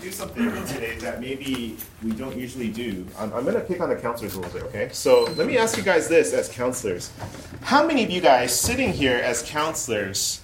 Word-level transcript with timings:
do 0.00 0.12
something 0.12 0.50
today 0.66 0.96
that 0.98 1.20
maybe 1.20 1.76
we 2.02 2.12
don't 2.12 2.36
usually 2.36 2.68
do. 2.68 3.06
I'm, 3.18 3.32
I'm 3.32 3.44
going 3.44 3.54
to 3.54 3.60
pick 3.60 3.80
on 3.80 3.88
the 3.88 3.96
counselors 3.96 4.34
a 4.34 4.40
little 4.40 4.52
bit, 4.52 4.62
okay? 4.68 4.88
So 4.92 5.24
let 5.36 5.46
me 5.46 5.58
ask 5.58 5.76
you 5.76 5.82
guys 5.82 6.08
this 6.08 6.32
as 6.32 6.48
counselors. 6.48 7.10
How 7.62 7.86
many 7.86 8.04
of 8.04 8.10
you 8.10 8.20
guys 8.20 8.58
sitting 8.58 8.92
here 8.92 9.16
as 9.16 9.42
counselors 9.42 10.40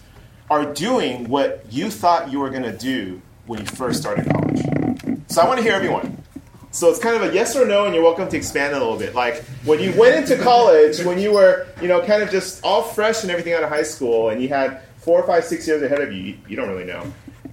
are 0.51 0.73
doing 0.73 1.29
what 1.29 1.65
you 1.71 1.91
thought 1.91 2.31
you 2.31 2.41
were 2.41 2.51
going 2.51 2.63
to 2.63 2.77
do 2.77 3.21
when 3.47 3.61
you 3.61 3.67
first 3.67 4.01
started 4.01 4.29
college? 4.31 4.61
So 5.29 5.43
I 5.43 5.47
want 5.47 5.59
to 5.59 5.65
hear 5.65 5.75
everyone. 5.75 6.23
So 6.71 6.91
it's 6.91 6.99
kind 6.99 7.17
of 7.17 7.23
a 7.23 7.35
yes 7.35 7.57
or 7.57 7.67
no, 7.67 7.87
and 7.87 7.95
you're 7.95 8.05
welcome 8.05 8.29
to 8.29 8.37
expand 8.37 8.75
a 8.75 8.79
little 8.79 8.99
bit. 8.99 9.15
Like 9.15 9.43
when 9.65 9.81
you 9.81 9.93
went 9.99 10.17
into 10.17 10.43
college, 10.43 11.03
when 11.03 11.19
you 11.19 11.33
were, 11.33 11.67
you 11.81 11.89
know, 11.89 12.05
kind 12.05 12.23
of 12.23 12.31
just 12.31 12.63
all 12.63 12.83
fresh 12.83 13.23
and 13.23 13.31
everything 13.31 13.55
out 13.55 13.63
of 13.63 13.69
high 13.69 13.83
school, 13.83 14.29
and 14.29 14.43
you 14.43 14.49
had 14.49 14.83
four, 14.99 15.27
five, 15.27 15.45
six 15.45 15.67
years 15.67 15.83
ahead 15.83 16.01
of 16.01 16.13
you, 16.13 16.37
you 16.47 16.57
don't 16.57 16.69
really 16.69 16.85
know. 16.85 17.11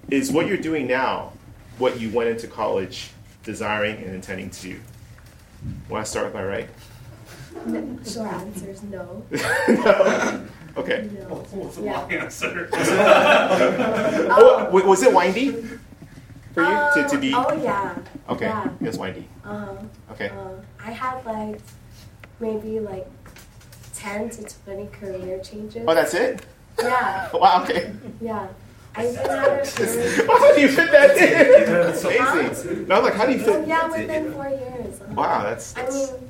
Is 0.09 0.31
what 0.31 0.47
you're 0.47 0.57
doing 0.57 0.85
now 0.85 1.31
what 1.77 1.99
you 1.99 2.09
went 2.11 2.29
into 2.29 2.47
college 2.47 3.09
desiring 3.43 3.97
and 3.97 4.15
intending 4.15 4.49
to 4.49 4.61
do? 4.61 4.79
Want 5.89 6.05
to 6.05 6.09
start 6.11 6.25
with 6.25 6.33
my 6.35 6.43
right? 6.45 6.69
No, 7.65 7.97
short 8.05 8.31
answer 8.33 8.69
is 8.69 8.83
no. 8.83 9.23
no. 9.31 10.45
Okay. 10.77 11.09
No. 11.17 11.35
What's 11.51 11.77
the 11.77 11.83
Yeah. 11.83 11.99
long 12.01 12.11
answer? 12.13 12.69
Oh, 14.37 14.69
wa- 14.71 14.85
was 14.85 15.03
it 15.03 15.13
windy 15.13 15.51
for 16.53 16.63
you 16.63 16.89
to, 16.95 17.07
to 17.09 17.17
be? 17.17 17.33
Oh 17.33 17.53
yeah. 17.61 17.95
Okay, 18.29 18.45
Yeah. 18.45 18.65
it 18.81 18.87
was 18.87 18.97
windy. 18.97 19.27
Uh, 19.43 19.75
Okay. 20.11 20.29
uh, 20.29 20.49
I 20.83 20.91
had 20.91 21.25
like 21.25 21.61
maybe 22.39 22.79
like 22.79 23.07
ten 23.93 24.29
to 24.29 24.43
twenty 24.65 24.87
career 24.87 25.39
changes. 25.39 25.83
Oh, 25.87 25.93
that's 25.95 26.13
it? 26.13 26.45
yeah, 26.81 27.29
Wow, 27.33 27.63
okay. 27.63 27.93
yeah. 28.21 28.47
I 28.97 29.07
even 29.07 29.15
had 29.15 29.67
a 29.67 29.71
career. 29.71 30.27
How 30.27 30.55
do 30.55 30.61
you 30.61 30.67
fit 30.69 30.91
that 30.91 31.17
in? 31.17 31.65
That's 31.71 32.03
Huh? 32.03 32.39
amazing. 32.39 32.87
No, 32.87 32.95
I'm 32.97 33.03
like, 33.03 33.13
how 33.15 33.25
do 33.25 33.33
you 33.33 33.39
fit? 33.39 33.67
yeah, 33.67 33.87
within 33.87 34.31
four 34.33 34.47
years. 34.49 34.99
Wow, 35.11 35.43
that's, 35.43 35.75
I 35.77 35.81
that's 35.83 35.95
mean, 36.11 36.29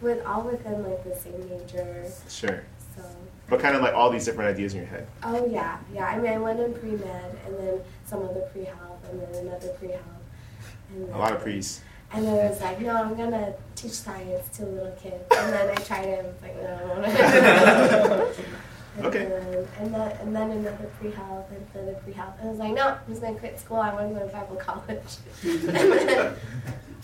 with 0.00 0.24
all 0.26 0.42
within 0.42 0.82
like 0.82 1.02
the 1.04 1.14
same 1.16 1.48
major. 1.48 2.04
sure. 2.28 2.64
So. 2.96 3.02
But 3.48 3.60
kind 3.60 3.76
of 3.76 3.82
like 3.82 3.94
all 3.94 4.10
these 4.10 4.24
different 4.24 4.50
ideas 4.54 4.74
in 4.74 4.80
your 4.80 4.88
head. 4.88 5.06
Oh 5.22 5.46
yeah, 5.46 5.78
yeah. 5.94 6.06
I 6.06 6.18
mean, 6.18 6.32
I 6.32 6.38
went 6.38 6.60
in 6.60 6.74
pre 6.74 6.90
med, 6.92 7.36
and 7.46 7.56
then 7.58 7.80
some 8.06 8.22
other 8.22 8.40
pre 8.52 8.64
health, 8.64 8.98
and 9.10 9.20
then 9.20 9.46
another 9.46 9.68
pre 9.78 9.88
health. 9.88 11.12
A 11.14 11.18
lot 11.18 11.32
of 11.32 11.40
pre's. 11.40 11.80
And 12.14 12.26
then 12.26 12.46
I 12.46 12.50
was 12.50 12.60
like, 12.60 12.78
no, 12.82 12.94
I'm 12.94 13.14
gonna 13.16 13.54
teach 13.74 13.92
science 13.92 14.48
to 14.58 14.66
little 14.66 14.92
kids. 15.02 15.24
And 15.34 15.52
then 15.52 15.70
I 15.70 15.74
tried 15.76 16.04
it, 16.08 16.18
and 16.18 16.28
was 16.28 16.42
like, 16.42 16.56
no. 16.62 18.28
and 18.96 19.06
Okay. 19.06 19.24
Then, 19.24 19.68
and 19.80 19.94
then 19.94 20.16
and 20.20 20.36
then 20.36 20.50
another 20.50 20.90
pre 21.00 21.10
health, 21.10 21.46
and 21.50 21.66
then 21.72 21.82
another 21.84 21.98
pre 22.04 22.12
health. 22.12 22.34
And 22.40 22.48
I 22.48 22.50
was 22.50 22.58
like, 22.60 22.74
no, 22.74 22.88
I'm 22.88 22.98
just 23.08 23.22
gonna 23.22 23.38
quit 23.38 23.58
school. 23.58 23.78
I 23.78 23.92
want 23.94 24.08
to 24.12 24.20
go 24.20 24.26
to 24.26 24.32
Bible 24.32 24.56
college. 24.56 25.16
and, 25.42 25.60
then, 25.62 26.34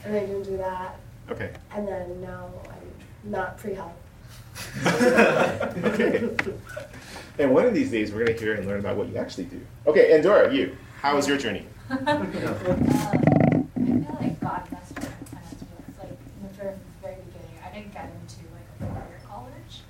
and 0.05 0.16
I 0.16 0.20
didn't 0.20 0.42
do 0.42 0.56
that. 0.59 0.98
Okay. 1.31 1.53
And 1.75 1.89
then 1.89 2.20
now 2.20 2.50
I'm 2.64 3.31
not 3.31 3.59
pre 3.59 3.75
health. 3.75 3.92
okay. 4.84 6.31
And 7.39 7.55
one 7.55 7.66
of 7.66 7.72
these 7.72 7.91
days, 7.92 8.11
we're 8.11 8.25
going 8.25 8.36
to 8.36 8.44
hear 8.44 8.55
and 8.55 8.66
learn 8.66 8.81
about 8.81 8.97
what 8.97 9.09
you 9.09 9.16
actually 9.16 9.44
do. 9.44 9.61
Okay, 9.86 10.12
and 10.12 10.25
Dora, 10.25 10.53
you. 10.53 10.77
How 11.00 11.14
was 11.14 11.28
your 11.28 11.39
journey? 11.39 11.64
Uh, 11.89 11.94
I 12.05 12.27
feel 12.27 14.19
like 14.20 14.41
God 14.41 14.62
messed 14.70 14.94
with 14.94 15.09
my 15.09 15.39
plans 15.39 15.55
with 15.55 15.98
like 16.00 16.11
in 16.11 16.42
the 16.42 16.55
very, 16.55 16.75
very 17.00 17.16
beginning. 17.16 17.56
I 17.64 17.72
didn't 17.72 17.92
get 17.94 18.11
into 18.11 18.44
like 18.53 18.69
a 18.81 18.92
four-year 18.92 19.20
college. 19.27 19.83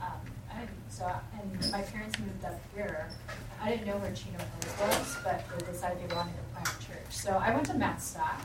Um, 0.00 0.20
I 0.50 0.60
didn't, 0.60 0.88
so 0.88 1.04
and 1.38 1.43
my 1.70 1.82
parents 1.82 2.18
moved 2.18 2.44
up 2.44 2.60
here. 2.74 3.08
I 3.62 3.70
didn't 3.70 3.86
know 3.86 3.96
where 3.96 4.12
Chino 4.12 4.38
Hills 4.38 4.80
was, 4.98 5.16
but 5.24 5.44
they 5.58 5.72
decided 5.72 5.98
they 6.08 6.14
wanted 6.14 6.34
to 6.36 6.42
plant 6.52 6.68
a 6.68 6.86
church. 6.86 7.10
So 7.10 7.30
I 7.32 7.50
went 7.54 7.66
to 7.66 7.74
Mt. 7.74 8.00
SAC, 8.00 8.40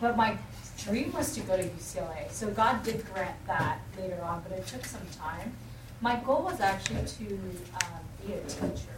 but 0.00 0.16
my 0.16 0.36
dream 0.78 1.12
was 1.12 1.34
to 1.34 1.40
go 1.40 1.56
to 1.56 1.62
UCLA. 1.62 2.30
So 2.30 2.48
God 2.50 2.82
did 2.82 3.04
grant 3.12 3.36
that 3.46 3.78
later 3.98 4.20
on, 4.22 4.42
but 4.48 4.56
it 4.58 4.66
took 4.66 4.84
some 4.84 5.02
time. 5.16 5.52
My 6.00 6.16
goal 6.16 6.42
was 6.42 6.60
actually 6.60 7.04
to 7.06 7.26
um, 7.34 8.00
be 8.26 8.32
a 8.32 8.40
teacher. 8.42 8.96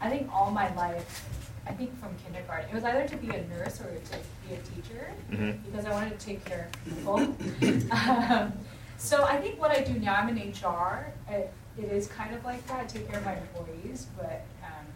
I 0.00 0.10
think 0.10 0.30
all 0.32 0.50
my 0.50 0.72
life, 0.74 1.24
I 1.66 1.72
think 1.72 1.98
from 1.98 2.10
kindergarten, 2.24 2.68
it 2.70 2.74
was 2.74 2.84
either 2.84 3.08
to 3.08 3.16
be 3.16 3.28
a 3.34 3.46
nurse 3.48 3.80
or 3.80 3.86
to 3.86 4.18
be 4.46 4.54
a 4.54 4.58
teacher 4.58 5.10
Mhm. 5.30 5.64
because 5.64 5.86
I 5.86 5.90
wanted 5.90 6.18
to 6.20 6.24
take 6.26 6.44
care 6.44 6.68
of 6.68 6.84
people. 6.84 7.16
um, 7.90 8.52
so 8.98 9.24
I 9.24 9.38
think 9.40 9.58
what 9.60 9.70
I 9.70 9.80
do 9.80 9.98
now, 9.98 10.14
I'm 10.16 10.28
in 10.28 10.36
HR. 10.52 11.12
It, 11.28 11.52
it 11.78 11.84
is 11.92 12.06
kind 12.08 12.34
of 12.34 12.44
like 12.44 12.66
that. 12.68 12.80
I 12.80 12.84
take 12.86 13.08
care 13.08 13.18
of 13.18 13.24
my 13.24 13.36
employees, 13.36 14.06
but 14.16 14.44
um, 14.64 14.86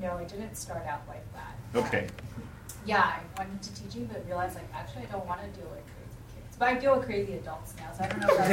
no, 0.00 0.16
it 0.18 0.28
didn't 0.28 0.54
start 0.56 0.84
out 0.86 1.02
like 1.08 1.24
that. 1.34 1.56
Okay. 1.86 2.06
Um, 2.36 2.42
yeah, 2.84 3.02
I 3.02 3.20
went 3.38 3.50
into 3.52 3.74
teaching, 3.74 4.06
but 4.06 4.24
realized 4.26 4.54
like 4.56 4.68
actually 4.74 5.02
I 5.02 5.06
don't 5.12 5.26
want 5.26 5.40
to 5.40 5.46
deal 5.60 5.68
with 5.70 5.82
crazy 5.84 6.22
kids. 6.34 6.56
But 6.58 6.68
I 6.68 6.74
deal 6.74 6.96
with 6.96 7.06
crazy 7.06 7.34
adults 7.34 7.74
now, 7.78 7.92
so 7.96 8.04
I 8.04 8.08
don't 8.08 8.20
know 8.20 8.28
if. 8.38 8.46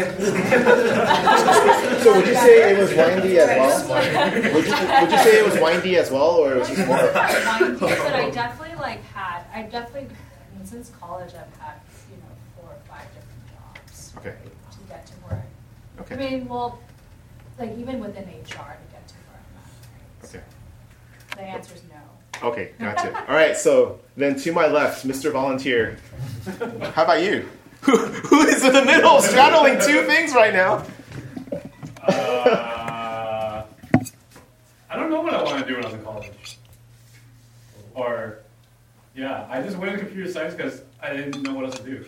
So 2.03 2.15
would 2.15 2.27
you 2.27 2.33
say 2.35 2.73
it 2.73 2.77
was 2.77 2.91
windy 2.93 3.37
as 3.39 3.47
well? 3.87 4.33
Would 4.33 4.65
you, 4.65 4.71
would 4.73 5.11
you 5.11 5.17
say 5.19 5.39
it 5.39 5.45
was 5.45 5.57
windy 5.61 5.95
as 5.97 6.11
well, 6.11 6.31
or 6.31 6.53
it 6.53 6.59
was 6.59 6.67
just 6.67 6.85
more? 6.87 6.97
Windy, 6.97 7.79
but 7.79 8.13
I 8.13 8.29
definitely 8.29 8.75
like 8.77 9.01
had. 9.05 9.43
I 9.53 9.63
definitely. 9.63 10.09
I 10.09 10.57
mean, 10.57 10.65
since 10.65 10.89
college, 10.99 11.29
I've 11.33 11.55
had 11.61 11.75
you 12.09 12.17
know 12.17 12.33
four 12.57 12.69
or 12.71 12.79
five 12.89 13.05
different 13.13 13.45
jobs. 13.53 14.13
Okay. 14.17 14.29
right, 14.29 14.71
To 14.71 14.77
get 14.89 15.05
to 15.07 15.13
where. 15.13 15.39
I, 15.39 16.01
Okay. 16.01 16.15
I 16.15 16.17
mean, 16.17 16.47
well, 16.49 16.79
like 17.57 17.77
even 17.77 17.99
within 17.99 18.23
HR 18.23 18.27
to 18.27 18.85
get 18.91 19.07
to 19.07 19.13
where 19.27 19.39
I'm 19.39 19.57
at. 19.57 20.23
Right? 20.23 20.29
Okay. 20.29 20.43
The 21.35 21.41
answer 21.41 21.75
is 21.75 21.83
no. 21.83 22.47
Okay, 22.47 22.71
gotcha. 22.79 23.25
All 23.27 23.35
right, 23.35 23.55
so 23.55 23.99
then 24.17 24.35
to 24.39 24.51
my 24.51 24.67
left, 24.67 25.07
Mr. 25.07 25.31
Volunteer. 25.31 25.97
How 26.93 27.03
about 27.03 27.21
you? 27.23 27.47
Who, 27.83 27.97
who 27.97 28.41
is 28.43 28.63
in 28.63 28.71
the 28.71 28.85
middle 28.85 29.21
straddling 29.21 29.73
two 29.77 30.03
things 30.03 30.33
right 30.33 30.53
now? 30.53 30.85
Uh, 32.01 33.65
I 34.89 34.95
don't 34.95 35.09
know 35.09 35.19
what 35.19 35.33
I 35.33 35.43
want 35.43 35.59
to 35.59 35.67
do 35.67 35.75
when 35.75 35.83
I 35.83 35.87
was 35.87 35.95
in 35.95 36.03
college. 36.03 36.31
Or, 37.93 38.39
yeah, 39.15 39.45
I 39.49 39.61
just 39.61 39.75
went 39.75 39.91
into 39.91 40.05
computer 40.05 40.31
science 40.31 40.55
because 40.55 40.81
I 41.01 41.13
didn't 41.13 41.41
know 41.41 41.53
what 41.53 41.65
else 41.65 41.77
to 41.79 41.83
do. 41.83 42.05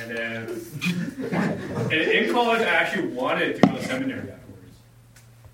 And 0.00 0.10
then 0.10 1.90
in, 1.90 2.26
in 2.26 2.32
college, 2.32 2.62
I 2.62 2.64
actually 2.64 3.08
wanted 3.08 3.60
to 3.60 3.68
go 3.68 3.76
to 3.76 3.84
seminary 3.84 4.30
afterwards, 4.30 4.76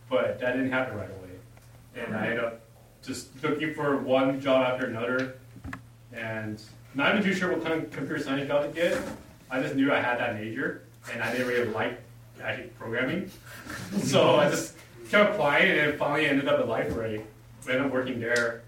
but 0.09 0.41
that 0.41 0.53
didn't 0.53 0.73
happen 0.73 0.97
right 0.97 1.11
away. 1.11 1.31
And 1.97 2.17
I 2.17 2.27
ended 2.29 2.45
up 2.45 2.61
just 3.03 3.29
looking 3.43 3.75
for 3.75 3.99
one 3.99 4.41
job 4.41 4.67
after 4.67 4.87
another, 4.87 5.37
and 6.13 6.61
not 6.95 7.15
even 7.15 7.25
too 7.25 7.35
sure 7.35 7.53
what 7.53 7.63
kind 7.63 7.83
of 7.83 7.91
computer 7.91 8.23
science 8.23 8.49
job 8.49 8.63
to 8.63 8.69
get. 8.75 8.99
I 9.51 9.61
just 9.61 9.75
knew 9.75 9.93
I 9.93 10.01
had 10.01 10.19
that 10.19 10.35
major, 10.35 10.83
and 11.13 11.23
I 11.23 11.33
didn't 11.33 11.49
really 11.49 11.71
like 11.71 12.01
actually 12.43 12.69
programming. 12.79 13.31
so 14.03 14.37
I 14.37 14.49
just 14.49 14.75
kept 15.11 15.35
applying, 15.35 15.79
and 15.79 15.99
finally 15.99 16.27
ended 16.27 16.49
up 16.49 16.61
at 16.61 16.67
Liferay. 16.67 17.23
Ended 17.69 17.83
up 17.83 17.93
working 17.93 18.19
there, 18.19 18.63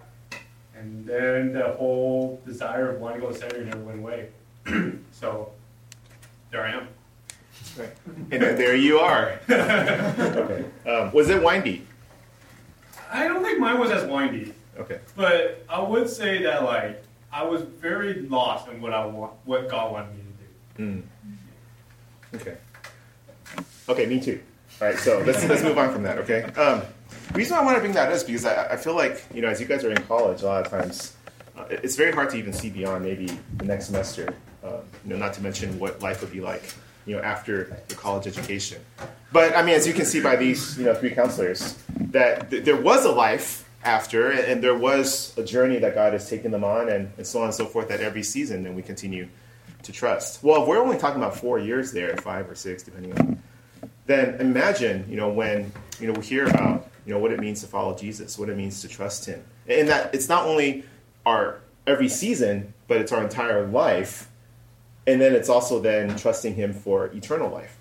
and 0.77 1.07
then 1.07 1.53
the 1.55 1.73
whole 1.79 2.41
desire 2.45 2.91
of 2.91 3.01
wanting 3.01 3.21
to 3.21 3.27
go 3.27 3.33
to 3.33 3.39
seminary 3.39 3.65
never 3.65 3.81
went 3.81 3.99
away. 4.01 4.29
so 5.13 5.51
there 6.53 6.63
I 6.65 6.73
am. 6.73 6.89
Right. 7.77 7.91
And 8.31 8.43
then 8.43 8.57
there 8.57 8.77
you 8.77 8.99
are. 8.99 9.41
Okay. 9.49 10.65
Um, 10.89 11.13
was 11.13 11.29
it 11.31 11.43
windy? 11.43 11.87
I 13.11 13.27
don't 13.29 13.43
think 13.43 13.59
mine 13.59 13.79
was 13.79 13.91
as 13.91 14.09
windy, 14.09 14.55
Okay. 14.79 15.01
but 15.17 15.65
I 15.69 15.81
would 15.81 16.09
say 16.09 16.43
that 16.45 16.65
like 16.65 17.03
I 17.33 17.43
was 17.45 17.63
very 17.63 18.23
lost 18.23 18.69
in 18.69 18.81
what 18.81 18.93
I 18.93 19.05
want, 19.07 19.33
what 19.45 19.69
God 19.69 19.93
wanted 19.93 20.15
me 20.15 20.23
to 20.77 20.83
do. 20.83 21.03
Mm. 22.35 22.41
Okay. 22.41 22.57
Okay, 23.89 24.07
me 24.07 24.21
too. 24.21 24.41
All 24.81 24.89
right, 24.89 24.99
so 24.99 25.23
let's 25.27 25.45
let's 25.47 25.63
move 25.63 25.77
on 25.79 25.93
from 25.93 26.03
that. 26.05 26.19
Okay. 26.19 26.43
Um, 26.43 26.83
the 27.29 27.35
reason 27.39 27.57
why 27.57 27.63
I 27.63 27.65
want 27.67 27.77
to 27.77 27.81
bring 27.81 27.93
that 27.93 28.09
up 28.09 28.15
is 28.15 28.25
because 28.25 28.45
I, 28.45 28.73
I 28.73 28.77
feel 28.77 28.95
like 28.95 29.25
you 29.35 29.43
know, 29.43 29.49
as 29.49 29.61
you 29.61 29.67
guys 29.67 29.85
are 29.85 29.91
in 29.91 30.03
college, 30.05 30.43
a 30.43 30.47
lot 30.47 30.65
of 30.67 30.71
times 30.71 31.15
uh, 31.57 31.65
it's 31.71 31.97
very 31.97 32.13
hard 32.13 32.31
to 32.31 32.37
even 32.37 32.53
see 32.53 32.71
beyond 32.71 33.05
maybe 33.05 33.27
the 33.57 33.65
next 33.65 33.87
semester. 33.87 34.35
Um, 34.65 34.81
you 35.05 35.11
know, 35.11 35.17
not 35.17 35.35
to 35.35 35.43
mention 35.43 35.79
what 35.81 36.01
life 36.03 36.21
would 36.21 36.31
be 36.31 36.41
like, 36.41 36.63
you 37.05 37.17
know, 37.17 37.23
after 37.23 37.83
the 37.89 37.97
college 37.97 38.29
education. 38.29 38.81
But 39.33 39.57
I 39.57 39.63
mean, 39.63 39.75
as 39.75 39.89
you 39.89 39.93
can 39.93 40.05
see 40.05 40.21
by 40.21 40.37
these, 40.37 40.79
you 40.79 40.85
know, 40.85 40.95
three 40.95 41.11
counselors, 41.11 41.77
that 42.13 42.51
th- 42.51 42.65
there 42.65 42.77
was 42.81 43.05
a 43.05 43.11
life 43.11 43.69
after, 43.83 44.31
and, 44.31 44.41
and 44.41 44.63
there 44.63 44.77
was 44.77 45.37
a 45.37 45.43
journey 45.43 45.79
that 45.81 45.95
God 45.95 46.13
has 46.13 46.31
taken 46.31 46.53
them 46.53 46.63
on, 46.63 46.89
and, 46.89 47.11
and 47.17 47.27
so 47.27 47.41
on 47.41 47.47
and 47.47 47.55
so 47.55 47.67
forth. 47.67 47.91
At 47.91 48.01
every 48.01 48.23
season, 48.23 48.65
and 48.67 48.77
we 48.77 48.83
continue 48.83 49.29
to 49.83 49.91
trust. 49.91 50.45
Well, 50.45 50.63
if 50.63 50.69
we're 50.69 50.79
only 50.81 50.99
talking 50.99 51.21
about 51.21 51.37
four 51.37 51.59
years 51.59 51.91
there, 51.91 52.17
five 52.19 52.49
or 52.49 52.55
six, 52.55 52.85
depending 52.85 53.19
on, 53.19 53.43
then 54.07 54.41
imagine, 54.41 55.07
you 55.09 55.17
know, 55.17 55.29
when 55.33 55.73
you 55.99 56.07
know 56.07 56.13
we 56.13 56.25
hear 56.25 56.47
about, 56.47 56.89
you 57.05 57.13
know, 57.13 57.19
what 57.19 57.33
it 57.33 57.41
means 57.41 57.61
to 57.63 57.67
follow 57.67 57.97
Jesus, 57.97 58.39
what 58.39 58.49
it 58.49 58.57
means 58.57 58.81
to 58.83 58.89
trust 58.89 59.27
Him, 59.27 59.43
and 59.67 59.89
that 59.89 60.15
it's 60.15 60.29
not 60.29 60.47
only 60.47 60.85
our 61.27 61.59
every 61.87 62.09
season, 62.09 62.75
but 62.87 62.99
it's 62.99 63.11
our 63.11 63.23
entire 63.23 63.67
life, 63.67 64.29
and 65.07 65.21
then 65.21 65.35
it's 65.35 65.49
also 65.49 65.81
then 65.81 66.17
trusting 66.17 66.55
Him 66.55 66.73
for 66.73 67.07
eternal 67.07 67.51
life. 67.51 67.79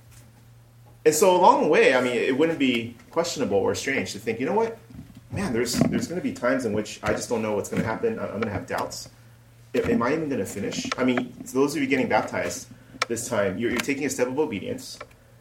And 1.05 1.15
so 1.15 1.35
along 1.35 1.63
the 1.63 1.67
way, 1.67 1.95
I 1.95 2.01
mean, 2.01 2.15
it 2.15 2.37
wouldn't 2.37 2.59
be 2.59 2.95
questionable 3.09 3.57
or 3.57 3.73
strange 3.73 4.11
to 4.13 4.19
think, 4.19 4.39
you 4.39 4.45
know 4.45 4.53
what, 4.53 4.77
man, 5.31 5.53
there's 5.53 5.73
there's 5.73 6.07
going 6.07 6.19
to 6.19 6.23
be 6.23 6.33
times 6.33 6.65
in 6.65 6.73
which 6.73 6.99
I 7.03 7.11
just 7.13 7.29
don't 7.29 7.41
know 7.41 7.55
what's 7.55 7.69
going 7.69 7.81
to 7.81 7.87
happen. 7.87 8.19
I'm 8.19 8.27
going 8.27 8.43
to 8.43 8.51
have 8.51 8.67
doubts. 8.67 9.09
am 9.73 10.03
I 10.03 10.13
even 10.13 10.29
going 10.29 10.39
to 10.39 10.45
finish? 10.45 10.85
I 10.97 11.03
mean, 11.03 11.33
those 11.53 11.75
of 11.75 11.81
you 11.81 11.87
getting 11.87 12.09
baptized 12.09 12.67
this 13.07 13.27
time, 13.27 13.57
you're, 13.57 13.71
you're 13.71 13.79
taking 13.79 14.05
a 14.05 14.09
step 14.09 14.27
of 14.27 14.37
obedience. 14.37 14.99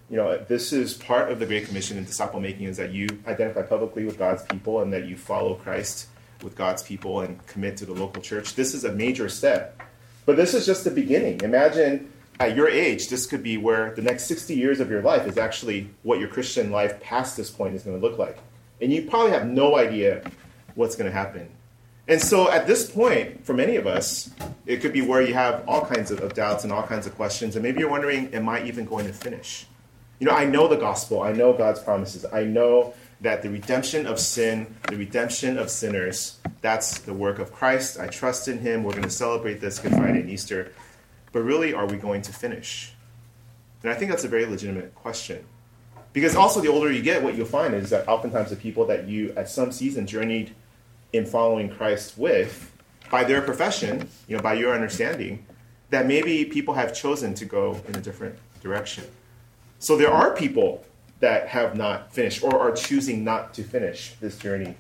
You 0.09 0.17
know, 0.17 0.38
this 0.38 0.73
is 0.73 0.94
part 0.94 1.31
of 1.31 1.38
the 1.38 1.47
Great 1.47 1.67
Commission 1.67 1.97
in 1.97 2.05
disciple 2.05 2.41
making 2.41 2.67
is 2.67 2.77
that 2.79 2.91
you 2.93 3.06
identify 3.27 3.62
publicly 3.62 4.05
with 4.05 4.19
God's 4.19 4.43
people 4.44 4.81
and 4.81 4.93
that 4.93 5.06
you 5.06 5.17
follow 5.17 5.55
Christ 5.55 6.09
with 6.43 6.56
God's 6.56 6.82
people 6.82 7.21
and 7.21 7.44
commit 7.47 7.77
to 7.79 7.87
the 7.87 7.93
local 7.93 8.23
church. 8.23 8.55
This 8.55 8.75
is 8.75 8.85
a 8.85 8.93
major 8.93 9.29
step. 9.29 9.81
But 10.26 10.37
this 10.37 10.55
is 10.55 10.67
just 10.67 10.84
the 10.84 10.90
beginning. 10.90 11.40
Imagine 11.43 12.11
at 12.38 12.56
your 12.56 12.69
age, 12.69 13.08
this 13.08 13.26
could 13.26 13.43
be 13.43 13.58
where 13.58 13.94
the 13.94 14.02
next 14.02 14.25
60 14.25 14.55
years 14.55 14.81
of 14.81 14.90
your 14.90 15.02
life 15.02 15.26
is 15.26 15.37
actually 15.37 15.90
what 16.02 16.19
your 16.19 16.28
Christian 16.28 16.70
life 16.70 17.00
past 17.00 17.37
this 17.37 17.50
point 17.50 17.75
is 17.75 17.82
going 17.82 18.00
to 18.00 18.06
look 18.06 18.19
like. 18.19 18.38
And 18.81 18.93
you 18.93 19.02
probably 19.02 19.32
have 19.32 19.46
no 19.46 19.76
idea 19.76 20.22
what's 20.75 20.96
going 20.96 21.11
to 21.11 21.17
happen. 21.17 21.49
And 22.08 22.20
so 22.20 22.50
at 22.50 22.67
this 22.67 22.90
point, 22.90 23.44
for 23.44 23.52
many 23.52 23.76
of 23.76 23.87
us, 23.87 24.31
it 24.67 24.78
could 24.78 24.93
be 24.93 25.02
where 25.02 25.22
you 25.22 25.34
have 25.34 25.62
all 25.69 25.84
kinds 25.84 26.11
of, 26.11 26.20
of 26.20 26.34
doubts 26.34 26.64
and 26.64 26.72
all 26.72 26.82
kinds 26.82 27.06
of 27.06 27.14
questions. 27.14 27.56
And 27.56 27.62
maybe 27.62 27.81
you're 27.81 27.90
wondering, 27.90 28.34
am 28.34 28.49
I 28.49 28.64
even 28.64 28.84
going 28.84 29.06
to 29.06 29.12
finish? 29.12 29.67
You 30.19 30.26
know, 30.26 30.34
I 30.34 30.44
know 30.44 30.67
the 30.67 30.76
gospel, 30.76 31.22
I 31.22 31.32
know 31.32 31.52
God's 31.52 31.81
promises, 31.81 32.25
I 32.32 32.44
know 32.44 32.94
that 33.20 33.43
the 33.43 33.50
redemption 33.50 34.06
of 34.06 34.19
sin, 34.19 34.75
the 34.88 34.96
redemption 34.96 35.58
of 35.58 35.70
sinners, 35.70 36.38
that's 36.62 36.99
the 37.00 37.12
work 37.12 37.38
of 37.38 37.52
Christ. 37.52 37.99
I 37.99 38.06
trust 38.06 38.49
in 38.49 38.58
Him. 38.58 38.82
We're 38.82 38.93
going 38.93 39.02
to 39.05 39.11
celebrate 39.11 39.61
this 39.61 39.78
Good 39.78 39.93
Friday 39.93 40.20
and 40.20 40.31
Easter. 40.31 40.72
But 41.32 41.43
really, 41.43 41.75
are 41.75 41.87
we 41.87 41.96
going 41.96 42.22
to 42.22 42.32
finish? 42.32 42.94
And 43.82 43.90
I 43.90 43.94
think 43.94 44.11
that's 44.11 44.25
a 44.25 44.28
very 44.28 44.46
legitimate 44.46 44.94
question. 44.94 45.44
Because 46.12 46.34
also, 46.34 46.61
the 46.61 46.69
older 46.69 46.90
you 46.90 47.02
get, 47.02 47.22
what 47.22 47.37
you'll 47.37 47.46
find 47.46 47.75
is 47.75 47.90
that 47.90 48.08
oftentimes 48.08 48.50
the 48.50 48.56
people 48.56 48.87
that 48.87 49.06
you, 49.06 49.32
at 49.37 49.49
some 49.49 49.70
season, 49.70 50.06
journeyed 50.06 50.55
in 51.12 51.25
following 51.25 51.69
Christ 51.69 52.19
with, 52.19 52.72
by 53.11 53.25
their 53.25 53.43
profession, 53.43 54.08
you 54.26 54.37
know, 54.37 54.43
by 54.43 54.55
your 54.55 54.75
understanding, 54.75 55.44
that 55.90 56.06
maybe 56.06 56.44
people 56.44 56.75
have 56.75 56.94
chosen 56.94 57.34
to 57.34 57.44
go 57.44 57.81
in 57.87 57.96
a 57.96 58.00
different 58.00 58.37
direction. 58.62 59.05
So 59.78 59.96
there 59.96 60.11
are 60.11 60.34
people 60.34 60.84
that 61.20 61.49
have 61.49 61.76
not 61.76 62.12
finished 62.12 62.43
or 62.43 62.58
are 62.58 62.72
choosing 62.72 63.25
not 63.25 63.55
to 63.55 63.62
finish 63.62 64.14
this 64.20 64.38
journey 64.38 64.76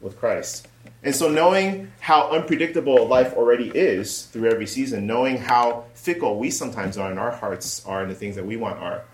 with 0.00 0.18
Christ. 0.18 0.68
And 1.02 1.14
so, 1.14 1.28
knowing 1.28 1.92
how 2.00 2.30
unpredictable 2.30 3.06
life 3.06 3.34
already 3.34 3.68
is 3.68 4.26
through 4.26 4.50
every 4.50 4.66
season, 4.66 5.06
knowing 5.06 5.36
how 5.36 5.84
fickle 5.94 6.38
we 6.38 6.50
sometimes 6.50 6.98
are 6.98 7.10
and 7.10 7.18
our 7.18 7.30
hearts 7.30 7.84
are 7.86 8.02
and 8.02 8.10
the 8.10 8.14
things 8.14 8.36
that 8.36 8.46
we 8.46 8.56
want 8.56 8.78
are, 8.78 9.04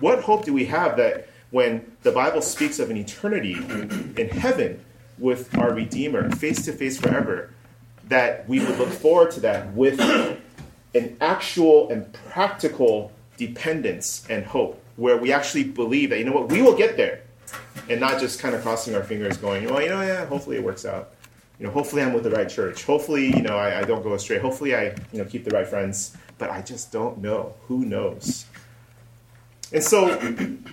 what 0.00 0.22
hope 0.22 0.44
do 0.44 0.52
we 0.52 0.66
have 0.66 0.96
that 0.96 1.28
when 1.50 1.90
the 2.02 2.12
Bible 2.12 2.42
speaks 2.42 2.78
of 2.78 2.90
an 2.90 2.96
eternity 2.96 3.54
in 3.54 4.28
heaven 4.28 4.84
with 5.18 5.56
our 5.56 5.72
Redeemer, 5.72 6.30
face 6.36 6.64
to 6.66 6.72
face 6.72 6.98
forever, 6.98 7.50
that 8.08 8.48
we 8.48 8.60
would 8.60 8.78
look 8.78 8.88
forward 8.88 9.30
to 9.32 9.40
that 9.40 9.72
with 9.72 9.98
an 10.94 11.16
actual 11.20 11.90
and 11.90 12.12
practical 12.12 13.12
dependence 13.36 14.26
and 14.28 14.44
hope, 14.44 14.82
where 14.98 15.16
we 15.16 15.32
actually 15.32 15.64
believe 15.64 16.10
that, 16.10 16.18
you 16.18 16.24
know 16.24 16.32
what, 16.32 16.50
we 16.50 16.60
will 16.60 16.76
get 16.76 16.96
there, 16.96 17.22
and 17.88 18.00
not 18.00 18.20
just 18.20 18.40
kind 18.40 18.54
of 18.54 18.60
crossing 18.60 18.94
our 18.94 19.02
fingers 19.02 19.38
going, 19.38 19.64
well, 19.64 19.80
you 19.80 19.88
know, 19.88 20.02
yeah, 20.02 20.26
hopefully 20.26 20.56
it 20.56 20.62
works 20.62 20.84
out 20.84 21.12
you 21.58 21.66
know, 21.66 21.72
hopefully 21.72 22.02
I'm 22.02 22.12
with 22.12 22.22
the 22.22 22.30
right 22.30 22.48
church. 22.48 22.84
Hopefully, 22.84 23.26
you 23.26 23.42
know, 23.42 23.56
I, 23.56 23.80
I, 23.80 23.82
don't 23.82 24.02
go 24.02 24.14
astray. 24.14 24.38
Hopefully 24.38 24.74
I, 24.74 24.94
you 25.12 25.18
know, 25.18 25.24
keep 25.24 25.44
the 25.44 25.50
right 25.50 25.66
friends. 25.66 26.16
But 26.38 26.50
I 26.50 26.62
just 26.62 26.92
don't 26.92 27.18
know. 27.18 27.54
Who 27.66 27.84
knows? 27.84 28.46
And 29.72 29.82
so 29.82 30.16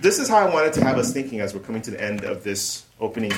this 0.00 0.18
is 0.18 0.28
how 0.28 0.38
I 0.38 0.52
wanted 0.52 0.72
to 0.74 0.84
have 0.84 0.96
us 0.96 1.12
thinking 1.12 1.40
as 1.40 1.54
we're 1.54 1.60
coming 1.60 1.82
to 1.82 1.90
the 1.90 2.02
end 2.02 2.24
of 2.24 2.44
this 2.44 2.84
opening 3.00 3.32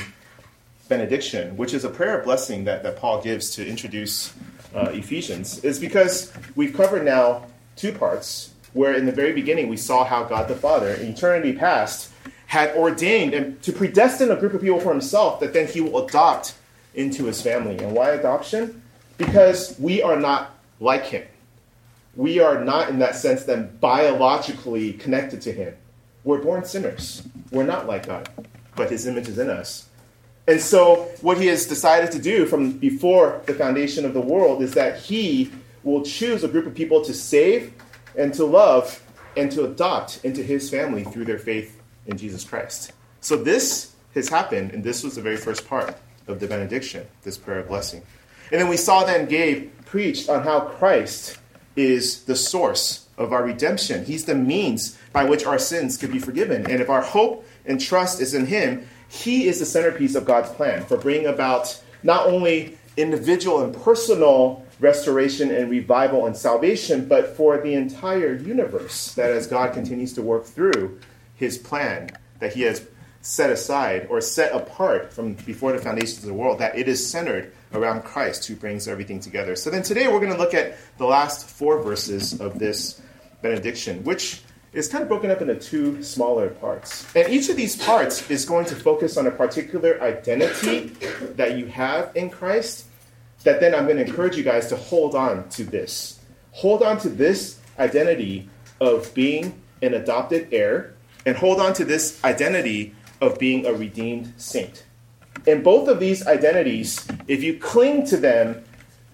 benediction, 0.89 1.57
which 1.57 1.73
is 1.73 1.85
a 1.85 1.89
prayer 1.89 2.19
of 2.19 2.25
blessing 2.25 2.65
that, 2.65 2.83
that 2.83 2.97
Paul 2.97 3.23
gives 3.23 3.51
to 3.53 3.67
introduce 3.67 4.35
uh, 4.75 4.91
Ephesians, 4.93 5.65
is 5.65 5.81
because 5.81 6.33
we've 6.55 6.75
covered 6.75 7.05
now 7.05 7.47
two 7.77 7.93
parts 7.93 8.53
where 8.73 8.95
in 8.95 9.07
the 9.07 9.13
very 9.13 9.33
beginning 9.33 9.69
we 9.69 9.77
saw 9.77 10.05
how 10.05 10.25
God 10.25 10.49
the 10.49 10.55
Father, 10.55 10.91
in 10.95 11.09
eternity 11.09 11.53
past, 11.53 12.11
had 12.47 12.75
ordained 12.75 13.35
and 13.35 13.61
to 13.63 13.73
predestine 13.73 14.31
a 14.31 14.37
group 14.37 14.55
of 14.55 14.61
people 14.61 14.81
for 14.81 14.91
himself 14.93 15.41
that 15.41 15.53
then 15.53 15.67
he 15.67 15.81
will 15.81 16.07
adopt 16.07 16.55
into 16.95 17.27
his 17.27 17.43
family. 17.43 17.79
And 17.79 17.93
why 17.93 18.11
adoption? 18.11 18.83
Because 19.19 19.79
we 19.79 20.03
are 20.03 20.19
not 20.19 20.55
like 20.81 21.05
him. 21.05 21.25
We 22.17 22.41
are 22.41 22.65
not, 22.65 22.89
in 22.89 22.99
that 23.01 23.17
sense, 23.17 23.45
then 23.45 23.77
biologically 23.81 24.95
connected 24.95 25.43
to 25.43 25.53
him. 25.53 25.75
We're 26.25 26.43
born 26.43 26.65
sinners. 26.65 27.23
We're 27.51 27.65
not 27.67 27.87
like 27.87 28.07
God, 28.07 28.29
but 28.75 28.91
his 28.91 29.07
image 29.07 29.29
is 29.29 29.39
in 29.39 29.51
us. 29.51 29.89
And 30.49 30.61
so, 30.61 31.09
what 31.21 31.39
he 31.39 31.47
has 31.49 31.67
decided 31.67 32.11
to 32.13 32.19
do 32.19 32.47
from 32.47 32.73
before 32.73 33.43
the 33.45 33.53
foundation 33.53 34.07
of 34.07 34.15
the 34.15 34.21
world 34.21 34.63
is 34.63 34.73
that 34.73 34.99
he 34.99 35.53
will 35.85 36.03
choose 36.03 36.43
a 36.43 36.49
group 36.49 36.67
of 36.67 36.75
people 36.75 37.05
to 37.05 37.13
save 37.13 37.73
and 38.17 38.33
to 38.35 38.45
love 38.45 39.03
and 39.37 39.51
to 39.53 39.65
adopt 39.65 40.25
into 40.25 40.43
his 40.43 40.71
family 40.71 41.05
through 41.05 41.25
their 41.25 41.39
faith 41.39 41.81
in 42.07 42.17
Jesus 42.17 42.45
Christ. 42.45 42.93
So, 43.21 43.37
this 43.37 43.95
has 44.15 44.29
happened, 44.29 44.73
and 44.73 44.83
this 44.83 45.05
was 45.05 45.15
the 45.17 45.23
very 45.23 45.37
first 45.37 45.69
part 45.69 45.97
of 46.27 46.41
the 46.41 46.47
benediction, 46.47 47.07
this 47.23 47.39
prayer 47.39 47.61
of 47.61 47.69
blessing. 47.69 48.03
And 48.51 48.61
then 48.61 48.69
we 48.69 48.77
saw 48.77 49.05
then 49.05 49.27
Gabe 49.27 49.71
preached 49.85 50.29
on 50.29 50.43
how 50.43 50.61
Christ 50.61 51.39
is 51.77 52.25
the 52.25 52.37
source 52.37 53.07
of 53.17 53.33
our 53.33 53.45
redemption. 53.45 54.05
He's 54.05 54.25
the 54.25 54.35
means 54.35 54.99
by 55.13 55.25
which 55.25 55.45
our 55.45 55.59
sins 55.59 55.97
could 55.97 56.13
be 56.13 56.19
forgiven. 56.19 56.71
And 56.71 56.81
if 56.81 56.89
our 56.89 57.03
hope 57.03 57.47
and 57.67 57.81
trust 57.81 58.21
is 58.21 58.35
in 58.35 58.47
Him, 58.47 58.87
He 59.09 59.47
is 59.47 59.59
the 59.59 59.67
centerpiece 59.67 60.15
of 60.15 60.25
God's 60.25 60.51
plan 60.51 60.85
for 60.85 60.97
bringing 60.97 61.27
about 61.27 61.81
not 62.03 62.27
only 62.27 62.79
individual 62.97 63.63
and 63.63 63.75
personal 63.75 64.65
restoration 64.81 65.51
and 65.51 65.71
revival 65.71 66.27
and 66.27 66.37
salvation, 66.37 67.07
but 67.07 67.37
for 67.37 67.59
the 67.59 67.75
entire 67.75 68.35
universe, 68.35 69.15
that 69.15 69.31
as 69.31 69.47
God 69.47 69.73
continues 69.73 70.13
to 70.15 70.23
work 70.23 70.45
through 70.45 71.01
His 71.35 71.59
plan 71.59 72.11
that 72.39 72.55
He 72.55 72.63
has 72.63 72.87
set 73.21 73.51
aside 73.51 74.07
or 74.09 74.21
set 74.21 74.55
apart 74.55 75.13
from 75.13 75.35
before 75.35 75.73
the 75.73 75.79
foundations 75.79 76.19
of 76.19 76.27
the 76.27 76.35
world, 76.35 76.59
that 76.61 76.79
it 76.79 76.89
is 76.89 77.05
centered 77.05 77.53
around 77.73 78.03
Christ 78.03 78.47
who 78.47 78.55
brings 78.55 78.89
everything 78.89 79.21
together. 79.21 79.57
So 79.57 79.71
then 79.71 79.83
today 79.83 80.09
we're 80.09 80.21
going 80.21 80.33
to 80.33 80.39
look 80.39 80.55
at 80.55 80.77
the 80.99 81.05
last 81.05 81.49
four 81.49 81.83
verses 81.83 82.41
of 82.41 82.59
this 82.59 83.01
benediction, 83.43 84.05
which 84.05 84.43
is 84.73 84.89
kind 84.89 85.03
of 85.03 85.09
broken 85.09 85.31
up 85.31 85.41
into 85.41 85.57
two 85.57 86.03
smaller 86.03 86.49
parts. 86.49 87.05
And 87.15 87.29
each 87.33 87.49
of 87.49 87.57
these 87.57 87.77
parts 87.77 88.31
is 88.31 88.45
going 88.45 88.67
to 88.67 88.77
focus 88.77 89.17
on 89.17 89.27
a 89.27 89.31
particular 89.31 90.01
identity 90.03 90.87
that 91.35 91.59
you 91.59 91.67
have 91.67 92.15
in 92.15 92.31
Christ. 92.31 92.87
That 93.45 93.61
then 93.61 93.75
I'm 93.75 93.85
going 93.85 93.99
to 93.99 94.05
encourage 94.05 94.37
you 94.37 94.43
guys 94.43 94.69
to 94.69 94.77
hold 94.77 95.15
on 95.15 95.49
to 95.51 95.65
this. 95.65 96.21
Hold 96.53 96.83
on 96.83 96.99
to 96.99 97.09
this 97.09 97.61
identity 97.79 98.49
of 98.81 99.13
being 99.15 99.63
an 99.83 99.95
adopted 99.95 100.49
heir, 100.53 100.95
and 101.25 101.37
hold 101.37 101.61
on 101.61 101.73
to 101.75 101.85
this 101.85 102.23
identity 102.25 102.95
of 103.21 103.39
being 103.39 103.67
a 103.67 103.73
redeemed 103.73 104.33
saint. 104.37 104.85
And 105.47 105.63
both 105.63 105.89
of 105.89 106.01
these 106.01 106.27
identities, 106.27 107.07
if 107.27 107.43
you 107.43 107.59
cling 107.59 108.07
to 108.07 108.17
them, 108.17 108.65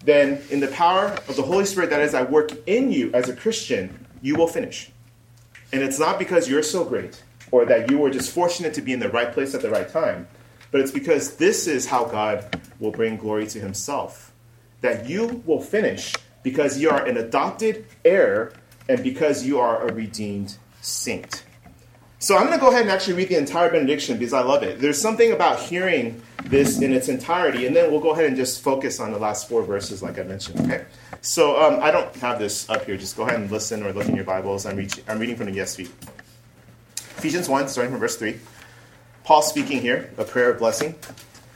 then 0.05 0.43
in 0.51 0.61
the 0.61 0.69
power 0.69 1.07
of 1.29 1.37
the 1.37 1.43
Holy 1.43 1.65
Spirit 1.65 1.91
that 1.91 2.01
is 2.01 2.15
at 2.15 2.31
work 2.31 2.51
in 2.67 2.91
you 2.93 3.11
as 3.13 3.29
a 3.29 3.37
Christian, 3.37 4.07
you 4.23 4.37
will 4.37 4.47
finish. 4.47 4.91
And 5.73 5.83
it's 5.83 5.99
not 5.99 6.19
because 6.19 6.49
you're 6.49 6.63
so 6.63 6.85
great 6.85 7.23
or 7.51 7.65
that 7.67 7.91
you 7.91 7.99
were 7.99 8.11
just 8.11 8.33
fortunate 8.33 8.75
to 8.75 8.83
be 8.83 8.93
in 8.93 9.01
the 9.01 9.09
right 9.09 9.33
place 9.33 9.55
at 9.55 9.63
the 9.63 9.71
right 9.71 9.89
time, 9.89 10.29
but 10.71 10.81
it's 10.81 10.91
because 10.91 11.37
this 11.37 11.67
is 11.67 11.87
how 11.87 12.05
God 12.05 12.61
will 12.85 12.93
bring 12.93 13.17
glory 13.17 13.47
to 13.49 13.59
himself. 13.59 14.33
That 14.83 15.09
you 15.09 15.43
will 15.47 15.61
finish 15.61 16.15
because 16.43 16.79
you 16.79 16.91
are 16.91 17.05
an 17.05 17.17
adopted 17.17 17.87
heir 18.05 18.53
and 18.89 19.03
because 19.03 19.45
you 19.45 19.59
are 19.59 19.89
a 19.89 19.93
redeemed 19.93 20.59
saint. 20.83 21.43
So 22.19 22.37
I'm 22.37 22.47
going 22.47 22.59
to 22.59 22.61
go 22.61 22.71
ahead 22.71 22.83
and 22.83 22.91
actually 22.91 23.15
read 23.15 23.29
the 23.29 23.37
entire 23.37 23.71
benediction 23.71 24.19
because 24.19 24.33
I 24.33 24.43
love 24.43 24.63
it. 24.63 24.79
There's 24.79 25.01
something 25.01 25.33
about 25.33 25.61
hearing 25.61 26.23
this 26.45 26.81
in 26.81 26.93
its 26.93 27.09
entirety, 27.09 27.67
and 27.67 27.77
then 27.77 27.91
we'll 27.91 28.01
go 28.01 28.13
ahead 28.13 28.27
and 28.27 28.37
just 28.37 28.63
focus 28.63 29.01
on 29.01 29.13
the 29.13 29.19
last 29.19 29.49
four 29.49 29.63
verses, 29.63 30.03
like 30.03 30.19
I 30.19 30.23
mentioned. 30.23 30.61
Okay. 30.61 30.85
So 31.21 31.61
um, 31.61 31.83
I 31.83 31.91
don't 31.91 32.15
have 32.17 32.39
this 32.39 32.69
up 32.71 32.85
here. 32.85 32.97
Just 32.97 33.17
go 33.17 33.25
ahead 33.25 33.41
and 33.41 33.51
listen 33.51 33.83
or 33.83 33.93
look 33.93 34.09
in 34.09 34.15
your 34.15 34.25
Bibles. 34.25 34.65
I'm, 34.65 34.77
reach- 34.77 35.03
I'm 35.09 35.19
reading 35.19 35.37
from 35.37 35.53
the 35.53 35.59
ESV. 35.59 35.91
Ephesians 37.19 37.49
1, 37.49 37.69
starting 37.69 37.91
from 37.91 38.01
verse 38.01 38.17
3. 38.17 38.39
Paul 39.25 39.43
speaking 39.43 39.81
here, 39.81 40.11
a 40.19 40.25
prayer 40.25 40.51
of 40.51 40.59
blessing. 40.59 40.95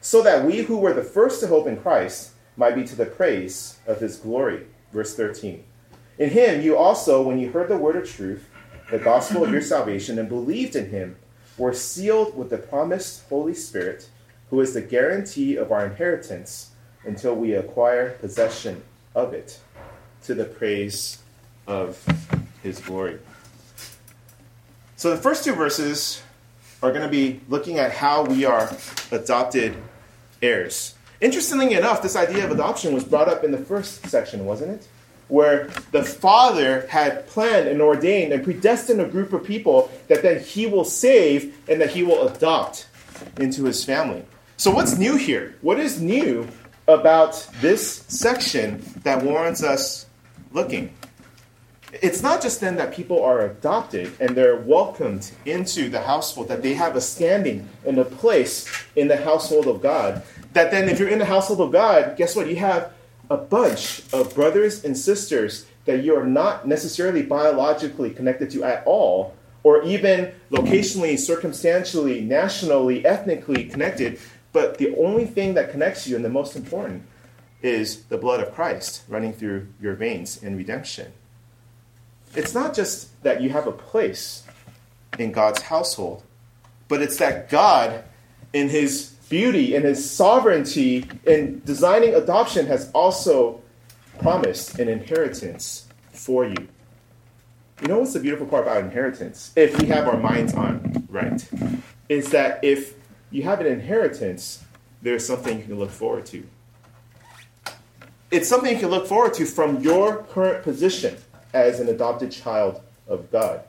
so 0.00 0.22
that 0.22 0.44
we 0.44 0.62
who 0.62 0.78
were 0.78 0.92
the 0.92 1.02
first 1.02 1.40
to 1.40 1.46
hope 1.46 1.66
in 1.66 1.76
Christ 1.76 2.32
might 2.56 2.74
be 2.74 2.84
to 2.84 2.96
the 2.96 3.06
praise 3.06 3.78
of 3.86 4.00
his 4.00 4.16
glory. 4.16 4.66
Verse 4.92 5.14
13. 5.14 5.64
In 6.18 6.30
him 6.30 6.60
you 6.60 6.76
also, 6.76 7.22
when 7.22 7.38
you 7.38 7.50
heard 7.50 7.68
the 7.68 7.76
word 7.76 7.96
of 7.96 8.08
truth, 8.08 8.48
the 8.90 8.98
gospel 8.98 9.44
of 9.44 9.50
your 9.52 9.60
salvation, 9.60 10.18
and 10.18 10.28
believed 10.28 10.74
in 10.74 10.90
him, 10.90 11.16
were 11.56 11.74
sealed 11.74 12.36
with 12.36 12.50
the 12.50 12.58
promised 12.58 13.28
Holy 13.28 13.54
Spirit, 13.54 14.08
who 14.50 14.60
is 14.60 14.74
the 14.74 14.80
guarantee 14.80 15.56
of 15.56 15.70
our 15.70 15.84
inheritance 15.84 16.70
until 17.04 17.34
we 17.34 17.52
acquire 17.52 18.10
possession 18.12 18.82
of 19.14 19.34
it, 19.34 19.60
to 20.24 20.34
the 20.34 20.44
praise 20.44 21.18
of 21.66 22.04
his 22.62 22.80
glory. 22.80 23.18
So 24.96 25.10
the 25.10 25.20
first 25.20 25.44
two 25.44 25.54
verses 25.54 26.22
are 26.82 26.90
going 26.90 27.02
to 27.02 27.08
be 27.08 27.40
looking 27.48 27.78
at 27.78 27.92
how 27.92 28.24
we 28.24 28.44
are 28.44 28.74
adopted 29.12 29.76
heirs. 30.42 30.94
Interestingly 31.20 31.74
enough, 31.74 32.02
this 32.02 32.16
idea 32.16 32.44
of 32.44 32.50
adoption 32.50 32.94
was 32.94 33.04
brought 33.04 33.28
up 33.28 33.42
in 33.42 33.50
the 33.50 33.58
first 33.58 34.06
section, 34.06 34.46
wasn't 34.46 34.70
it? 34.70 34.88
Where 35.26 35.68
the 35.90 36.04
Father 36.04 36.86
had 36.88 37.26
planned 37.26 37.68
and 37.68 37.82
ordained 37.82 38.32
and 38.32 38.44
predestined 38.44 39.00
a 39.00 39.06
group 39.06 39.32
of 39.32 39.44
people 39.44 39.90
that 40.06 40.22
then 40.22 40.40
He 40.40 40.66
will 40.66 40.84
save 40.84 41.56
and 41.68 41.80
that 41.80 41.90
He 41.90 42.02
will 42.02 42.28
adopt 42.28 42.88
into 43.38 43.64
His 43.64 43.84
family. 43.84 44.24
So, 44.56 44.70
what's 44.70 44.96
new 44.96 45.16
here? 45.16 45.56
What 45.60 45.78
is 45.78 46.00
new 46.00 46.48
about 46.86 47.46
this 47.60 48.04
section 48.08 48.82
that 49.02 49.22
warrants 49.22 49.62
us 49.62 50.06
looking? 50.52 50.94
It's 51.92 52.22
not 52.22 52.42
just 52.42 52.60
then 52.60 52.76
that 52.76 52.92
people 52.92 53.22
are 53.22 53.46
adopted 53.46 54.12
and 54.20 54.36
they're 54.36 54.56
welcomed 54.56 55.30
into 55.46 55.88
the 55.88 56.02
household, 56.02 56.48
that 56.48 56.62
they 56.62 56.74
have 56.74 56.96
a 56.96 57.00
standing 57.00 57.68
and 57.86 57.98
a 57.98 58.04
place 58.04 58.70
in 58.94 59.08
the 59.08 59.16
household 59.16 59.66
of 59.66 59.80
God. 59.80 60.22
That 60.52 60.70
then, 60.70 60.88
if 60.88 60.98
you're 60.98 61.08
in 61.08 61.18
the 61.18 61.24
household 61.24 61.60
of 61.60 61.72
God, 61.72 62.16
guess 62.16 62.36
what? 62.36 62.48
You 62.48 62.56
have 62.56 62.92
a 63.30 63.36
bunch 63.36 64.02
of 64.12 64.34
brothers 64.34 64.84
and 64.84 64.96
sisters 64.96 65.66
that 65.86 66.04
you 66.04 66.14
are 66.14 66.26
not 66.26 66.68
necessarily 66.68 67.22
biologically 67.22 68.10
connected 68.10 68.50
to 68.50 68.64
at 68.64 68.82
all, 68.86 69.34
or 69.62 69.82
even 69.82 70.32
locationally, 70.50 71.18
circumstantially, 71.18 72.20
nationally, 72.20 73.04
ethnically 73.06 73.64
connected. 73.64 74.18
But 74.52 74.78
the 74.78 74.94
only 74.96 75.26
thing 75.26 75.54
that 75.54 75.70
connects 75.70 76.06
you, 76.06 76.16
and 76.16 76.24
the 76.24 76.30
most 76.30 76.56
important, 76.56 77.04
is 77.62 78.04
the 78.04 78.18
blood 78.18 78.40
of 78.40 78.54
Christ 78.54 79.02
running 79.08 79.32
through 79.32 79.68
your 79.80 79.94
veins 79.94 80.42
in 80.42 80.56
redemption. 80.56 81.12
It's 82.34 82.54
not 82.54 82.74
just 82.74 83.22
that 83.22 83.40
you 83.40 83.50
have 83.50 83.66
a 83.66 83.72
place 83.72 84.44
in 85.18 85.32
God's 85.32 85.62
household, 85.62 86.22
but 86.88 87.02
it's 87.02 87.16
that 87.18 87.48
God, 87.48 88.04
in 88.52 88.68
His 88.68 89.14
beauty 89.28 89.74
and 89.74 89.84
His 89.84 90.08
sovereignty 90.08 91.08
in 91.26 91.62
designing 91.64 92.14
adoption, 92.14 92.66
has 92.66 92.90
also 92.92 93.60
promised 94.18 94.78
an 94.78 94.88
inheritance 94.88 95.88
for 96.12 96.44
you. 96.44 96.68
You 97.80 97.88
know 97.88 98.00
what's 98.00 98.12
the 98.12 98.20
beautiful 98.20 98.46
part 98.46 98.64
about 98.64 98.82
inheritance? 98.82 99.52
If 99.54 99.80
we 99.80 99.86
have 99.86 100.08
our 100.08 100.16
minds 100.16 100.52
on 100.54 101.06
right, 101.08 101.48
is 102.08 102.30
that 102.30 102.62
if 102.64 102.94
you 103.30 103.44
have 103.44 103.60
an 103.60 103.66
inheritance, 103.66 104.64
there's 105.02 105.24
something 105.24 105.58
you 105.58 105.64
can 105.64 105.78
look 105.78 105.90
forward 105.90 106.26
to. 106.26 106.46
It's 108.30 108.48
something 108.48 108.72
you 108.72 108.80
can 108.80 108.90
look 108.90 109.06
forward 109.06 109.34
to 109.34 109.46
from 109.46 109.80
your 109.80 110.24
current 110.24 110.64
position 110.64 111.16
as 111.52 111.80
an 111.80 111.88
adopted 111.88 112.30
child 112.30 112.80
of 113.06 113.30
God. 113.30 113.62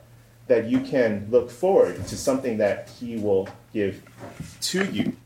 That 0.46 0.66
you 0.66 0.80
can 0.80 1.28
look 1.30 1.50
forward 1.50 2.06
to 2.08 2.16
something 2.16 2.58
that 2.58 2.88
He 2.98 3.16
will 3.16 3.48
give 3.72 4.02
to 4.62 4.84
you. 4.84 5.16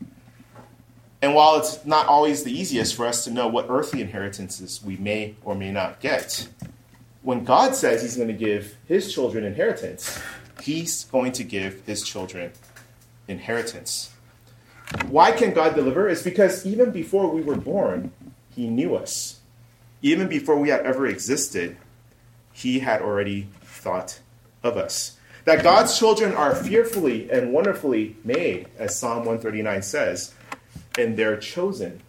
And 1.21 1.33
while 1.33 1.55
it's 1.55 1.83
not 1.85 2.05
always 2.05 2.43
the 2.43 2.51
easiest 2.51 2.95
for 2.95 3.07
us 3.07 3.23
to 3.23 3.31
know 3.31 3.47
what 3.47 3.65
earthly 3.67 4.01
inheritances 4.01 4.83
we 4.83 4.97
may 4.97 5.35
or 5.43 5.55
may 5.55 5.71
not 5.71 5.99
get, 5.99 6.47
when 7.23 7.43
God 7.43 7.75
says 7.75 8.03
He's 8.03 8.15
going 8.15 8.27
to 8.27 8.33
give 8.33 8.75
His 8.87 9.11
children 9.11 9.43
inheritance, 9.43 10.19
He's 10.61 11.05
going 11.05 11.31
to 11.33 11.43
give 11.43 11.83
His 11.85 12.03
children 12.03 12.51
inheritance. 13.27 14.13
Why 15.07 15.31
can 15.31 15.53
God 15.53 15.73
deliver? 15.73 16.07
It's 16.07 16.21
because 16.21 16.65
even 16.65 16.91
before 16.91 17.27
we 17.31 17.41
were 17.41 17.55
born, 17.55 18.11
He 18.55 18.67
knew 18.67 18.95
us. 18.95 19.39
Even 20.03 20.27
before 20.27 20.57
we 20.57 20.69
had 20.69 20.81
ever 20.81 21.07
existed, 21.07 21.77
He 22.55 22.79
had 22.79 23.01
already 23.01 23.49
thought 23.61 24.21
of 24.63 24.77
us. 24.77 25.17
That 25.43 25.61
God's 25.61 25.99
children 25.99 26.33
are 26.33 26.55
fearfully 26.55 27.29
and 27.29 27.51
wonderfully 27.51 28.15
made, 28.23 28.69
as 28.79 28.97
Psalm 28.97 29.25
139 29.25 29.81
says, 29.81 30.33
and 30.97 31.17
they're 31.17 31.35
chosen 31.35 32.01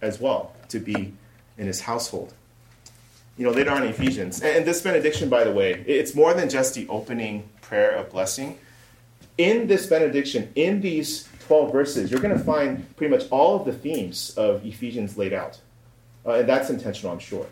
as 0.00 0.18
well 0.18 0.56
to 0.70 0.80
be 0.80 1.12
in 1.58 1.66
His 1.66 1.82
household. 1.82 2.32
You 3.36 3.44
know, 3.44 3.52
later 3.52 3.70
on 3.70 3.82
in 3.82 3.90
Ephesians, 3.90 4.42
and 4.42 4.64
this 4.64 4.80
benediction, 4.80 5.28
by 5.28 5.44
the 5.44 5.52
way, 5.52 5.84
it's 5.86 6.14
more 6.14 6.32
than 6.32 6.48
just 6.48 6.74
the 6.74 6.88
opening 6.88 7.46
prayer 7.60 7.90
of 7.90 8.10
blessing. 8.10 8.58
In 9.36 9.66
this 9.66 9.86
benediction, 9.86 10.50
in 10.54 10.80
these 10.80 11.28
12 11.46 11.72
verses, 11.72 12.10
you're 12.10 12.20
going 12.20 12.36
to 12.36 12.42
find 12.42 12.96
pretty 12.96 13.14
much 13.14 13.26
all 13.30 13.54
of 13.54 13.66
the 13.66 13.72
themes 13.72 14.30
of 14.38 14.64
Ephesians 14.64 15.18
laid 15.18 15.34
out. 15.34 15.60
Uh, 16.24 16.36
and 16.36 16.48
that's 16.48 16.70
intentional, 16.70 17.12
I'm 17.12 17.18
sure. 17.18 17.46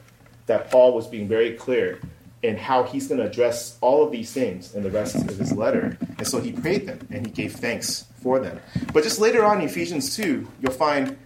That 0.46 0.70
Paul 0.70 0.94
was 0.94 1.06
being 1.06 1.28
very 1.28 1.52
clear 1.52 2.00
in 2.42 2.56
how 2.56 2.84
he's 2.84 3.08
going 3.08 3.18
to 3.20 3.26
address 3.26 3.76
all 3.80 4.04
of 4.04 4.12
these 4.12 4.32
things 4.32 4.74
in 4.74 4.82
the 4.82 4.90
rest 4.90 5.16
of 5.16 5.26
his 5.38 5.52
letter. 5.52 5.98
And 6.18 6.26
so 6.26 6.40
he 6.40 6.52
prayed 6.52 6.86
them 6.86 7.06
and 7.10 7.26
he 7.26 7.32
gave 7.32 7.54
thanks 7.54 8.04
for 8.22 8.38
them. 8.38 8.60
But 8.92 9.02
just 9.02 9.18
later 9.18 9.44
on 9.44 9.60
in 9.60 9.66
Ephesians 9.66 10.14
2, 10.16 10.46
you'll 10.60 10.72
find 10.72 11.16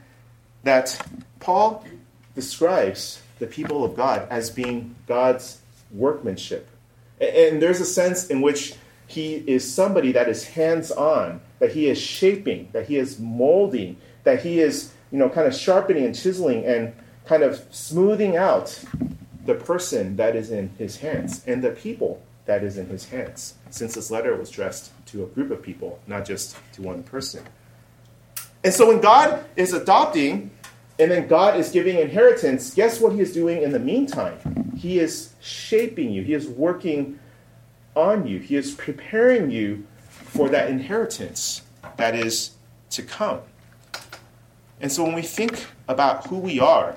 that 0.62 1.00
Paul 1.40 1.84
describes 2.34 3.20
the 3.38 3.46
people 3.46 3.84
of 3.84 3.94
God 3.94 4.26
as 4.30 4.50
being 4.50 4.94
God's 5.06 5.58
workmanship. 5.90 6.68
And 7.20 7.60
there's 7.60 7.80
a 7.80 7.84
sense 7.84 8.28
in 8.28 8.40
which 8.40 8.74
he 9.06 9.34
is 9.46 9.70
somebody 9.70 10.12
that 10.12 10.28
is 10.28 10.44
hands 10.44 10.90
on 10.90 11.40
that 11.58 11.72
he 11.72 11.88
is 11.88 11.98
shaping, 12.00 12.68
that 12.72 12.86
he 12.86 12.96
is 12.96 13.20
molding, 13.20 13.96
that 14.24 14.42
he 14.42 14.60
is, 14.60 14.92
you 15.10 15.18
know, 15.18 15.28
kind 15.28 15.46
of 15.46 15.54
sharpening 15.54 16.04
and 16.04 16.14
chiseling 16.14 16.64
and 16.64 16.94
kind 17.26 17.42
of 17.42 17.62
smoothing 17.70 18.36
out 18.36 18.82
the 19.44 19.54
person 19.54 20.16
that 20.16 20.36
is 20.36 20.50
in 20.50 20.70
his 20.78 20.96
hands 20.98 21.42
and 21.46 21.62
the 21.62 21.70
people 21.70 22.22
that 22.44 22.64
is 22.64 22.76
in 22.78 22.86
his 22.86 23.08
hands, 23.08 23.54
since 23.70 23.94
this 23.94 24.10
letter 24.10 24.36
was 24.36 24.50
addressed 24.50 24.92
to 25.06 25.24
a 25.24 25.26
group 25.26 25.50
of 25.50 25.62
people, 25.62 26.00
not 26.06 26.24
just 26.24 26.56
to 26.72 26.82
one 26.82 27.02
person. 27.02 27.42
And 28.64 28.72
so 28.72 28.88
when 28.88 29.00
God 29.00 29.44
is 29.56 29.72
adopting 29.72 30.50
and 30.98 31.10
then 31.10 31.26
God 31.26 31.58
is 31.58 31.70
giving 31.70 31.98
inheritance, 31.98 32.74
guess 32.74 33.00
what 33.00 33.12
he 33.12 33.20
is 33.20 33.32
doing 33.32 33.62
in 33.62 33.72
the 33.72 33.78
meantime? 33.78 34.72
He 34.76 34.98
is 34.98 35.34
shaping 35.40 36.10
you, 36.10 36.22
he 36.22 36.34
is 36.34 36.48
working 36.48 37.18
on 37.94 38.26
you, 38.26 38.38
he 38.38 38.56
is 38.56 38.72
preparing 38.72 39.50
you 39.50 39.86
for 40.08 40.48
that 40.48 40.70
inheritance 40.70 41.62
that 41.96 42.14
is 42.14 42.52
to 42.90 43.02
come. 43.02 43.40
And 44.80 44.90
so 44.90 45.04
when 45.04 45.14
we 45.14 45.22
think 45.22 45.66
about 45.88 46.26
who 46.26 46.38
we 46.38 46.58
are, 46.58 46.96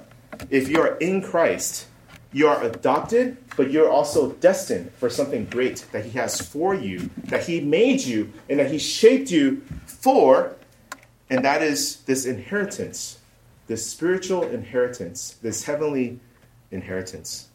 if 0.49 0.69
you 0.69 0.79
are 0.81 0.97
in 0.97 1.21
Christ, 1.21 1.87
you 2.35 2.49
are 2.49 2.61
adopted, 2.63 3.37
but 3.55 3.71
you're 3.71 3.89
also 3.89 4.33
destined 4.33 4.91
for 4.97 5.09
something 5.09 5.45
great 5.45 5.85
that 5.93 6.03
He 6.03 6.11
has 6.19 6.41
for 6.41 6.75
you, 6.75 7.09
that 7.29 7.45
He 7.45 7.61
made 7.61 8.01
you, 8.01 8.33
and 8.49 8.59
that 8.59 8.69
He 8.69 8.77
shaped 8.77 9.31
you 9.31 9.61
for, 9.85 10.53
and 11.29 11.45
that 11.45 11.61
is 11.61 12.01
this 12.01 12.25
inheritance, 12.25 13.19
this 13.67 13.89
spiritual 13.89 14.43
inheritance, 14.43 15.37
this 15.41 15.63
heavenly 15.63 16.19
inheritance. 16.71 17.47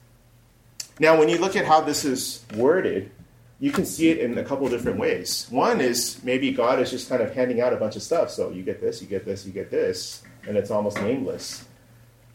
Now, 0.98 1.18
when 1.18 1.28
you 1.28 1.36
look 1.36 1.56
at 1.56 1.66
how 1.66 1.82
this 1.82 2.06
is 2.06 2.42
worded, 2.56 3.10
you 3.58 3.72
can 3.72 3.84
see 3.84 4.08
it 4.08 4.16
in 4.16 4.38
a 4.38 4.42
couple 4.42 4.66
different 4.70 4.98
ways. 4.98 5.46
One 5.50 5.82
is 5.82 6.24
maybe 6.24 6.52
God 6.52 6.80
is 6.80 6.90
just 6.90 7.06
kind 7.06 7.20
of 7.20 7.34
handing 7.34 7.60
out 7.60 7.74
a 7.74 7.76
bunch 7.76 7.96
of 7.96 8.02
stuff. 8.02 8.30
So 8.30 8.48
you 8.48 8.62
get 8.62 8.80
this, 8.80 9.02
you 9.02 9.08
get 9.08 9.26
this, 9.26 9.44
you 9.44 9.52
get 9.52 9.70
this, 9.70 10.22
and 10.48 10.56
it's 10.56 10.70
almost 10.70 11.02
nameless. 11.02 11.66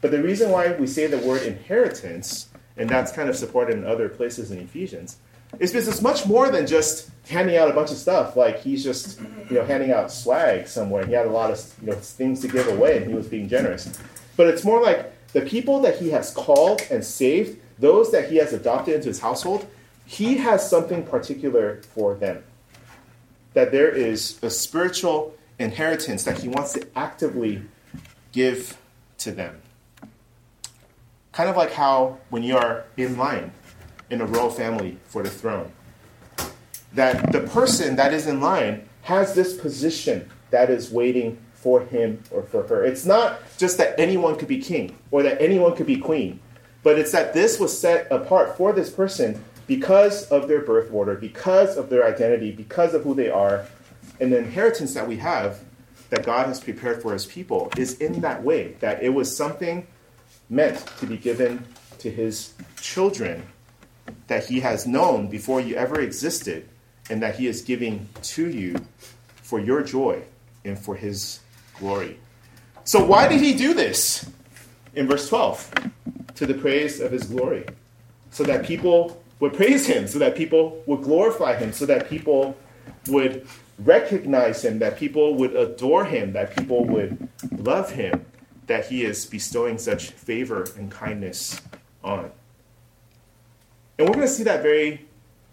But 0.01 0.11
the 0.11 0.21
reason 0.21 0.51
why 0.51 0.73
we 0.73 0.87
say 0.87 1.07
the 1.07 1.17
word 1.17 1.43
inheritance, 1.43 2.49
and 2.77 2.89
that's 2.89 3.11
kind 3.11 3.29
of 3.29 3.35
supported 3.35 3.77
in 3.77 3.85
other 3.85 4.09
places 4.09 4.51
in 4.51 4.59
Ephesians, 4.59 5.17
is 5.59 5.71
because 5.71 5.87
it's 5.87 6.01
much 6.01 6.25
more 6.25 6.49
than 6.49 6.67
just 6.67 7.09
handing 7.27 7.57
out 7.57 7.69
a 7.69 7.73
bunch 7.73 7.91
of 7.91 7.97
stuff. 7.97 8.35
Like 8.35 8.61
he's 8.61 8.83
just, 8.83 9.19
you 9.49 9.57
know, 9.57 9.65
handing 9.65 9.91
out 9.91 10.11
swag 10.11 10.67
somewhere. 10.67 11.05
He 11.05 11.13
had 11.13 11.25
a 11.25 11.31
lot 11.31 11.51
of 11.51 11.73
you 11.81 11.87
know 11.87 11.95
things 11.95 12.41
to 12.41 12.47
give 12.47 12.67
away, 12.67 12.97
and 12.97 13.07
he 13.07 13.13
was 13.13 13.27
being 13.27 13.47
generous. 13.47 13.99
But 14.37 14.47
it's 14.47 14.63
more 14.63 14.81
like 14.81 15.11
the 15.33 15.41
people 15.41 15.81
that 15.81 15.97
he 15.97 16.09
has 16.11 16.31
called 16.31 16.81
and 16.91 17.03
saved, 17.03 17.59
those 17.79 18.11
that 18.11 18.29
he 18.29 18.37
has 18.37 18.53
adopted 18.53 18.95
into 18.95 19.07
his 19.07 19.19
household, 19.19 19.67
he 20.05 20.37
has 20.37 20.67
something 20.69 21.05
particular 21.05 21.81
for 21.93 22.15
them. 22.15 22.43
That 23.53 23.71
there 23.71 23.89
is 23.89 24.37
a 24.43 24.49
spiritual 24.49 25.33
inheritance 25.57 26.23
that 26.25 26.39
he 26.39 26.47
wants 26.47 26.73
to 26.73 26.87
actively 26.95 27.61
give 28.31 28.77
to 29.19 29.31
them. 29.31 29.61
Kind 31.35 31.49
of 31.49 31.57
like 31.57 31.73
how 31.73 32.17
when 32.29 32.43
you 32.43 32.55
are 32.55 32.85
in 32.95 33.17
line 33.17 33.51
in 34.09 34.21
a 34.21 34.25
royal 34.25 34.49
family 34.49 34.97
for 35.03 35.21
the 35.21 35.29
throne, 35.29 35.69
that 36.93 37.33
the 37.33 37.41
person 37.41 37.97
that 37.97 38.13
is 38.13 38.25
in 38.25 38.39
line 38.39 38.87
has 39.01 39.35
this 39.35 39.53
position 39.57 40.29
that 40.51 40.69
is 40.69 40.89
waiting 40.89 41.37
for 41.53 41.81
him 41.81 42.23
or 42.31 42.43
for 42.43 42.65
her. 42.67 42.85
It's 42.85 43.05
not 43.05 43.41
just 43.57 43.77
that 43.79 43.99
anyone 43.99 44.37
could 44.37 44.47
be 44.47 44.59
king 44.59 44.95
or 45.11 45.23
that 45.23 45.41
anyone 45.41 45.75
could 45.75 45.87
be 45.87 45.97
queen, 45.97 46.39
but 46.83 46.97
it's 46.97 47.11
that 47.11 47.33
this 47.33 47.59
was 47.59 47.77
set 47.77 48.09
apart 48.09 48.55
for 48.55 48.71
this 48.71 48.89
person 48.89 49.43
because 49.67 50.29
of 50.29 50.47
their 50.47 50.61
birth 50.61 50.89
order, 50.93 51.15
because 51.15 51.75
of 51.75 51.89
their 51.89 52.07
identity, 52.07 52.53
because 52.53 52.93
of 52.93 53.03
who 53.03 53.13
they 53.13 53.29
are. 53.29 53.65
And 54.21 54.31
the 54.31 54.37
inheritance 54.37 54.93
that 54.93 55.05
we 55.05 55.17
have 55.17 55.59
that 56.11 56.25
God 56.25 56.47
has 56.47 56.61
prepared 56.61 57.01
for 57.01 57.11
his 57.11 57.25
people 57.25 57.73
is 57.75 57.99
in 57.99 58.21
that 58.21 58.41
way, 58.41 58.77
that 58.79 59.03
it 59.03 59.09
was 59.09 59.35
something 59.35 59.85
meant 60.49 60.85
to 60.99 61.05
be 61.05 61.17
given 61.17 61.65
to 61.99 62.09
his 62.09 62.53
children 62.79 63.43
that 64.27 64.45
he 64.45 64.59
has 64.59 64.85
known 64.85 65.27
before 65.27 65.59
you 65.59 65.75
ever 65.75 65.99
existed 66.01 66.67
and 67.09 67.21
that 67.21 67.35
he 67.35 67.47
is 67.47 67.61
giving 67.61 68.07
to 68.21 68.49
you 68.49 68.75
for 69.27 69.59
your 69.59 69.83
joy 69.83 70.21
and 70.63 70.77
for 70.77 70.95
his 70.95 71.39
glory. 71.79 72.19
So, 72.83 73.03
why 73.03 73.27
did 73.27 73.41
he 73.41 73.53
do 73.53 73.73
this? 73.73 74.29
In 74.95 75.07
verse 75.07 75.27
12, 75.27 75.73
to 76.35 76.45
the 76.45 76.53
praise 76.53 76.99
of 76.99 77.11
his 77.11 77.23
glory, 77.23 77.65
so 78.31 78.43
that 78.43 78.65
people 78.65 79.21
would 79.39 79.53
praise 79.53 79.85
him, 79.85 80.07
so 80.07 80.19
that 80.19 80.35
people 80.35 80.81
would 80.85 81.01
glorify 81.01 81.55
him, 81.55 81.73
so 81.73 81.85
that 81.85 82.09
people 82.09 82.55
would 83.07 83.47
recognize 83.79 84.63
him, 84.63 84.79
that 84.79 84.97
people 84.97 85.35
would 85.35 85.55
adore 85.55 86.05
him, 86.05 86.33
that 86.33 86.55
people 86.55 86.85
would 86.85 87.27
love 87.57 87.91
him, 87.91 88.25
that 88.67 88.87
he 88.87 89.03
is 89.03 89.25
bestowing 89.25 89.77
such 89.77 90.09
favor 90.11 90.67
and 90.77 90.91
kindness 90.91 91.61
on. 92.03 92.31
And 93.97 94.07
we're 94.07 94.15
going 94.15 94.27
to 94.27 94.33
see 94.33 94.43
that 94.43 94.61
very 94.61 95.05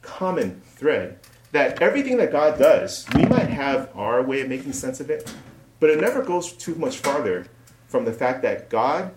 common 0.02 0.61
thread 0.75 1.19
that 1.52 1.83
everything 1.83 2.16
that 2.16 2.33
God 2.33 2.59
does, 2.59 3.07
we 3.14 3.26
might 3.26 3.49
have 3.49 3.90
our 3.95 4.23
way 4.23 4.40
of 4.40 4.49
making 4.49 4.73
sense 4.73 5.00
of 5.00 5.11
it, 5.11 5.33
but 5.81 5.90
it 5.90 6.00
never 6.00 6.23
goes 6.23 6.52
too 6.52 6.75
much 6.75 6.97
farther 6.97 7.47
from 7.87 8.04
the 8.07 8.12
fact 8.12 8.42
that 8.42 8.71
God 8.71 9.12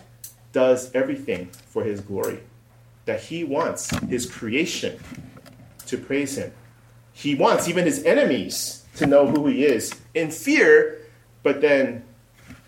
does 0.52 0.94
everything 0.94 1.50
for 1.68 1.84
his 1.84 2.02
glory, 2.02 2.40
that 3.06 3.22
he 3.22 3.44
wants 3.44 3.90
his 4.08 4.26
creation 4.26 5.00
to 5.88 5.98
praise 5.98 6.38
him. 6.38 6.52
He 7.14 7.36
wants 7.36 7.70
even 7.70 7.86
his 7.86 8.04
enemies 8.04 8.84
to 8.98 9.06
know 9.06 9.28
who 9.28 9.48
he 9.48 9.64
is 9.64 9.94
in 10.14 10.30
fear, 10.30 11.00
but 11.42 11.62
then 11.62 12.04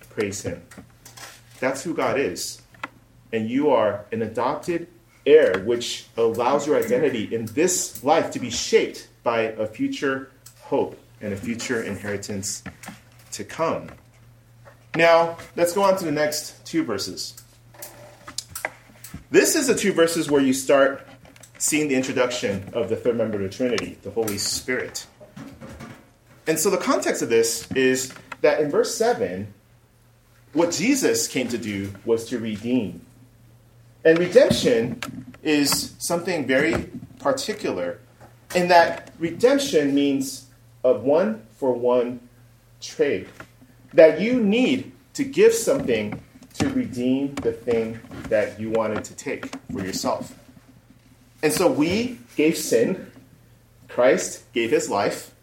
praise 0.10 0.42
him. 0.44 0.62
That's 1.60 1.84
who 1.84 1.94
God 1.94 2.20
is. 2.20 2.62
And 3.32 3.50
you 3.50 3.70
are 3.70 4.06
an 4.12 4.22
adopted 4.22 4.88
heir, 5.26 5.60
which 5.60 6.06
allows 6.16 6.66
your 6.66 6.78
identity 6.78 7.34
in 7.34 7.46
this 7.48 8.04
life 8.04 8.32
to 8.32 8.40
be 8.40 8.50
shaped 8.50 9.08
by 9.24 9.42
a 9.42 9.68
future 9.68 10.32
hope 10.62 10.98
and 11.22 11.34
a 11.34 11.38
future 11.38 11.82
inheritance 11.82 12.64
to 13.32 13.44
come. 13.44 13.90
Now, 14.96 15.38
let's 15.56 15.74
go 15.74 15.84
on 15.84 15.98
to 15.98 16.06
the 16.06 16.12
next 16.12 16.66
two 16.66 16.84
verses. 16.84 17.36
This 19.30 19.56
is 19.56 19.68
the 19.68 19.76
two 19.76 19.92
verses 19.92 20.32
where 20.32 20.42
you 20.42 20.54
start 20.54 21.06
seeing 21.58 21.90
the 21.90 21.96
introduction 21.96 22.70
of 22.74 22.90
the 22.90 22.96
third 22.96 23.18
member 23.18 23.36
of 23.38 23.44
the 23.44 23.50
Trinity, 23.50 23.98
the 24.04 24.12
Holy 24.12 24.38
Spirit. 24.38 25.06
And 26.48 26.58
so 26.58 26.70
the 26.70 26.78
context 26.78 27.22
of 27.22 27.30
this 27.30 27.70
is 27.74 28.14
that 28.42 28.62
in 28.62 28.72
verse 28.72 28.96
7, 28.96 29.54
what 30.54 30.72
Jesus 30.72 31.28
came 31.28 31.48
to 31.50 31.58
do 31.58 31.94
was 32.06 32.26
to 32.30 32.40
redeem. 32.40 33.02
And 34.06 34.18
redemption 34.18 35.02
is 35.44 35.96
something 36.00 36.48
very 36.48 36.90
particular 37.20 38.00
in 38.56 38.68
that 38.70 39.14
redemption 39.20 39.94
means 39.94 40.46
a 40.84 40.94
one 40.94 41.46
for 41.58 41.74
one 41.74 42.20
trade. 42.82 43.28
That 43.94 44.22
you 44.22 44.42
need 44.42 44.92
to 45.14 45.24
give 45.24 45.54
something 45.54 46.22
to 46.56 46.70
redeem 46.70 47.36
the 47.36 47.52
thing 47.52 48.00
that 48.30 48.60
you 48.60 48.72
wanted 48.72 49.04
to 49.06 49.16
take 49.16 49.54
for 49.72 49.84
yourself. 49.84 50.34
And 51.44 51.54
so 51.54 51.72
we 51.72 52.20
gave 52.36 52.58
sin, 52.58 53.12
Christ 53.88 54.52
gave 54.54 54.72
his 54.72 54.90
life, 54.90 55.34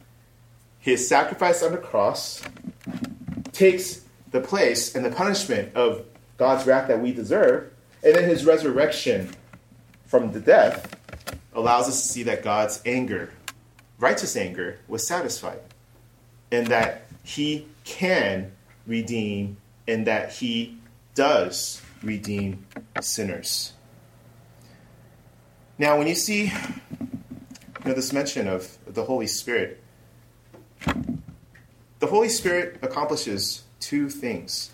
his 0.81 1.07
sacrifice 1.09 1.63
on 1.63 1.73
the 1.73 1.79
cross 1.79 2.43
takes 3.53 4.04
the 4.35 4.41
place 4.41 4.97
and 4.97 5.05
the 5.05 5.13
punishment 5.13 5.73
of 5.77 6.05
God's 6.39 6.67
wrath 6.67 6.89
that 6.89 7.01
we 7.01 7.13
deserve, 7.13 7.73
and 8.03 8.17
then 8.17 8.29
his 8.29 8.45
resurrection 8.45 9.31
from 10.07 10.33
the 10.33 10.41
death 10.41 10.97
allows 11.55 11.87
us 11.87 12.03
to 12.03 12.09
see 12.09 12.25
that 12.25 12.43
God's 12.43 12.83
anger, 12.85 13.33
righteous 14.01 14.35
anger, 14.35 14.81
was 14.89 15.07
satisfied 15.07 15.61
and 16.51 16.67
that 16.67 17.07
he 17.23 17.69
can 17.85 18.51
redeem 18.89 19.57
and 19.87 20.05
that 20.09 20.33
he 20.33 20.79
does 21.15 21.81
redeem 22.03 22.67
sinners. 23.01 23.73
Now, 25.79 25.97
when 25.97 26.09
you 26.09 26.17
see 26.17 26.47
you 26.47 26.51
know, 27.85 27.95
this 27.95 28.13
mention 28.13 28.49
of 28.49 28.77
the 28.85 29.05
Holy 29.05 29.29
Spirit, 29.29 29.81
the 32.01 32.09
Holy 32.09 32.29
Spirit 32.29 32.81
accomplishes 32.83 33.63
two 33.85 34.09
things. 34.09 34.71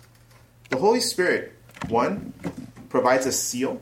The 0.69 0.77
Holy 0.77 1.01
Spirit, 1.01 1.51
one, 1.89 2.33
provides 2.87 3.25
a 3.25 3.31
seal, 3.31 3.81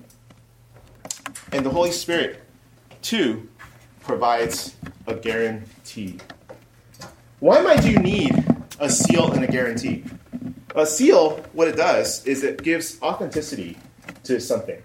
and 1.52 1.64
the 1.64 1.70
Holy 1.70 1.92
Spirit, 1.92 2.42
two, 3.04 3.48
provides 4.02 4.76
a 5.06 5.14
guarantee. 5.14 6.18
Why 7.40 7.62
might 7.62 7.86
you 7.86 8.00
need 8.00 8.44
a 8.80 8.90
seal 8.90 9.32
and 9.32 9.44
a 9.44 9.48
guarantee? 9.48 10.04
A 10.74 10.86
seal, 10.86 11.46
what 11.54 11.68
it 11.68 11.76
does 11.76 12.26
is 12.26 12.44
it 12.44 12.64
gives 12.64 13.00
authenticity 13.04 13.78
to 14.24 14.42
something. 14.42 14.82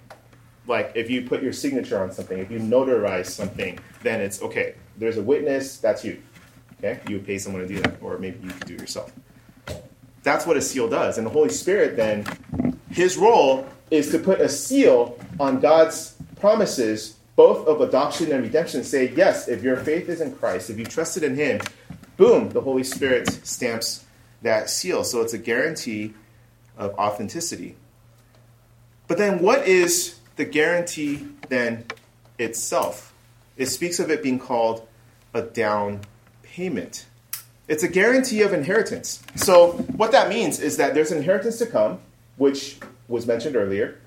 Like 0.66 0.92
if 0.94 1.08
you 1.08 1.26
put 1.26 1.42
your 1.42 1.54
signature 1.54 2.02
on 2.02 2.12
something, 2.12 2.38
if 2.38 2.50
you 2.50 2.58
notarize 2.58 3.26
something, 3.26 3.78
then 4.02 4.20
it's 4.20 4.42
okay. 4.42 4.74
There's 4.98 5.16
a 5.16 5.22
witness, 5.22 5.78
that's 5.78 6.04
you. 6.04 6.22
Okay? 6.78 7.00
You 7.08 7.16
would 7.16 7.26
pay 7.26 7.38
someone 7.38 7.62
to 7.62 7.68
do 7.68 7.80
that, 7.80 7.96
or 8.02 8.18
maybe 8.18 8.40
you 8.44 8.50
could 8.50 8.66
do 8.66 8.74
it 8.74 8.80
yourself. 8.80 9.10
That's 10.24 10.46
what 10.46 10.56
a 10.56 10.60
seal 10.60 10.88
does. 10.88 11.18
And 11.18 11.26
the 11.26 11.30
Holy 11.30 11.50
Spirit, 11.50 11.96
then, 11.96 12.26
his 12.90 13.16
role 13.16 13.66
is 13.90 14.10
to 14.10 14.18
put 14.18 14.40
a 14.40 14.48
seal 14.48 15.18
on 15.38 15.60
God's 15.60 16.16
promises, 16.40 17.16
both 17.36 17.66
of 17.68 17.80
adoption 17.80 18.32
and 18.32 18.42
redemption. 18.42 18.82
Say, 18.84 19.12
yes, 19.14 19.48
if 19.48 19.62
your 19.62 19.76
faith 19.76 20.08
is 20.08 20.20
in 20.20 20.34
Christ, 20.34 20.70
if 20.70 20.78
you 20.78 20.84
trusted 20.84 21.22
in 21.22 21.36
Him, 21.36 21.60
boom, 22.16 22.50
the 22.50 22.60
Holy 22.60 22.84
Spirit 22.84 23.28
stamps 23.46 24.04
that 24.42 24.70
seal. 24.70 25.04
So 25.04 25.20
it's 25.20 25.34
a 25.34 25.38
guarantee 25.38 26.14
of 26.76 26.94
authenticity. 26.94 27.76
But 29.06 29.18
then, 29.18 29.40
what 29.40 29.68
is 29.68 30.18
the 30.36 30.44
guarantee 30.44 31.26
then 31.48 31.84
itself? 32.38 33.12
It 33.56 33.66
speaks 33.66 34.00
of 34.00 34.10
it 34.10 34.22
being 34.22 34.38
called 34.38 34.88
a 35.34 35.42
down 35.42 36.00
payment. 36.42 37.06
It's 37.66 37.82
a 37.82 37.88
guarantee 37.88 38.42
of 38.42 38.52
inheritance. 38.52 39.22
So, 39.36 39.72
what 39.96 40.12
that 40.12 40.28
means 40.28 40.60
is 40.60 40.76
that 40.76 40.94
there's 40.94 41.12
inheritance 41.12 41.58
to 41.58 41.66
come, 41.66 41.98
which 42.36 42.78
was 43.08 43.26
mentioned 43.26 43.56
earlier, 43.56 43.98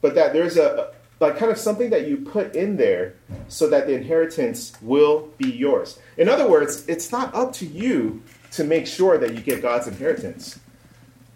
but 0.00 0.14
that 0.14 0.32
there's 0.32 0.56
a 0.56 0.92
like 1.20 1.36
kind 1.36 1.52
of 1.52 1.58
something 1.58 1.90
that 1.90 2.08
you 2.08 2.16
put 2.16 2.56
in 2.56 2.76
there 2.76 3.14
so 3.48 3.68
that 3.68 3.86
the 3.86 3.94
inheritance 3.94 4.72
will 4.80 5.28
be 5.36 5.50
yours. 5.50 5.98
In 6.16 6.28
other 6.28 6.48
words, 6.48 6.88
it's 6.88 7.12
not 7.12 7.34
up 7.34 7.52
to 7.54 7.66
you 7.66 8.22
to 8.52 8.64
make 8.64 8.86
sure 8.86 9.18
that 9.18 9.34
you 9.34 9.40
get 9.40 9.60
God's 9.60 9.86
inheritance, 9.86 10.58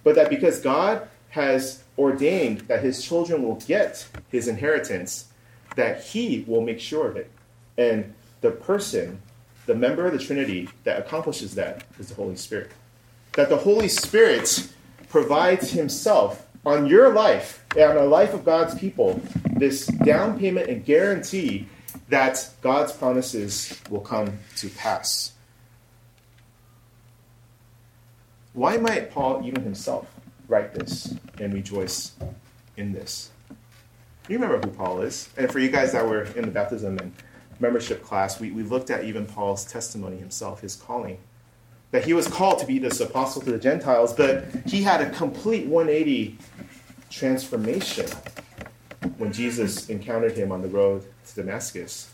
but 0.02 0.14
that 0.14 0.30
because 0.30 0.60
God 0.60 1.06
has 1.30 1.84
ordained 1.98 2.60
that 2.60 2.82
his 2.82 3.04
children 3.04 3.42
will 3.42 3.56
get 3.56 4.08
his 4.30 4.48
inheritance, 4.48 5.26
that 5.76 6.02
he 6.02 6.44
will 6.46 6.62
make 6.62 6.80
sure 6.80 7.08
of 7.08 7.16
it. 7.16 7.30
And 7.76 8.14
the 8.40 8.50
person, 8.50 9.20
the 9.66 9.74
member 9.74 10.06
of 10.06 10.12
the 10.12 10.18
Trinity 10.18 10.68
that 10.84 10.98
accomplishes 10.98 11.54
that 11.54 11.84
is 11.98 12.08
the 12.08 12.14
Holy 12.14 12.36
Spirit. 12.36 12.70
That 13.32 13.48
the 13.48 13.56
Holy 13.56 13.88
Spirit 13.88 14.68
provides 15.08 15.70
himself 15.70 16.46
on 16.64 16.86
your 16.86 17.12
life 17.12 17.64
and 17.76 17.90
on 17.90 17.96
the 17.96 18.04
life 18.04 18.34
of 18.34 18.44
God's 18.44 18.74
people 18.74 19.20
this 19.56 19.86
down 19.86 20.38
payment 20.38 20.68
and 20.68 20.84
guarantee 20.84 21.68
that 22.08 22.48
God's 22.62 22.92
promises 22.92 23.80
will 23.90 24.00
come 24.00 24.38
to 24.56 24.68
pass. 24.68 25.32
Why 28.52 28.76
might 28.76 29.10
Paul 29.10 29.42
even 29.44 29.62
himself 29.62 30.06
write 30.48 30.74
this 30.74 31.14
and 31.40 31.52
rejoice 31.52 32.12
in 32.76 32.92
this. 32.92 33.30
You 34.28 34.38
remember 34.38 34.66
who 34.66 34.74
Paul 34.74 35.02
is. 35.02 35.28
And 35.36 35.50
for 35.50 35.58
you 35.58 35.68
guys 35.68 35.92
that 35.92 36.06
were 36.06 36.22
in 36.22 36.42
the 36.42 36.50
baptism 36.50 36.98
and 36.98 37.12
membership 37.60 38.02
class, 38.02 38.40
we, 38.40 38.50
we 38.50 38.62
looked 38.62 38.90
at 38.90 39.04
even 39.04 39.26
Paul's 39.26 39.64
testimony 39.64 40.16
himself, 40.16 40.60
his 40.60 40.76
calling. 40.76 41.18
That 41.90 42.04
he 42.04 42.12
was 42.12 42.26
called 42.26 42.58
to 42.58 42.66
be 42.66 42.78
this 42.78 43.00
apostle 43.00 43.42
to 43.42 43.52
the 43.52 43.58
Gentiles, 43.58 44.12
but 44.12 44.46
he 44.66 44.82
had 44.82 45.00
a 45.00 45.10
complete 45.10 45.66
180 45.66 46.38
transformation 47.10 48.06
when 49.18 49.32
Jesus 49.32 49.88
encountered 49.88 50.36
him 50.36 50.50
on 50.50 50.62
the 50.62 50.68
road 50.68 51.04
to 51.28 51.34
Damascus. 51.34 52.10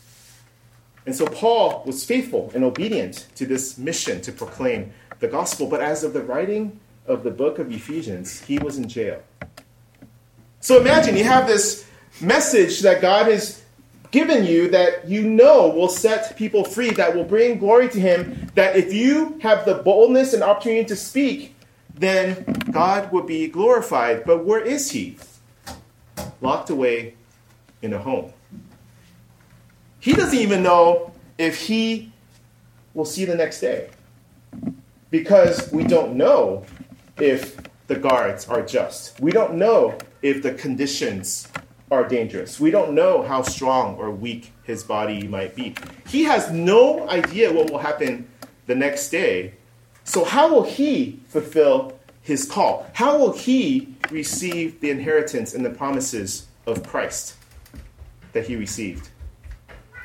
And 1.05 1.15
so 1.15 1.25
Paul 1.25 1.83
was 1.85 2.03
faithful 2.05 2.51
and 2.53 2.63
obedient 2.63 3.27
to 3.35 3.45
this 3.45 3.77
mission 3.77 4.21
to 4.21 4.31
proclaim 4.31 4.93
the 5.19 5.27
gospel, 5.27 5.67
but 5.67 5.81
as 5.81 6.03
of 6.03 6.13
the 6.13 6.21
writing 6.21 6.79
of 7.07 7.23
the 7.23 7.31
book 7.31 7.57
of 7.59 7.71
Ephesians, 7.71 8.41
he 8.41 8.59
was 8.59 8.77
in 8.77 8.87
jail. 8.87 9.21
So 10.59 10.79
imagine 10.79 11.17
you 11.17 11.23
have 11.23 11.47
this 11.47 11.87
message 12.19 12.81
that 12.81 13.01
God 13.01 13.27
has 13.27 13.60
given 14.11 14.45
you 14.45 14.69
that 14.69 15.07
you 15.07 15.23
know 15.23 15.69
will 15.69 15.89
set 15.89 16.35
people 16.37 16.63
free, 16.63 16.91
that 16.91 17.15
will 17.15 17.23
bring 17.23 17.57
glory 17.57 17.89
to 17.89 17.99
Him, 17.99 18.51
that 18.55 18.75
if 18.75 18.93
you 18.93 19.39
have 19.41 19.65
the 19.65 19.75
boldness 19.75 20.33
and 20.33 20.43
opportunity 20.43 20.85
to 20.85 20.95
speak, 20.95 21.55
then 21.95 22.43
God 22.71 23.11
will 23.11 23.23
be 23.23 23.47
glorified. 23.47 24.25
But 24.25 24.45
where 24.45 24.61
is 24.61 24.91
He? 24.91 25.17
Locked 26.41 26.69
away 26.69 27.15
in 27.81 27.93
a 27.93 27.99
home. 27.99 28.33
He 29.99 30.13
doesn't 30.13 30.37
even 30.37 30.63
know 30.63 31.11
if 31.37 31.67
he 31.67 32.11
will 32.93 33.05
see 33.05 33.25
the 33.25 33.35
next 33.35 33.61
day 33.61 33.89
because 35.11 35.71
we 35.71 35.83
don't 35.83 36.15
know 36.15 36.65
if 37.19 37.57
the 37.87 37.95
guards 37.95 38.47
are 38.47 38.63
just. 38.63 39.19
We 39.19 39.31
don't 39.31 39.55
know 39.55 39.97
if 40.21 40.41
the 40.41 40.53
conditions 40.53 41.47
are 41.91 42.07
dangerous. 42.07 42.59
We 42.59 42.71
don't 42.71 42.93
know 42.93 43.21
how 43.21 43.41
strong 43.41 43.97
or 43.97 44.09
weak 44.09 44.53
his 44.63 44.81
body 44.81 45.27
might 45.27 45.55
be. 45.55 45.75
He 46.07 46.23
has 46.23 46.49
no 46.49 47.07
idea 47.09 47.51
what 47.51 47.69
will 47.69 47.79
happen 47.79 48.29
the 48.65 48.75
next 48.75 49.09
day. 49.09 49.53
So, 50.05 50.23
how 50.23 50.51
will 50.51 50.63
he 50.63 51.19
fulfill 51.27 51.99
his 52.21 52.49
call? 52.49 52.87
How 52.93 53.17
will 53.17 53.33
he 53.33 53.93
receive 54.09 54.79
the 54.79 54.89
inheritance 54.89 55.53
and 55.53 55.65
the 55.65 55.69
promises 55.69 56.47
of 56.65 56.87
Christ 56.87 57.35
that 58.31 58.47
he 58.47 58.55
received? 58.55 59.09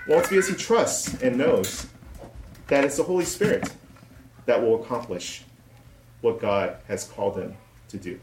Well, 0.09 0.19
it's 0.19 0.29
because 0.29 0.49
he 0.49 0.55
trusts 0.55 1.23
and 1.23 1.39
knows 1.39 1.87
that 2.67 2.85
it's 2.85 2.97
the 2.97 3.05
Holy 3.05 3.25
Spirit 3.25 3.73
that 4.47 4.61
will 4.61 4.83
accomplish 4.83 5.45
what 6.21 6.41
God 6.41 6.77
has 6.89 7.05
called 7.05 7.37
him 7.37 7.57
to 7.89 7.97
do. 7.97 8.19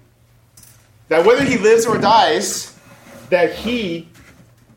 That 1.08 1.26
whether 1.26 1.44
he 1.44 1.58
lives 1.58 1.86
or 1.86 1.98
dies, 1.98 2.78
that 3.30 3.54
he, 3.54 4.10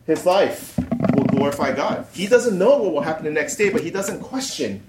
his 0.06 0.26
life, 0.26 0.78
will 1.14 1.24
glorify 1.24 1.74
God. 1.74 2.06
He 2.12 2.26
doesn't 2.26 2.59
know 2.59 2.78
what 2.78 2.92
will 2.92 3.00
happen 3.00 3.24
the 3.24 3.30
next 3.30 3.56
day, 3.56 3.70
but 3.70 3.82
he 3.82 3.90
doesn't 3.90 4.20
question 4.20 4.82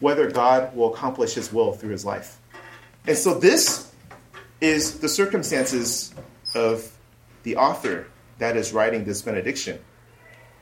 whether 0.00 0.30
God 0.30 0.74
will 0.76 0.92
accomplish 0.92 1.34
his 1.34 1.52
will 1.52 1.72
through 1.72 1.90
his 1.90 2.04
life. 2.04 2.38
And 3.06 3.16
so 3.16 3.38
this 3.38 3.92
is 4.60 5.00
the 5.00 5.08
circumstances 5.08 6.14
of 6.54 6.90
the 7.42 7.56
author 7.56 8.06
that 8.38 8.56
is 8.56 8.72
writing 8.72 9.04
this 9.04 9.22
benediction. 9.22 9.78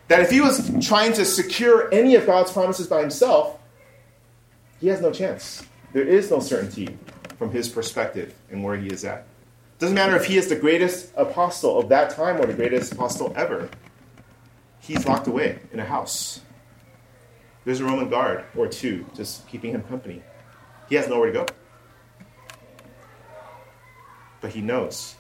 That 0.09 0.21
if 0.21 0.31
he 0.31 0.41
was 0.41 0.71
trying 0.87 1.13
to 1.15 1.25
secure 1.25 1.93
any 1.93 2.17
of 2.17 2.27
God's 2.27 2.53
promises 2.53 2.87
by 2.87 3.01
himself, 3.01 3.59
he 4.81 4.89
has 4.89 5.01
no 5.01 5.13
chance. 5.13 5.65
There 5.93 6.03
is 6.03 6.31
no 6.31 6.41
certainty 6.41 6.99
from 7.39 7.51
his 7.51 7.69
perspective 7.69 8.35
and 8.51 8.63
where 8.65 8.77
he 8.77 8.89
is 8.89 9.05
at. 9.05 9.27
Doesn't 9.83 9.97
matter 9.97 10.15
if 10.15 10.27
he 10.27 10.37
is 10.37 10.47
the 10.47 10.55
greatest 10.55 11.11
apostle 11.17 11.77
of 11.77 11.89
that 11.89 12.11
time 12.11 12.41
or 12.41 12.47
the 12.47 12.53
greatest 12.53 12.93
apostle 12.93 13.33
ever. 13.35 13.69
He's 14.79 15.09
locked 15.09 15.27
away 15.27 15.59
in 15.73 15.81
a 15.81 15.85
house. 15.85 16.41
There's 17.65 17.81
a 17.81 17.85
Roman 17.85 18.09
guard 18.09 18.45
or 18.55 18.69
two 18.69 19.05
just 19.13 19.45
keeping 19.49 19.73
him 19.73 19.83
company. 19.83 20.23
He 20.89 20.95
has 20.95 21.09
nowhere 21.09 21.33
to 21.33 21.39
go. 21.41 21.47
But 24.41 24.53
he 24.53 24.61
knows 24.61 25.17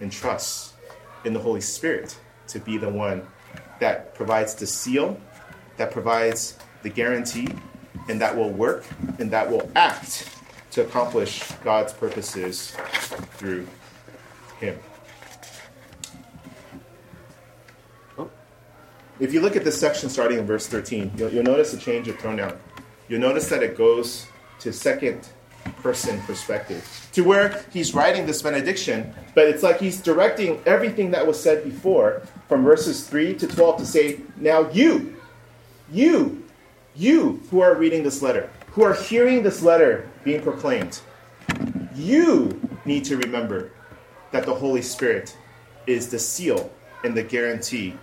and 0.00 0.10
trusts 0.10 0.72
in 1.24 1.32
the 1.32 1.38
Holy 1.38 1.60
Spirit 1.60 2.18
to 2.48 2.58
be 2.58 2.78
the 2.78 2.90
one 2.90 3.24
that 3.78 4.16
provides 4.16 4.56
the 4.56 4.66
seal, 4.66 5.16
that 5.76 5.92
provides 5.92 6.58
the 6.82 6.90
guarantee, 6.90 7.46
and 8.08 8.20
that 8.20 8.36
will 8.36 8.50
work 8.50 8.84
and 9.20 9.30
that 9.30 9.48
will 9.48 9.70
act 9.76 10.28
to 10.72 10.82
accomplish 10.82 11.40
God's 11.62 11.92
purposes 11.92 12.76
through 13.36 13.66
him. 14.60 14.78
Oh. 18.18 18.30
If 19.20 19.32
you 19.32 19.40
look 19.40 19.56
at 19.56 19.64
this 19.64 19.78
section 19.78 20.08
starting 20.08 20.38
in 20.38 20.46
verse 20.46 20.66
13, 20.66 21.12
you'll, 21.16 21.32
you'll 21.32 21.44
notice 21.44 21.72
a 21.72 21.78
change 21.78 22.08
of 22.08 22.18
pronoun. 22.18 22.58
You'll 23.08 23.20
notice 23.20 23.48
that 23.50 23.62
it 23.62 23.76
goes 23.76 24.26
to 24.60 24.72
second 24.72 25.28
person 25.82 26.20
perspective, 26.22 27.08
to 27.12 27.22
where 27.22 27.64
he's 27.72 27.94
writing 27.94 28.26
this 28.26 28.42
benediction, 28.42 29.12
but 29.34 29.48
it's 29.48 29.62
like 29.62 29.78
he's 29.78 30.00
directing 30.00 30.60
everything 30.66 31.10
that 31.10 31.26
was 31.26 31.40
said 31.40 31.64
before 31.64 32.22
from 32.48 32.64
verses 32.64 33.06
3 33.08 33.34
to 33.34 33.46
12 33.46 33.78
to 33.78 33.86
say, 33.86 34.20
Now 34.36 34.70
you, 34.70 35.16
you, 35.90 36.44
you 36.94 37.42
who 37.50 37.60
are 37.60 37.74
reading 37.74 38.02
this 38.02 38.22
letter, 38.22 38.50
who 38.72 38.82
are 38.82 38.94
hearing 38.94 39.42
this 39.42 39.62
letter 39.62 40.08
being 40.24 40.42
proclaimed, 40.42 41.00
you 41.94 42.60
need 42.84 43.04
to 43.04 43.16
remember 43.16 43.70
that 44.32 44.46
the 44.46 44.54
Holy 44.54 44.82
Spirit 44.82 45.36
is 45.86 46.08
the 46.08 46.18
seal 46.18 46.70
and 47.04 47.16
the 47.16 47.22
guarantee 47.22 47.94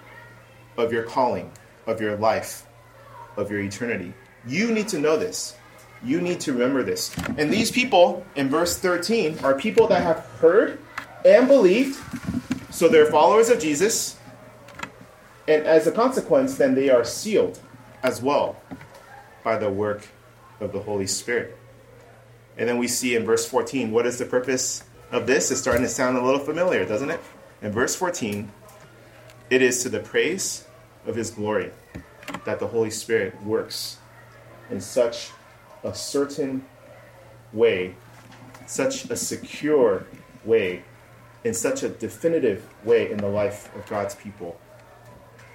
of 0.78 0.92
your 0.92 1.04
calling, 1.04 1.52
of 1.86 2.02
your 2.02 2.16
life, 2.18 2.66
of 3.38 3.52
your 3.52 3.60
eternity. 3.60 4.14
You 4.48 4.72
need 4.72 4.88
to 4.90 5.00
know 5.00 5.18
this. 5.18 5.56
You 6.04 6.20
need 6.20 6.42
to 6.42 6.54
remember 6.54 6.84
this. 6.84 7.16
And 7.38 7.52
these 7.52 7.72
people 7.72 8.26
in 8.36 8.50
verse 8.50 8.78
13 8.78 9.40
are 9.40 9.54
people 9.56 9.88
that 9.88 10.02
have 10.02 10.20
heard 10.40 10.80
and 11.26 11.48
believed. 11.48 11.98
So 12.72 12.90
they're 12.90 13.06
followers 13.06 13.50
of 13.50 13.60
Jesus. 13.60 14.18
And 15.48 15.66
as 15.66 15.88
a 15.88 15.92
consequence, 15.92 16.56
then 16.56 16.76
they 16.76 16.90
are 16.90 17.04
sealed 17.04 17.60
as 18.02 18.22
well 18.22 18.58
by 19.44 19.58
the 19.58 19.70
work 19.70 20.08
of 20.60 20.72
the 20.72 20.80
Holy 20.80 21.08
Spirit. 21.08 21.58
And 22.58 22.68
then 22.68 22.78
we 22.78 22.88
see 22.88 23.16
in 23.16 23.26
verse 23.26 23.48
14, 23.48 23.92
what 23.92 24.06
is 24.06 24.18
the 24.20 24.26
purpose 24.26 24.84
of 25.14 25.28
this? 25.28 25.52
is 25.52 25.60
starting 25.60 25.84
to 25.84 25.90
sound 25.90 26.18
a 26.18 26.22
little 26.22 26.40
familiar, 26.40 26.86
doesn't 26.86 27.12
it? 27.12 27.20
In 27.62 27.72
verse 27.72 27.96
14, 27.96 28.52
it 29.50 29.62
is 29.62 29.84
to 29.84 29.90
the 29.90 30.00
praise 30.00 30.66
of 31.06 31.16
his 31.16 31.30
glory 31.30 31.72
that 32.46 32.60
the 32.60 32.68
Holy 32.68 32.90
Spirit 32.90 33.42
works 33.44 33.98
in 34.72 34.82
such 34.82 35.30
a 35.84 35.94
certain 35.94 36.66
way, 37.54 37.96
such 38.66 39.06
a 39.12 39.16
secure 39.16 40.08
way, 40.44 40.84
in 41.44 41.54
such 41.54 41.84
a 41.84 41.90
definitive 41.90 42.68
way 42.84 43.12
in 43.12 43.18
the 43.18 43.28
life 43.28 43.74
of 43.76 43.86
God's 43.86 44.16
people, 44.16 44.60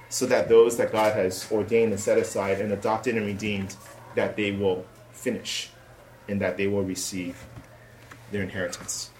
so 0.08 0.24
that 0.26 0.48
those 0.48 0.76
that 0.76 0.92
God 0.92 1.14
has 1.14 1.50
ordained 1.50 1.92
and 1.92 2.00
set 2.00 2.16
aside 2.16 2.60
and 2.60 2.72
adopted 2.72 3.16
and 3.16 3.26
redeemed, 3.26 3.74
that 4.14 4.36
they 4.36 4.52
will 4.52 4.86
finish 5.10 5.70
and 6.28 6.40
that 6.40 6.56
they 6.56 6.68
will 6.68 6.84
receive 6.84 7.44
their 8.30 8.42
inheritance. 8.42 9.10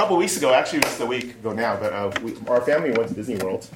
Couple 0.00 0.16
weeks 0.16 0.38
ago, 0.38 0.54
actually, 0.54 0.80
just 0.80 0.98
a 1.00 1.04
week 1.04 1.24
ago 1.24 1.52
now, 1.52 1.76
but 1.76 1.92
uh, 1.92 2.10
we, 2.22 2.34
our 2.48 2.62
family 2.62 2.90
went 2.90 3.08
to 3.08 3.14
Disney 3.14 3.36
World 3.36 3.68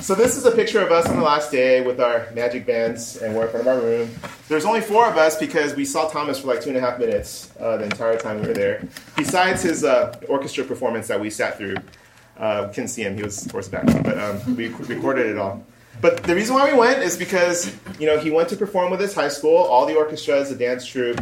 so 0.00 0.14
this 0.14 0.36
is 0.36 0.46
a 0.46 0.50
picture 0.50 0.80
of 0.80 0.90
us 0.90 1.06
on 1.06 1.16
the 1.16 1.22
last 1.22 1.50
day 1.50 1.82
with 1.82 2.00
our 2.00 2.26
magic 2.32 2.64
bands, 2.64 3.18
and 3.18 3.34
we're 3.34 3.44
in 3.44 3.50
front 3.50 3.66
of 3.66 3.74
our 3.74 3.80
room. 3.80 4.10
There's 4.48 4.64
only 4.64 4.80
four 4.80 5.06
of 5.06 5.16
us 5.18 5.38
because 5.38 5.74
we 5.74 5.84
saw 5.84 6.08
Thomas 6.08 6.40
for 6.40 6.46
like 6.46 6.62
two 6.62 6.70
and 6.70 6.78
a 6.78 6.80
half 6.80 6.98
minutes 6.98 7.52
uh, 7.60 7.76
the 7.76 7.84
entire 7.84 8.16
time 8.16 8.40
we 8.40 8.48
were 8.48 8.54
there. 8.54 8.82
Besides 9.16 9.62
his 9.62 9.84
uh, 9.84 10.18
orchestra 10.28 10.64
performance 10.64 11.08
that 11.08 11.20
we 11.20 11.28
sat 11.28 11.58
through, 11.58 11.76
uh, 12.38 12.68
couldn't 12.68 12.88
see 12.88 13.02
him; 13.02 13.14
he 13.14 13.22
was 13.22 13.44
of 13.44 13.52
course 13.52 13.68
back, 13.68 13.84
but 14.02 14.18
um, 14.18 14.56
we 14.56 14.68
recorded 14.68 15.26
it 15.26 15.36
all. 15.36 15.64
But 16.00 16.22
the 16.22 16.34
reason 16.34 16.54
why 16.54 16.72
we 16.72 16.78
went 16.78 17.02
is 17.02 17.18
because 17.18 17.76
you 17.98 18.06
know 18.06 18.18
he 18.18 18.30
went 18.30 18.48
to 18.48 18.56
perform 18.56 18.90
with 18.90 19.00
his 19.00 19.14
high 19.14 19.28
school, 19.28 19.56
all 19.56 19.84
the 19.84 19.96
orchestras, 19.96 20.48
the 20.48 20.56
dance 20.56 20.86
troupe, 20.86 21.20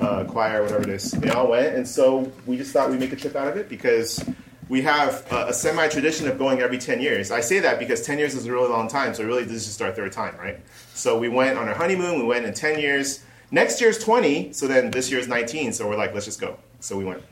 uh, 0.00 0.24
choir, 0.24 0.62
whatever 0.62 0.82
it 0.82 0.88
is, 0.88 1.10
they 1.12 1.30
all 1.30 1.48
went, 1.48 1.74
and 1.76 1.86
so 1.86 2.32
we 2.46 2.56
just 2.56 2.72
thought 2.72 2.90
we'd 2.90 3.00
make 3.00 3.12
a 3.12 3.16
trip 3.16 3.36
out 3.36 3.48
of 3.48 3.56
it 3.56 3.68
because 3.68 4.24
we 4.68 4.80
have 4.82 5.26
a, 5.30 5.48
a 5.48 5.52
semi 5.52 5.88
tradition 5.88 6.26
of 6.28 6.38
going 6.38 6.60
every 6.60 6.78
10 6.78 7.00
years. 7.00 7.30
I 7.30 7.40
say 7.40 7.58
that 7.58 7.78
because 7.78 8.02
10 8.02 8.18
years 8.18 8.34
is 8.34 8.46
a 8.46 8.52
really 8.52 8.68
long 8.68 8.88
time, 8.88 9.12
so 9.14 9.24
really 9.24 9.42
this 9.42 9.56
is 9.56 9.66
just 9.66 9.82
our 9.82 9.92
third 9.92 10.12
time, 10.12 10.36
right? 10.38 10.58
So 10.94 11.18
we 11.18 11.28
went 11.28 11.58
on 11.58 11.68
our 11.68 11.74
honeymoon, 11.74 12.18
we 12.18 12.24
went 12.24 12.46
in 12.46 12.54
10 12.54 12.78
years. 12.78 13.24
Next 13.50 13.80
year's 13.80 13.98
20, 13.98 14.52
so 14.52 14.68
then 14.68 14.92
this 14.92 15.10
year's 15.10 15.26
19, 15.26 15.72
so 15.72 15.88
we're 15.88 15.96
like, 15.96 16.14
let's 16.14 16.24
just 16.24 16.40
go. 16.40 16.56
So 16.78 16.96
we 16.96 17.04
went. 17.04 17.22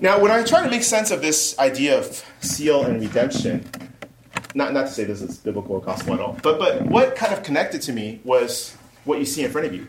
Now, 0.00 0.18
when 0.18 0.30
I 0.30 0.42
try 0.42 0.62
to 0.62 0.70
make 0.70 0.82
sense 0.82 1.10
of 1.10 1.20
this 1.20 1.58
idea 1.58 1.98
of 1.98 2.24
seal 2.40 2.84
and 2.84 3.00
redemption, 3.00 3.68
not, 4.54 4.72
not 4.72 4.86
to 4.86 4.92
say 4.92 5.04
this 5.04 5.20
is 5.20 5.36
biblical 5.36 5.76
or 5.76 5.82
gospel 5.82 6.14
at 6.14 6.20
all, 6.20 6.38
but, 6.42 6.58
but 6.58 6.82
what 6.86 7.16
kind 7.16 7.34
of 7.34 7.42
connected 7.42 7.82
to 7.82 7.92
me 7.92 8.20
was 8.24 8.74
what 9.04 9.18
you 9.18 9.26
see 9.26 9.44
in 9.44 9.50
front 9.50 9.66
of 9.66 9.74
you 9.74 9.88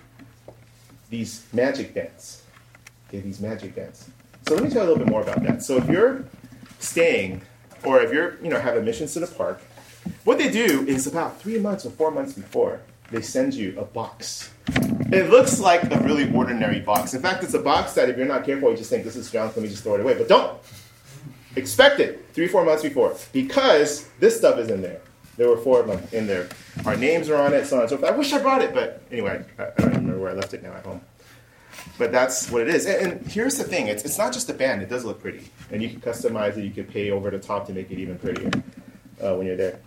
these 1.10 1.46
magic 1.54 1.94
bands. 1.94 2.44
Okay, 3.08 3.22
these 3.22 3.40
magic 3.40 3.76
bands. 3.76 4.10
So 4.48 4.56
let 4.56 4.64
me 4.64 4.70
tell 4.70 4.84
you 4.84 4.90
a 4.90 4.92
little 4.92 5.04
bit 5.04 5.12
more 5.12 5.22
about 5.22 5.44
that. 5.44 5.64
So 5.64 5.78
if 5.78 5.90
you're 5.90 6.26
staying, 6.80 7.42
or 7.84 8.02
if 8.02 8.12
you're, 8.12 8.42
you 8.44 8.50
know, 8.50 8.60
have 8.60 8.76
admissions 8.76 9.14
to 9.14 9.20
the 9.20 9.28
park, 9.28 9.62
what 10.24 10.38
they 10.38 10.50
do 10.50 10.86
is 10.88 11.08
about 11.08 11.40
three 11.40 11.60
months 11.60 11.86
or 11.86 11.90
four 11.92 12.12
months 12.12 12.34
before, 12.34 12.82
they 13.12 13.22
send 13.22 13.54
you 13.54 13.78
a 13.80 13.86
box. 13.86 14.52
It 15.12 15.30
looks 15.30 15.60
like 15.60 15.90
a 15.92 16.00
really 16.00 16.34
ordinary 16.34 16.82
box. 16.82 17.14
In 17.14 17.22
fact, 17.22 17.44
it's 17.44 17.54
a 17.54 17.60
box 17.60 17.94
that 17.94 18.10
if 18.10 18.18
you're 18.18 18.26
not 18.26 18.46
careful, 18.46 18.70
you 18.72 18.78
just 18.78 18.90
think 18.90 19.06
this 19.06 19.16
is 19.16 19.32
junk, 19.32 19.56
let 19.56 19.64
me 19.64 19.70
just 19.70 19.84
throw 19.84 19.96
it 19.96 20.02
away. 20.02 20.18
But 20.18 20.28
don't. 20.28 20.60
Expect 21.56 22.00
it 22.00 22.26
three, 22.34 22.48
four 22.48 22.66
months 22.66 22.84
before. 22.84 23.16
Because 23.32 24.08
this 24.20 24.38
stuff 24.38 24.60
is 24.60 24.70
in 24.70 24.82
there. 24.82 25.02
There 25.38 25.48
were 25.48 25.58
four 25.58 25.80
of 25.80 25.88
them 25.88 26.02
in 26.12 26.28
there. 26.28 26.50
Our 26.86 26.98
names 26.98 27.30
are 27.30 27.36
on 27.36 27.54
it, 27.54 27.66
so 27.66 27.78
on 27.78 27.82
and 27.84 27.90
so 27.90 27.98
forth. 27.98 28.12
I 28.12 28.16
wish 28.16 28.34
I 28.34 28.42
brought 28.42 28.62
it, 28.62 28.74
but 28.74 29.04
anyway, 29.12 29.46
I, 29.58 29.64
I 29.64 29.72
don't 29.78 29.90
remember 29.90 30.20
where 30.20 30.32
I 30.32 30.34
left 30.34 30.54
it 30.54 30.64
now 30.64 30.74
at 30.74 30.84
home. 30.84 31.02
But 31.98 32.12
that's 32.12 32.50
what 32.52 32.64
it 32.64 32.70
is. 32.70 32.86
And, 32.86 33.14
and 33.14 33.28
here's 33.28 33.58
the 33.58 33.64
thing 33.64 33.88
it's, 33.88 34.04
it's 34.04 34.18
not 34.18 34.34
just 34.34 34.50
a 34.50 34.54
band, 34.54 34.82
it 34.82 34.90
does 34.90 35.06
look 35.06 35.22
pretty. 35.22 35.50
And 35.72 35.82
you 35.82 35.90
can 35.90 36.02
customize 36.02 36.58
it, 36.58 36.64
you 36.64 36.72
can 36.72 36.86
pay 36.86 37.12
over 37.12 37.30
the 37.30 37.40
top 37.40 37.68
to 37.68 37.74
make 37.74 37.92
it 37.92 38.00
even 38.00 38.18
prettier 38.18 38.52
uh, 39.22 39.36
when 39.36 39.46
you're 39.48 39.56
there. 39.56 39.80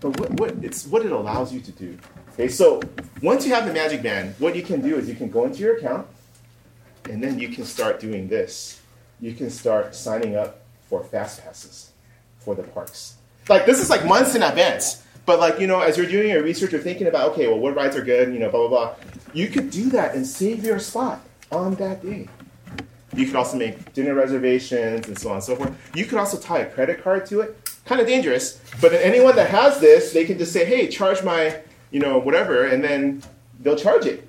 But 0.00 0.18
what, 0.20 0.30
what, 0.32 0.50
it's 0.62 0.86
what 0.86 1.04
it 1.04 1.12
allows 1.12 1.52
you 1.52 1.60
to 1.60 1.72
do. 1.72 1.98
Okay, 2.34 2.48
so 2.48 2.80
once 3.22 3.46
you 3.46 3.52
have 3.54 3.66
the 3.66 3.72
Magic 3.72 4.02
Band, 4.02 4.34
what 4.38 4.54
you 4.54 4.62
can 4.62 4.80
do 4.80 4.96
is 4.96 5.08
you 5.08 5.14
can 5.14 5.30
go 5.30 5.44
into 5.44 5.58
your 5.60 5.76
account, 5.76 6.06
and 7.08 7.22
then 7.22 7.38
you 7.38 7.48
can 7.48 7.64
start 7.64 8.00
doing 8.00 8.28
this. 8.28 8.80
You 9.20 9.34
can 9.34 9.50
start 9.50 9.94
signing 9.94 10.36
up 10.36 10.60
for 10.88 11.02
fast 11.04 11.42
passes 11.42 11.92
for 12.38 12.54
the 12.54 12.62
parks. 12.62 13.16
Like 13.50 13.66
this 13.66 13.80
is 13.80 13.90
like 13.90 14.06
months 14.06 14.36
in 14.36 14.42
advance. 14.42 15.02
But 15.26 15.40
like 15.40 15.58
you 15.58 15.66
know, 15.66 15.80
as 15.80 15.96
you're 15.96 16.06
doing 16.06 16.30
your 16.30 16.42
research, 16.42 16.70
you're 16.70 16.80
thinking 16.80 17.08
about 17.08 17.32
okay, 17.32 17.48
well, 17.48 17.58
what 17.58 17.74
rides 17.74 17.96
are 17.96 18.02
good, 18.02 18.32
you 18.32 18.38
know, 18.38 18.48
blah 18.48 18.68
blah 18.68 18.68
blah. 18.68 18.94
You 19.34 19.48
could 19.48 19.70
do 19.70 19.90
that 19.90 20.14
and 20.14 20.24
save 20.24 20.64
your 20.64 20.78
spot 20.78 21.20
on 21.50 21.74
that 21.74 22.00
day. 22.00 22.28
You 23.14 23.26
could 23.26 23.34
also 23.34 23.56
make 23.56 23.92
dinner 23.92 24.14
reservations 24.14 25.08
and 25.08 25.18
so 25.18 25.30
on 25.30 25.34
and 25.36 25.44
so 25.44 25.56
forth. 25.56 25.76
You 25.94 26.06
could 26.06 26.18
also 26.18 26.38
tie 26.38 26.60
a 26.60 26.70
credit 26.70 27.02
card 27.02 27.26
to 27.26 27.40
it. 27.40 27.56
Kind 27.84 28.00
of 28.00 28.06
dangerous, 28.06 28.60
but 28.80 28.92
anyone 28.92 29.34
that 29.34 29.50
has 29.50 29.80
this, 29.80 30.12
they 30.12 30.24
can 30.24 30.38
just 30.38 30.52
say, 30.52 30.64
"Hey, 30.64 30.86
charge 30.86 31.24
my, 31.24 31.60
you 31.90 31.98
know, 31.98 32.18
whatever," 32.18 32.66
and 32.66 32.84
then 32.84 33.20
they'll 33.58 33.74
charge 33.74 34.06
it. 34.06 34.28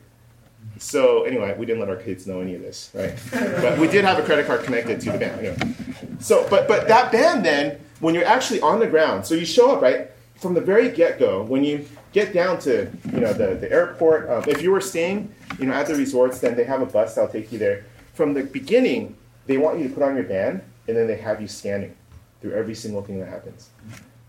So 0.80 1.26
anyway, 1.26 1.56
we 1.60 1.68
didn't 1.68 1.80
let 1.80 1.90
our 1.90 1.96
kids 1.96 2.26
know 2.26 2.42
any 2.42 2.56
of 2.56 2.62
this, 2.62 2.90
right? 2.96 3.14
but 3.32 3.78
we 3.78 3.88
did 3.88 4.04
have 4.04 4.18
a 4.18 4.24
credit 4.24 4.48
card 4.48 4.64
connected 4.64 5.00
to 5.02 5.12
the 5.12 5.20
band. 5.20 5.46
Anyway. 5.46 5.76
So, 6.20 6.48
but 6.50 6.68
but 6.68 6.88
that 6.88 7.12
band 7.12 7.46
then, 7.46 7.80
when 8.02 8.14
you're 8.16 8.26
actually 8.26 8.60
on 8.62 8.80
the 8.80 8.88
ground, 8.88 9.26
so 9.26 9.36
you 9.36 9.46
show 9.46 9.76
up 9.76 9.82
right 9.82 10.12
from 10.36 10.54
the 10.54 10.62
very 10.62 10.90
get 10.90 11.20
go. 11.20 11.44
When 11.44 11.64
you 11.64 11.88
get 12.12 12.34
down 12.34 12.60
to 12.60 12.92
you 13.14 13.20
know 13.20 13.32
the 13.32 13.56
the 13.56 13.72
airport, 13.72 14.30
um, 14.30 14.44
if 14.48 14.62
you 14.62 14.72
were 14.72 14.82
staying 14.82 15.34
you 15.60 15.68
know 15.68 15.74
at 15.74 15.88
the 15.88 15.96
resorts, 15.96 16.40
then 16.40 16.56
they 16.56 16.66
have 16.66 16.82
a 16.82 16.86
bus 16.86 17.16
that'll 17.16 17.32
take 17.32 17.52
you 17.52 17.60
there. 17.60 17.86
From 18.14 18.34
the 18.34 18.44
beginning, 18.44 19.16
they 19.46 19.58
want 19.58 19.80
you 19.80 19.88
to 19.88 19.94
put 19.94 20.04
on 20.04 20.16
your 20.16 20.26
band, 20.26 20.62
and 20.88 20.98
then 20.98 21.08
they 21.08 21.16
have 21.16 21.40
you 21.40 21.48
scanning 21.48 21.96
through 22.42 22.54
every 22.54 22.76
single 22.76 23.02
thing 23.02 23.20
that 23.20 23.30
happens. 23.30 23.70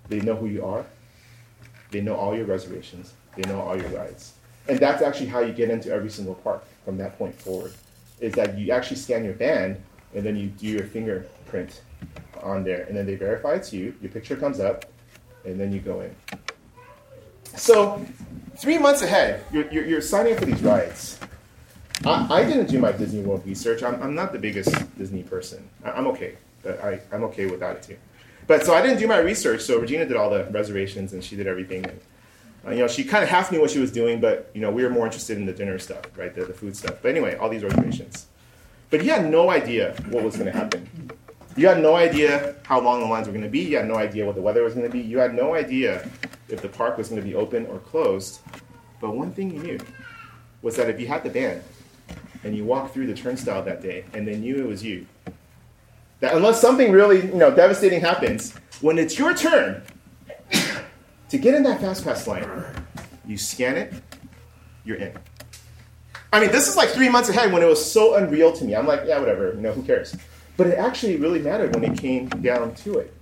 They 0.09 0.21
know 0.21 0.37
who 0.37 0.47
you 0.47 0.65
are. 0.65 0.85
They 1.91 2.03
know 2.03 2.15
all 2.15 2.37
your 2.37 2.45
reservations. 2.45 3.15
They 3.37 3.49
know 3.51 3.61
all 3.61 3.77
your 3.77 3.89
rides. 3.89 4.35
And 4.69 4.79
that's 4.79 5.03
actually 5.03 5.27
how 5.27 5.41
you 5.41 5.53
get 5.53 5.71
into 5.71 5.91
every 5.91 6.11
single 6.11 6.35
park 6.35 6.65
from 6.85 6.99
that 6.99 7.19
point 7.19 7.35
forward. 7.35 7.73
Is 8.21 8.35
that 8.35 8.57
you 8.59 8.71
actually 8.71 8.99
scan 8.99 9.25
your 9.25 9.35
band 9.35 9.83
and 10.15 10.25
then 10.25 10.37
you 10.37 10.49
do 10.49 10.67
your 10.67 10.85
fingerprint 10.85 11.81
on 12.43 12.65
there, 12.65 12.83
and 12.85 12.97
then 12.97 13.07
they 13.07 13.15
verify 13.15 13.55
it's 13.55 13.73
you. 13.73 13.95
Your 14.01 14.11
picture 14.11 14.37
comes 14.37 14.61
up, 14.61 14.87
and 15.45 15.59
then 15.59 15.73
you 15.73 15.81
go 15.81 16.01
in. 16.01 16.15
So, 17.57 18.05
three 18.57 18.79
months 18.79 19.03
ahead, 19.03 19.45
you're, 19.53 19.71
you're, 19.71 19.85
you're 19.85 20.01
signing 20.01 20.35
up 20.35 20.41
for 20.41 20.47
these 20.47 20.62
rides. 20.62 21.19
I, 22.05 22.27
I, 22.31 22.45
didn't 22.45 22.67
do 22.67 22.79
my 22.79 22.93
Disney 22.93 23.21
World 23.21 23.43
research. 23.47 23.83
I'm, 23.83 24.03
I'm 24.03 24.15
not 24.15 24.33
the 24.33 24.38
biggest 24.38 24.71
Disney 24.97 25.23
person. 25.23 25.69
I, 25.85 25.99
am 25.99 26.07
okay. 26.09 26.37
I, 26.67 27.01
I'm 27.12 27.25
okay 27.25 27.47
without 27.47 27.77
it 27.77 27.83
too. 27.83 27.97
But 28.47 28.65
so 28.65 28.75
I 28.75 28.83
didn't 28.83 28.99
do 28.99 29.07
my 29.07 29.19
research. 29.19 29.61
So 29.61 29.79
Regina 29.79 30.07
did 30.07 30.17
all 30.17 30.31
the 30.31 30.45
reservations 30.47 31.12
and 31.12 31.23
she 31.23 31.37
did 31.37 31.47
everything. 31.47 31.85
And, 31.85 32.01
uh, 32.67 32.71
you 32.71 32.79
know, 32.79 32.88
she 32.88 33.05
kind 33.05 33.23
of 33.23 33.31
half 33.31 33.53
knew 33.53 33.61
what 33.61 33.71
she 33.71 33.79
was 33.79 33.93
doing, 33.93 34.21
but 34.21 34.51
you 34.55 34.61
know, 34.61 34.71
we 34.71 34.83
were 34.83 34.91
more 34.91 35.05
interested 35.05 35.37
in 35.37 35.47
the 35.47 35.53
dinner 35.53 35.79
stuff, 35.79 36.05
right? 36.17 36.35
The, 36.35 36.47
the 36.47 36.53
food 36.53 36.77
stuff. 36.77 36.97
But 37.03 37.11
anyway, 37.11 37.37
all 37.37 37.49
these 37.49 37.62
reservations. 37.62 38.27
But 38.91 39.01
he 39.01 39.09
had 39.09 39.31
no 39.31 39.51
idea 39.51 39.95
what 40.11 40.23
was 40.23 40.37
going 40.37 40.53
to 40.53 40.57
happen. 40.57 40.88
You 41.57 41.69
had 41.69 41.81
no 41.81 41.97
idea 41.97 42.55
how 42.65 42.81
long 42.81 43.01
the 43.01 43.07
lines 43.07 43.27
were 43.27 43.33
going 43.33 43.45
to 43.45 43.51
be. 43.51 43.61
You 43.61 43.77
had 43.77 43.87
no 43.87 43.97
idea 43.97 44.25
what 44.25 44.35
the 44.35 44.41
weather 44.41 44.62
was 44.62 44.75
going 44.75 44.87
to 44.87 44.93
be. 44.93 45.01
You 45.01 45.19
had 45.19 45.35
no 45.35 45.55
idea 45.55 46.09
if 46.49 46.62
the 46.62 46.69
park 46.69 46.97
was 46.97 47.09
going 47.09 47.21
to 47.21 47.27
be 47.27 47.35
open 47.35 47.67
or 47.67 47.79
closed. 47.79 48.41
But 49.01 49.15
one 49.15 49.33
thing 49.33 49.53
you 49.53 49.62
knew 49.62 49.79
was 50.62 50.77
that 50.77 50.88
if 50.88 50.99
you 50.99 51.07
had 51.07 51.23
the 51.23 51.31
band 51.31 51.62
and 52.45 52.57
you 52.57 52.65
walked 52.65 52.95
through 52.95 53.07
the 53.07 53.15
turnstile 53.15 53.62
that 53.65 53.83
day 53.83 54.05
and 54.15 54.27
they 54.27 54.37
knew 54.37 54.57
it 54.57 54.67
was 54.67 54.83
you, 54.83 55.07
that 56.21 56.35
unless 56.35 56.61
something 56.61 56.91
really 56.91 57.27
you 57.27 57.35
know, 57.35 57.55
devastating 57.55 58.01
happens, 58.01 58.55
when 58.81 58.99
it's 58.99 59.19
your 59.19 59.35
turn 59.35 59.83
to 61.29 61.38
get 61.38 61.55
in 61.55 61.62
that 61.65 61.81
fast 61.81 62.05
pass 62.05 62.27
line, 62.27 62.49
you 63.27 63.37
scan 63.37 63.77
it, 63.77 63.93
you're 64.85 64.97
in. 64.97 65.12
I 66.33 66.41
mean, 66.41 66.51
this 66.51 66.67
is 66.67 66.77
like 66.77 66.88
three 66.88 67.11
months 67.11 67.29
ahead 67.29 67.53
when 67.53 67.62
it 67.62 67.67
was 67.67 67.85
so 67.93 68.15
unreal 68.15 68.53
to 68.53 68.65
me. 68.65 68.75
I'm 68.75 68.87
like, 68.87 69.03
yeah, 69.05 69.19
whatever, 69.19 69.53
you 69.53 69.61
know, 69.61 69.73
who 69.73 69.83
cares? 69.83 70.17
But 70.57 70.67
it 70.67 70.79
actually 70.79 71.17
really 71.17 71.41
mattered 71.41 71.75
when 71.75 71.85
it 71.85 71.99
came 71.99 72.29
down 72.29 72.75
to 72.77 72.99
it. 72.99 73.15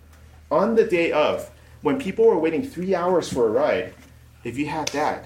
On 0.50 0.74
the 0.74 0.84
day 0.84 1.12
of, 1.12 1.50
when 1.82 1.98
people 1.98 2.26
were 2.26 2.38
waiting 2.38 2.62
three 2.66 2.94
hours 2.94 3.32
for 3.32 3.46
a 3.46 3.50
ride, 3.50 3.94
if 4.44 4.58
you 4.58 4.66
had 4.66 4.88
that 4.88 5.24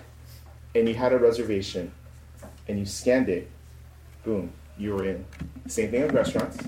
and 0.74 0.88
you 0.88 0.94
had 0.94 1.12
a 1.12 1.18
reservation 1.18 1.92
and 2.68 2.78
you 2.78 2.86
scanned 2.86 3.28
it, 3.28 3.50
boom, 4.24 4.52
you 4.78 4.94
were 4.94 5.04
in. 5.04 5.24
Same 5.66 5.90
thing 5.90 6.02
with 6.02 6.12
restaurants, 6.12 6.58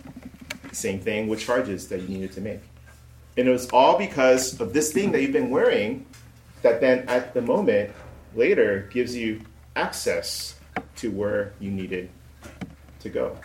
same 0.72 1.00
thing 1.00 1.28
with 1.28 1.40
charges 1.40 1.88
that 1.88 2.00
you 2.02 2.08
needed 2.08 2.32
to 2.32 2.40
make. 2.40 2.60
And 3.36 3.46
it 3.46 3.50
was 3.50 3.68
all 3.70 3.98
because 3.98 4.58
of 4.60 4.72
this 4.72 4.92
thing 4.92 5.12
that 5.12 5.20
you've 5.20 5.32
been 5.32 5.50
wearing 5.50 6.06
that 6.62 6.80
then 6.80 7.08
at 7.08 7.34
the 7.34 7.42
moment 7.42 7.90
later 8.34 8.88
gives 8.92 9.14
you 9.14 9.40
access 9.74 10.58
to 10.96 11.10
where 11.10 11.52
you 11.60 11.70
needed 11.70 12.08
to 13.00 13.08
go. 13.08 13.38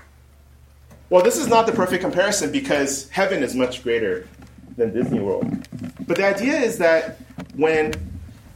Well, 1.12 1.22
this 1.22 1.36
is 1.36 1.50
not 1.50 1.66
the 1.66 1.74
perfect 1.74 2.02
comparison 2.02 2.54
because 2.54 3.10
heaven 3.10 3.44
is 3.44 3.54
much 3.54 3.84
greater 3.84 4.30
than 4.78 4.94
Disney 4.94 5.20
World. 5.20 5.46
But 6.08 6.16
the 6.16 6.26
idea 6.26 6.58
is 6.58 6.78
that 6.78 7.18
when 7.54 7.92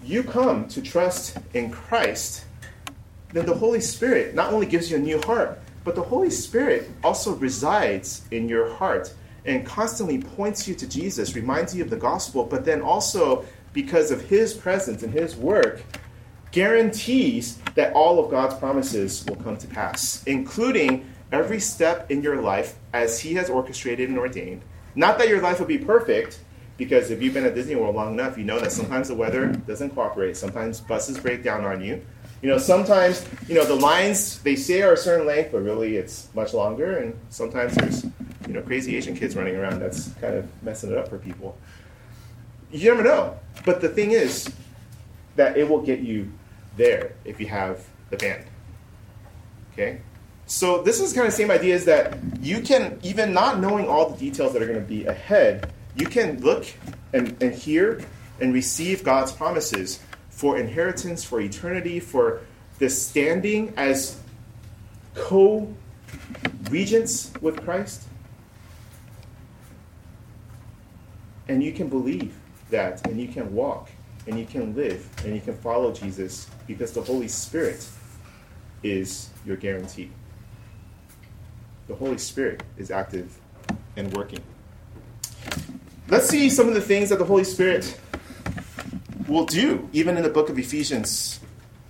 you 0.05 0.23
come 0.23 0.65
to 0.69 0.81
trust 0.81 1.37
in 1.53 1.69
Christ, 1.69 2.45
then 3.33 3.45
the 3.45 3.53
Holy 3.53 3.81
Spirit 3.81 4.35
not 4.35 4.53
only 4.53 4.67
gives 4.67 4.89
you 4.89 4.95
a 4.95 5.01
new 5.01 5.21
heart, 5.23 5.59
but 5.83 5.95
the 5.95 6.01
Holy 6.01 6.29
Spirit 6.29 6.89
also 7.03 7.35
resides 7.35 8.23
in 8.31 8.47
your 8.47 8.73
heart 8.75 9.13
and 9.43 9.65
constantly 9.65 10.19
points 10.19 10.65
you 10.65 10.75
to 10.75 10.87
Jesus, 10.87 11.35
reminds 11.35 11.75
you 11.75 11.83
of 11.83 11.89
the 11.89 11.97
gospel, 11.97 12.45
but 12.45 12.63
then 12.63 12.81
also, 12.81 13.43
because 13.73 14.11
of 14.11 14.21
his 14.21 14.53
presence 14.53 15.03
and 15.03 15.11
his 15.11 15.35
work, 15.35 15.83
guarantees 16.53 17.57
that 17.73 17.91
all 17.91 18.17
of 18.23 18.31
God's 18.31 18.55
promises 18.55 19.25
will 19.27 19.35
come 19.35 19.57
to 19.57 19.67
pass, 19.67 20.23
including 20.23 21.05
every 21.35 21.59
step 21.59 22.09
in 22.09 22.21
your 22.21 22.41
life 22.41 22.75
as 22.93 23.19
he 23.19 23.33
has 23.33 23.49
orchestrated 23.49 24.09
and 24.09 24.17
ordained. 24.17 24.61
Not 24.95 25.17
that 25.17 25.27
your 25.27 25.41
life 25.41 25.59
will 25.59 25.67
be 25.67 25.77
perfect, 25.77 26.39
because 26.77 27.11
if 27.11 27.21
you've 27.21 27.33
been 27.33 27.45
at 27.45 27.55
Disney 27.55 27.75
World 27.75 27.95
long 27.95 28.13
enough, 28.13 28.37
you 28.37 28.45
know 28.45 28.59
that 28.59 28.71
sometimes 28.71 29.09
the 29.09 29.15
weather 29.15 29.47
doesn't 29.47 29.91
cooperate. 29.91 30.37
Sometimes 30.37 30.79
buses 30.79 31.19
break 31.19 31.43
down 31.43 31.65
on 31.65 31.83
you. 31.83 32.01
You 32.41 32.49
know, 32.49 32.57
sometimes, 32.57 33.25
you 33.47 33.55
know, 33.55 33.65
the 33.65 33.75
lines 33.75 34.41
they 34.43 34.55
say 34.55 34.81
are 34.81 34.93
a 34.93 34.97
certain 34.97 35.25
length, 35.25 35.51
but 35.51 35.63
really 35.63 35.97
it's 35.97 36.29
much 36.35 36.53
longer. 36.53 36.97
And 36.97 37.17
sometimes 37.29 37.75
there's, 37.75 38.03
you 38.47 38.53
know, 38.53 38.61
crazy 38.61 38.95
Asian 38.95 39.15
kids 39.15 39.35
running 39.35 39.55
around 39.55 39.79
that's 39.79 40.09
kind 40.21 40.35
of 40.35 40.47
messing 40.63 40.91
it 40.91 40.97
up 40.97 41.07
for 41.07 41.17
people. 41.17 41.57
You 42.71 42.91
never 42.91 43.03
know. 43.03 43.39
But 43.65 43.81
the 43.81 43.89
thing 43.89 44.11
is 44.11 44.49
that 45.35 45.57
it 45.57 45.67
will 45.67 45.81
get 45.81 45.99
you 45.99 46.31
there 46.77 47.13
if 47.23 47.39
you 47.39 47.47
have 47.47 47.83
the 48.09 48.17
band. 48.17 48.45
Okay? 49.73 50.01
So 50.47 50.83
this 50.83 50.99
is 50.99 51.11
kind 51.13 51.25
of 51.25 51.33
the 51.33 51.37
same 51.37 51.49
idea 51.49 51.73
is 51.73 51.85
that 51.85 52.17
you 52.39 52.61
can, 52.61 52.99
even 53.01 53.33
not 53.33 53.59
knowing 53.59 53.87
all 53.87 54.09
the 54.09 54.17
details 54.17 54.53
that 54.53 54.61
are 54.61 54.67
going 54.67 54.79
to 54.79 54.85
be 54.85 55.05
ahead, 55.05 55.71
you 55.95 56.05
can 56.05 56.39
look 56.41 56.67
and, 57.13 57.41
and 57.41 57.53
hear 57.53 58.01
and 58.39 58.53
receive 58.53 59.03
God's 59.03 59.31
promises 59.31 59.99
for 60.29 60.57
inheritance, 60.57 61.23
for 61.23 61.39
eternity, 61.41 61.99
for 61.99 62.41
this 62.77 63.01
standing 63.01 63.73
as 63.77 64.19
co 65.15 65.73
regents 66.69 67.31
with 67.41 67.63
Christ. 67.63 68.03
And 71.47 71.63
you 71.63 71.71
can 71.71 71.87
believe 71.87 72.35
that, 72.69 73.07
and 73.07 73.19
you 73.19 73.27
can 73.27 73.53
walk, 73.53 73.89
and 74.27 74.37
you 74.37 74.45
can 74.45 74.75
live, 74.75 75.07
and 75.23 75.33
you 75.33 75.41
can 75.41 75.55
follow 75.57 75.91
Jesus 75.93 76.49
because 76.67 76.91
the 76.91 77.01
Holy 77.01 77.27
Spirit 77.27 77.87
is 78.83 79.29
your 79.45 79.55
guarantee. 79.55 80.11
The 81.87 81.95
Holy 81.95 82.17
Spirit 82.17 82.63
is 82.77 82.89
active 82.89 83.37
and 83.95 84.11
working. 84.13 84.39
Let's 86.07 86.27
see 86.27 86.49
some 86.49 86.67
of 86.67 86.73
the 86.73 86.81
things 86.81 87.09
that 87.09 87.19
the 87.19 87.25
Holy 87.25 87.43
Spirit 87.43 87.99
will 89.27 89.45
do, 89.45 89.89
even 89.93 90.17
in 90.17 90.23
the 90.23 90.29
book 90.29 90.49
of 90.49 90.57
Ephesians 90.57 91.39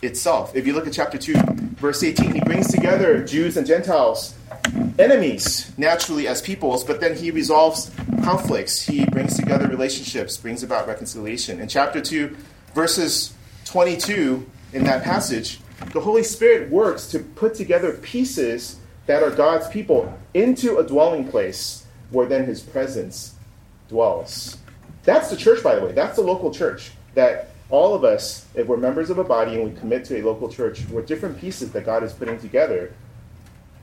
itself. 0.02 0.56
If 0.56 0.68
you 0.68 0.74
look 0.74 0.88
at 0.88 0.94
chapter 0.94 1.18
2, 1.18 1.34
verse 1.78 2.04
18, 2.04 2.34
he 2.34 2.40
brings 2.42 2.72
together 2.72 3.24
Jews 3.24 3.58
and 3.58 3.66
Gentiles 3.66 4.36
enemies 5.00 5.72
naturally 5.78 6.28
as 6.28 6.42
peoples, 6.42 6.84
but 6.84 7.00
then 7.00 7.16
he 7.16 7.32
resolves 7.32 7.92
conflicts. 8.24 8.82
He 8.82 9.06
brings 9.06 9.38
together 9.38 9.68
relationships, 9.68 10.38
brings 10.38 10.64
about 10.64 10.88
reconciliation. 10.88 11.60
In 11.60 11.68
chapter 11.68 12.02
2, 12.02 12.36
verses 12.74 13.34
22, 13.66 14.46
in 14.74 14.84
that 14.84 15.04
passage, 15.04 15.60
the 15.94 16.00
Holy 16.02 16.24
Spirit 16.24 16.70
works 16.70 17.08
to 17.08 17.20
put 17.20 17.56
together 17.56 17.94
pieces 17.94 18.78
that 19.06 19.24
are 19.24 19.32
God's 19.32 19.68
people 19.68 20.18
into 20.34 20.78
a 20.78 20.84
dwelling 20.84 21.28
place 21.28 21.86
where 22.12 22.26
then 22.26 22.46
his 22.46 22.62
presence 22.62 23.36
dwells. 23.88 24.58
That's 25.04 25.30
the 25.30 25.38
church, 25.38 25.64
by 25.64 25.76
the 25.76 25.86
way. 25.86 25.92
That's 25.92 26.16
the 26.16 26.24
local 26.24 26.54
church. 26.54 26.92
That 27.14 27.50
all 27.70 27.94
of 27.94 28.04
us, 28.04 28.46
if 28.56 28.68
we're 28.68 28.78
members 28.78 29.10
of 29.10 29.18
a 29.18 29.24
body 29.24 29.56
and 29.56 29.64
we 29.64 29.80
commit 29.80 30.06
to 30.06 30.20
a 30.20 30.24
local 30.24 30.50
church, 30.50 30.82
we're 30.90 31.02
different 31.02 31.40
pieces 31.40 31.72
that 31.72 31.86
God 31.86 32.04
is 32.04 32.14
putting 32.14 32.40
together 32.40 32.94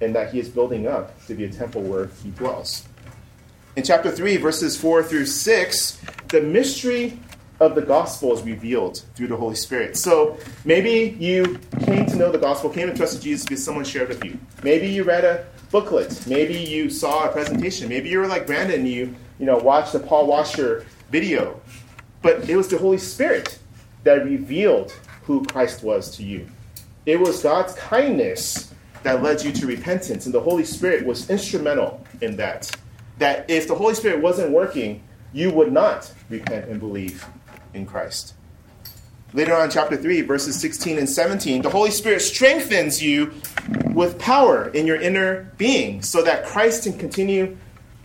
and 0.00 0.14
that 0.14 0.32
he 0.32 0.40
is 0.40 0.48
building 0.48 0.86
up 0.86 1.24
to 1.26 1.34
be 1.34 1.44
a 1.44 1.50
temple 1.50 1.82
where 1.82 2.06
he 2.22 2.30
dwells. 2.30 2.86
In 3.76 3.82
chapter 3.84 4.10
3, 4.10 4.36
verses 4.36 4.76
4 4.76 5.02
through 5.04 5.26
6, 5.26 6.00
the 6.28 6.40
mystery 6.40 7.18
of 7.62 7.76
the 7.76 7.82
gospel 7.82 8.32
is 8.32 8.42
revealed 8.42 9.02
through 9.14 9.28
the 9.28 9.36
Holy 9.36 9.54
Spirit. 9.54 9.96
So 9.96 10.36
maybe 10.64 11.16
you 11.18 11.58
came 11.84 12.06
to 12.06 12.16
know 12.16 12.32
the 12.32 12.38
gospel, 12.38 12.68
came 12.68 12.88
to 12.88 12.94
trust 12.94 13.22
Jesus 13.22 13.44
because 13.46 13.64
someone 13.64 13.84
shared 13.84 14.08
with 14.08 14.24
you. 14.24 14.38
Maybe 14.62 14.88
you 14.88 15.04
read 15.04 15.24
a 15.24 15.46
booklet. 15.70 16.26
Maybe 16.26 16.54
you 16.54 16.90
saw 16.90 17.28
a 17.28 17.32
presentation. 17.32 17.88
Maybe 17.88 18.08
you 18.08 18.18
were 18.18 18.26
like 18.26 18.46
Brandon, 18.46 18.80
and 18.80 18.88
you 18.88 19.14
you 19.38 19.46
know 19.46 19.58
watched 19.58 19.92
the 19.92 20.00
Paul 20.00 20.26
Washer 20.26 20.84
video. 21.10 21.60
But 22.20 22.48
it 22.48 22.56
was 22.56 22.68
the 22.68 22.78
Holy 22.78 22.98
Spirit 22.98 23.58
that 24.04 24.24
revealed 24.24 24.92
who 25.22 25.44
Christ 25.44 25.82
was 25.82 26.16
to 26.16 26.24
you. 26.24 26.48
It 27.06 27.18
was 27.18 27.42
God's 27.42 27.74
kindness 27.74 28.72
that 29.02 29.22
led 29.22 29.42
you 29.42 29.52
to 29.52 29.66
repentance, 29.66 30.26
and 30.26 30.34
the 30.34 30.40
Holy 30.40 30.64
Spirit 30.64 31.04
was 31.04 31.30
instrumental 31.30 32.04
in 32.20 32.36
that. 32.36 32.70
That 33.18 33.48
if 33.48 33.68
the 33.68 33.74
Holy 33.74 33.94
Spirit 33.94 34.20
wasn't 34.20 34.50
working, 34.50 35.02
you 35.32 35.50
would 35.52 35.72
not 35.72 36.12
repent 36.28 36.68
and 36.68 36.78
believe 36.78 37.24
in 37.74 37.86
Christ. 37.86 38.34
Later 39.34 39.54
on, 39.54 39.70
chapter 39.70 39.96
3, 39.96 40.20
verses 40.22 40.60
16 40.60 40.98
and 40.98 41.08
17, 41.08 41.62
the 41.62 41.70
Holy 41.70 41.90
Spirit 41.90 42.20
strengthens 42.20 43.02
you 43.02 43.32
with 43.92 44.18
power 44.18 44.68
in 44.68 44.86
your 44.86 45.00
inner 45.00 45.50
being 45.56 46.02
so 46.02 46.22
that 46.22 46.44
Christ 46.44 46.84
can 46.84 46.98
continue 46.98 47.56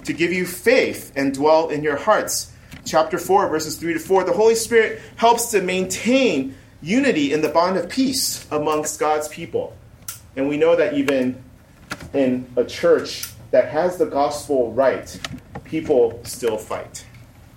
to 0.06 0.13
give 0.13 0.32
you 0.32 0.45
faith 0.45 1.12
and 1.17 1.34
dwell 1.34 1.67
in 1.67 1.84
your 1.84 1.97
hearts. 1.97 2.53
Chapter 2.86 3.17
4, 3.17 3.49
verses 3.49 3.75
3 3.75 3.93
to 3.93 3.99
4, 3.99 4.23
the 4.23 4.32
Holy 4.32 4.56
Spirit 4.56 5.01
helps 5.17 5.51
to 5.51 5.62
maintain 5.62 6.56
unity 6.82 7.34
in 7.34 7.41
the 7.41 7.49
bond 7.49 7.75
of 7.75 7.89
peace 7.89 8.47
amongst 8.51 8.97
God's 8.97 9.27
people. 9.27 9.75
And 10.38 10.47
we 10.47 10.56
know 10.56 10.77
that 10.77 10.93
even 10.93 11.43
in 12.13 12.47
a 12.56 12.63
church 12.63 13.27
that 13.51 13.67
has 13.67 13.97
the 13.97 14.06
gospel 14.06 14.71
right, 14.71 15.19
people 15.65 16.21
still 16.23 16.58
fight. 16.58 17.06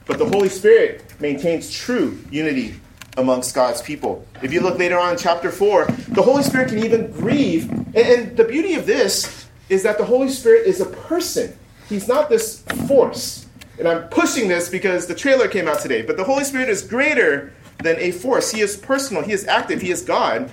But 0.07 0.19
the 0.19 0.27
Holy 0.27 0.49
Spirit 0.49 1.05
maintains 1.21 1.71
true 1.71 2.19
unity 2.31 2.75
amongst 3.17 3.55
God's 3.55 3.83
people. 3.83 4.27
If 4.43 4.53
you 4.53 4.61
look 4.61 4.79
later 4.79 4.99
on 4.99 5.13
in 5.13 5.19
chapter 5.19 5.51
4, 5.51 5.87
the 6.09 6.23
Holy 6.23 6.43
Spirit 6.43 6.69
can 6.69 6.79
even 6.79 7.11
grieve. 7.11 7.71
And, 7.71 7.97
and, 7.97 8.37
the 8.37 8.45
beauty 8.45 8.75
of 8.75 8.87
this 8.87 9.47
is 9.69 9.83
that 9.83 9.99
the 9.99 10.05
Holy 10.05 10.29
Spirit 10.29 10.67
is 10.67 10.81
a 10.81 10.87
person, 10.87 11.57
He's 11.89 12.07
not 12.07 12.29
this 12.29 12.63
force. 12.87 13.47
And 13.79 13.89
I'm 13.89 14.09
pushing 14.09 14.47
this 14.47 14.69
because 14.69 15.07
the 15.07 15.15
trailer 15.15 15.49
came 15.49 15.67
out 15.67 15.81
today. 15.81 16.03
But 16.03 16.17
the 16.17 16.25
Holy 16.25 16.45
Spirit 16.45 16.69
is 16.69 16.83
greater 16.83 17.53
than 17.83 17.97
a 17.99 18.13
force. 18.13 18.51
He 18.51 18.61
is 18.61 18.77
personal, 18.77 19.23
He 19.23 19.33
is 19.33 19.47
active, 19.47 19.81
He 19.81 19.91
is 19.91 20.03
God, 20.03 20.51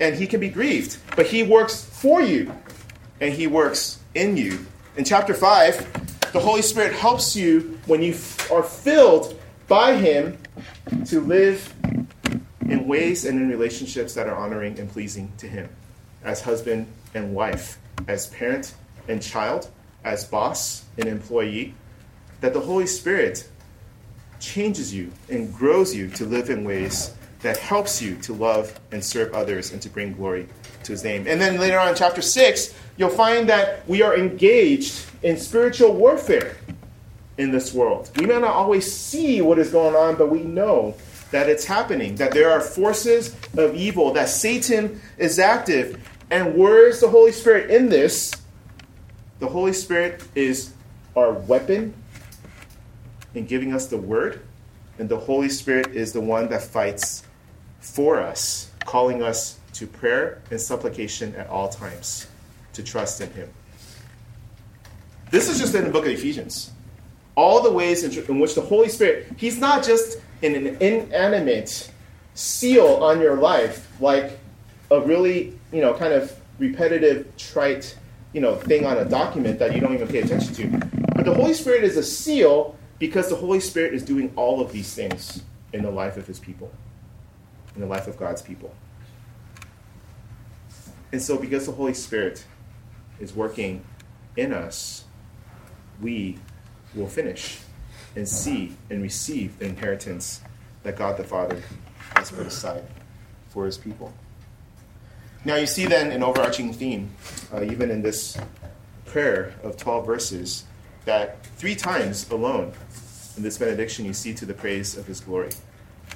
and 0.00 0.14
He 0.14 0.26
can 0.26 0.40
be 0.40 0.48
grieved. 0.48 0.98
But 1.16 1.26
He 1.26 1.42
works 1.42 1.84
for 1.84 2.20
you, 2.20 2.52
and 3.20 3.32
He 3.32 3.46
works 3.46 4.00
in 4.14 4.36
you. 4.36 4.66
In 4.96 5.04
chapter 5.04 5.32
5, 5.32 6.32
the 6.32 6.40
Holy 6.40 6.62
Spirit 6.62 6.92
helps 6.92 7.34
you 7.34 7.78
when 7.86 8.02
you 8.02 8.14
are 8.52 8.62
filled 8.62 9.39
by 9.70 9.94
Him 9.94 10.36
to 11.06 11.20
live 11.20 11.72
in 12.62 12.88
ways 12.88 13.24
and 13.24 13.40
in 13.40 13.48
relationships 13.48 14.14
that 14.14 14.26
are 14.26 14.34
honoring 14.34 14.76
and 14.80 14.90
pleasing 14.90 15.30
to 15.38 15.46
Him 15.46 15.68
as 16.24 16.42
husband 16.42 16.88
and 17.14 17.32
wife, 17.32 17.78
as 18.08 18.26
parent 18.26 18.74
and 19.06 19.22
child, 19.22 19.70
as 20.02 20.24
boss 20.24 20.84
and 20.98 21.06
employee, 21.06 21.72
that 22.40 22.52
the 22.52 22.58
Holy 22.58 22.86
Spirit 22.86 23.48
changes 24.40 24.92
you 24.92 25.12
and 25.28 25.54
grows 25.54 25.94
you 25.94 26.08
to 26.08 26.24
live 26.24 26.50
in 26.50 26.64
ways 26.64 27.14
that 27.42 27.56
helps 27.56 28.02
you 28.02 28.16
to 28.16 28.32
love 28.32 28.78
and 28.90 29.04
serve 29.04 29.32
others 29.34 29.72
and 29.72 29.80
to 29.82 29.88
bring 29.88 30.12
glory 30.14 30.48
to 30.82 30.90
his 30.90 31.04
name. 31.04 31.28
And 31.28 31.40
then 31.40 31.60
later 31.60 31.78
on 31.78 31.90
in 31.90 31.94
chapter 31.94 32.22
6, 32.22 32.74
you'll 32.96 33.08
find 33.08 33.48
that 33.48 33.88
we 33.88 34.02
are 34.02 34.16
engaged 34.16 35.06
in 35.22 35.36
spiritual 35.36 35.94
warfare 35.94 36.56
in 37.40 37.50
this 37.50 37.72
world. 37.72 38.10
We 38.16 38.26
may 38.26 38.38
not 38.38 38.50
always 38.50 38.92
see 38.92 39.40
what 39.40 39.58
is 39.58 39.70
going 39.70 39.96
on, 39.96 40.16
but 40.16 40.28
we 40.28 40.42
know 40.42 40.94
that 41.30 41.48
it's 41.48 41.64
happening, 41.64 42.16
that 42.16 42.32
there 42.32 42.50
are 42.50 42.60
forces 42.60 43.34
of 43.56 43.74
evil, 43.74 44.12
that 44.12 44.28
Satan 44.28 45.00
is 45.16 45.38
active. 45.38 46.06
And 46.30 46.54
where's 46.54 47.00
the 47.00 47.08
Holy 47.08 47.32
Spirit 47.32 47.70
in 47.70 47.88
this? 47.88 48.32
The 49.38 49.48
Holy 49.48 49.72
Spirit 49.72 50.22
is 50.34 50.74
our 51.16 51.32
weapon 51.32 51.94
in 53.34 53.46
giving 53.46 53.72
us 53.72 53.86
the 53.86 53.96
word, 53.96 54.42
and 54.98 55.08
the 55.08 55.16
Holy 55.16 55.48
Spirit 55.48 55.88
is 55.94 56.12
the 56.12 56.20
one 56.20 56.48
that 56.50 56.62
fights 56.62 57.22
for 57.80 58.20
us, 58.20 58.70
calling 58.84 59.22
us 59.22 59.58
to 59.74 59.86
prayer 59.86 60.42
and 60.50 60.60
supplication 60.60 61.34
at 61.36 61.48
all 61.48 61.70
times, 61.70 62.26
to 62.74 62.82
trust 62.82 63.22
in 63.22 63.32
Him. 63.32 63.48
This 65.30 65.48
is 65.48 65.58
just 65.58 65.74
in 65.74 65.84
the 65.84 65.90
book 65.90 66.04
of 66.04 66.10
Ephesians 66.10 66.72
all 67.36 67.62
the 67.62 67.70
ways 67.70 68.04
in, 68.04 68.24
in 68.26 68.40
which 68.40 68.54
the 68.54 68.60
Holy 68.60 68.88
Spirit, 68.88 69.32
He's 69.36 69.58
not 69.58 69.84
just 69.84 70.18
in 70.42 70.54
an 70.54 70.76
inanimate 70.80 71.90
seal 72.34 72.86
on 73.02 73.20
your 73.20 73.36
life, 73.36 73.90
like 74.00 74.38
a 74.90 75.00
really, 75.00 75.58
you 75.72 75.80
know, 75.80 75.94
kind 75.94 76.12
of 76.12 76.34
repetitive, 76.58 77.36
trite, 77.36 77.96
you 78.32 78.40
know, 78.40 78.56
thing 78.56 78.86
on 78.86 78.96
a 78.98 79.04
document 79.04 79.58
that 79.58 79.74
you 79.74 79.80
don't 79.80 79.94
even 79.94 80.08
pay 80.08 80.20
attention 80.20 80.54
to. 80.54 80.66
But 81.14 81.24
the 81.24 81.34
Holy 81.34 81.54
Spirit 81.54 81.84
is 81.84 81.96
a 81.96 82.02
seal 82.02 82.76
because 82.98 83.28
the 83.28 83.36
Holy 83.36 83.60
Spirit 83.60 83.94
is 83.94 84.02
doing 84.02 84.32
all 84.36 84.60
of 84.60 84.72
these 84.72 84.94
things 84.94 85.42
in 85.72 85.82
the 85.82 85.90
life 85.90 86.16
of 86.16 86.26
His 86.26 86.38
people, 86.38 86.70
in 87.74 87.80
the 87.80 87.86
life 87.86 88.06
of 88.06 88.16
God's 88.16 88.42
people. 88.42 88.74
And 91.12 91.20
so, 91.20 91.36
because 91.36 91.66
the 91.66 91.72
Holy 91.72 91.94
Spirit 91.94 92.44
is 93.18 93.34
working 93.34 93.84
in 94.36 94.52
us, 94.52 95.04
we 96.00 96.38
will 96.94 97.08
finish 97.08 97.58
and 98.16 98.28
see 98.28 98.76
and 98.90 99.02
receive 99.02 99.58
the 99.58 99.66
inheritance 99.66 100.40
that 100.82 100.96
God 100.96 101.16
the 101.16 101.24
Father 101.24 101.62
has 102.14 102.30
put 102.30 102.46
aside 102.46 102.84
for 103.50 103.66
his 103.66 103.78
people. 103.78 104.12
Now, 105.44 105.56
you 105.56 105.66
see 105.66 105.86
then 105.86 106.10
an 106.10 106.22
overarching 106.22 106.72
theme, 106.72 107.10
uh, 107.52 107.62
even 107.62 107.90
in 107.90 108.02
this 108.02 108.36
prayer 109.06 109.54
of 109.62 109.76
12 109.76 110.06
verses, 110.06 110.64
that 111.06 111.44
three 111.56 111.74
times 111.74 112.28
alone 112.30 112.72
in 113.36 113.42
this 113.42 113.56
benediction 113.56 114.04
you 114.04 114.12
see 114.12 114.34
to 114.34 114.44
the 114.44 114.52
praise 114.52 114.96
of 114.96 115.06
his 115.06 115.20
glory. 115.20 115.50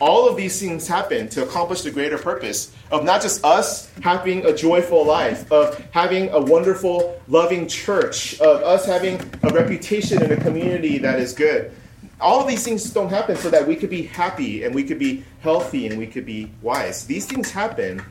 All 0.01 0.29
of 0.29 0.37
these 0.37 0.59
things 0.59 0.89
happen 0.89 1.29
to 1.31 1.45
accomplish 1.45 1.83
the 1.83 1.91
greater 1.91 2.19
purpose 2.19 2.73
of 2.91 3.05
not 3.05 3.23
just 3.23 3.45
us 3.45 3.91
having 4.03 4.45
a 4.45 4.55
joyful 4.55 5.05
life, 5.05 5.51
of 5.53 5.79
having 5.93 6.31
a 6.31 6.41
wonderful, 6.41 7.21
loving 7.29 7.69
church, 7.69 8.41
of 8.41 8.63
us 8.63 8.85
having 8.87 9.21
a 9.45 9.51
reputation 9.51 10.23
in 10.23 10.33
a 10.33 10.37
community 10.37 10.99
that 10.99 11.21
is 11.21 11.33
good. 11.33 11.73
All 12.21 12.41
of 12.41 12.49
these 12.49 12.65
things 12.65 12.91
don't 12.91 13.09
happen 13.09 13.37
so 13.37 13.51
that 13.51 13.67
we 13.67 13.77
could 13.77 13.91
be 13.91 14.03
happy 14.03 14.65
and 14.65 14.75
we 14.75 14.83
could 14.83 14.99
be 14.99 15.25
healthy 15.41 15.87
and 15.87 15.97
we 15.97 16.07
could 16.07 16.27
be 16.27 16.51
wise. 16.61 17.07
These 17.07 17.27
things 17.27 17.53
happen, 17.53 18.03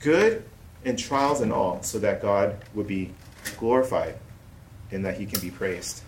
good 0.00 0.44
and 0.84 0.96
trials 0.96 1.40
and 1.40 1.52
all, 1.52 1.82
so 1.82 1.98
that 1.98 2.22
God 2.22 2.56
would 2.74 2.86
be 2.86 3.10
glorified 3.58 4.16
and 4.92 5.04
that 5.04 5.18
he 5.18 5.26
can 5.26 5.40
be 5.40 5.50
praised. 5.50 6.02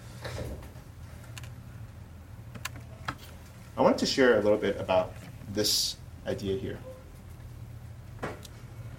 I 3.79 3.83
wanted 3.83 3.99
to 3.99 4.07
share 4.07 4.41
a 4.41 4.43
little 4.43 4.59
bit 4.59 4.77
about 4.81 5.15
this 5.53 5.97
idea 6.27 6.59
here. 6.59 6.79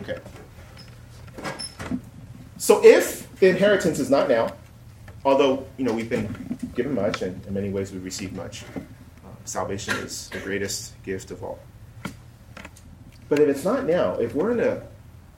Okay. 0.01 0.17
So 2.57 2.81
if 2.83 3.29
the 3.39 3.49
inheritance 3.49 3.99
is 3.99 4.09
not 4.09 4.29
now, 4.29 4.55
although 5.25 5.67
you 5.77 5.83
know 5.83 5.91
we've 5.91 6.09
been 6.09 6.57
given 6.75 6.95
much 6.95 7.21
and 7.21 7.45
in 7.45 7.53
many 7.53 7.69
ways 7.69 7.91
we 7.91 7.99
receive 7.99 8.31
much, 8.31 8.63
uh, 8.73 9.27
salvation 9.43 9.97
is 9.97 10.29
the 10.29 10.39
greatest 10.39 10.93
gift 11.03 11.29
of 11.29 11.43
all. 11.43 11.59
But 13.27 13.39
if 13.39 13.49
it's 13.49 13.65
not 13.65 13.85
now, 13.85 14.13
if 14.13 14.33
we're 14.33 14.51
in 14.51 14.61
a 14.61 14.81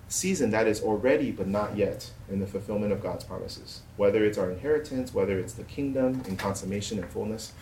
season 0.08 0.52
that 0.52 0.68
is 0.68 0.84
already 0.84 1.32
but 1.32 1.48
not 1.48 1.76
yet 1.76 2.12
in 2.30 2.39
the 2.39 2.46
fulfillment 2.46 2.94
of 2.94 3.02
God's 3.02 3.24
promises, 3.24 3.82
whether 3.98 4.24
it's 4.24 4.38
our 4.38 4.52
inheritance, 4.52 5.16
whether 5.16 5.39
it's 5.39 5.54
the 5.54 5.64
kingdom 5.64 6.22
in 6.28 6.38
consummation 6.38 7.00
and 7.00 7.10
fullness, 7.10 7.54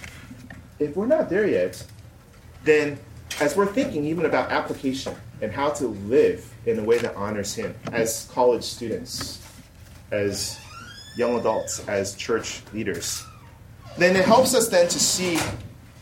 if 0.79 0.95
we're 0.95 1.05
not 1.05 1.29
there 1.29 1.47
yet, 1.47 1.83
then 2.63 2.97
as 3.39 3.55
we're 3.55 3.65
thinking 3.65 4.05
even 4.05 4.25
about 4.25 4.51
application 4.51 5.15
and 5.41 5.51
how 5.51 5.69
to 5.69 5.87
live 5.87 6.53
in 6.65 6.79
a 6.79 6.83
way 6.83 6.97
that 6.97 7.15
honors 7.15 7.53
Him 7.53 7.73
as 7.91 8.29
college 8.33 8.63
students, 8.63 9.45
as 10.11 10.59
young 11.15 11.39
adults, 11.39 11.87
as 11.87 12.15
church 12.15 12.61
leaders, 12.73 13.23
then 13.97 14.15
it 14.15 14.25
helps 14.25 14.55
us 14.55 14.69
then 14.69 14.87
to 14.87 14.99
see 14.99 15.37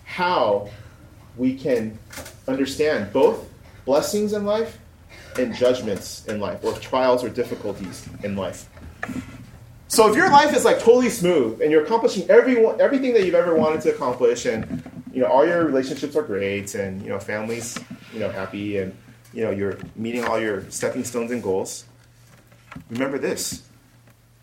how 0.05 0.69
we 1.37 1.55
can 1.55 1.97
understand 2.47 3.11
both 3.13 3.47
blessings 3.85 4.33
in 4.33 4.45
life 4.45 4.77
and 5.37 5.53
judgments 5.53 6.25
in 6.25 6.39
life, 6.39 6.63
or 6.63 6.73
trials 6.73 7.23
or 7.23 7.29
difficulties 7.29 8.07
in 8.23 8.35
life. 8.35 8.67
So 9.89 10.09
if 10.09 10.15
your 10.15 10.29
life 10.29 10.55
is 10.55 10.65
like 10.65 10.79
totally 10.79 11.09
smooth 11.09 11.61
and 11.61 11.71
you're 11.71 11.83
accomplishing 11.83 12.29
every, 12.29 12.65
everything 12.65 13.13
that 13.13 13.25
you've 13.25 13.35
ever 13.35 13.55
wanted 13.55 13.81
to 13.81 13.93
accomplish 13.93 14.45
and 14.45 14.83
you 15.13 15.21
know 15.21 15.27
all 15.27 15.45
your 15.45 15.65
relationships 15.65 16.15
are 16.15 16.21
great 16.21 16.75
and 16.75 17.01
you 17.01 17.09
know 17.09 17.19
families 17.19 17.79
you 18.13 18.19
know 18.19 18.29
happy 18.29 18.77
and 18.77 18.95
you 19.33 19.43
know 19.43 19.49
you're 19.49 19.77
meeting 19.95 20.23
all 20.25 20.39
your 20.39 20.69
stepping 20.69 21.03
stones 21.03 21.31
and 21.31 21.41
goals 21.41 21.85
remember 22.89 23.17
this. 23.17 23.63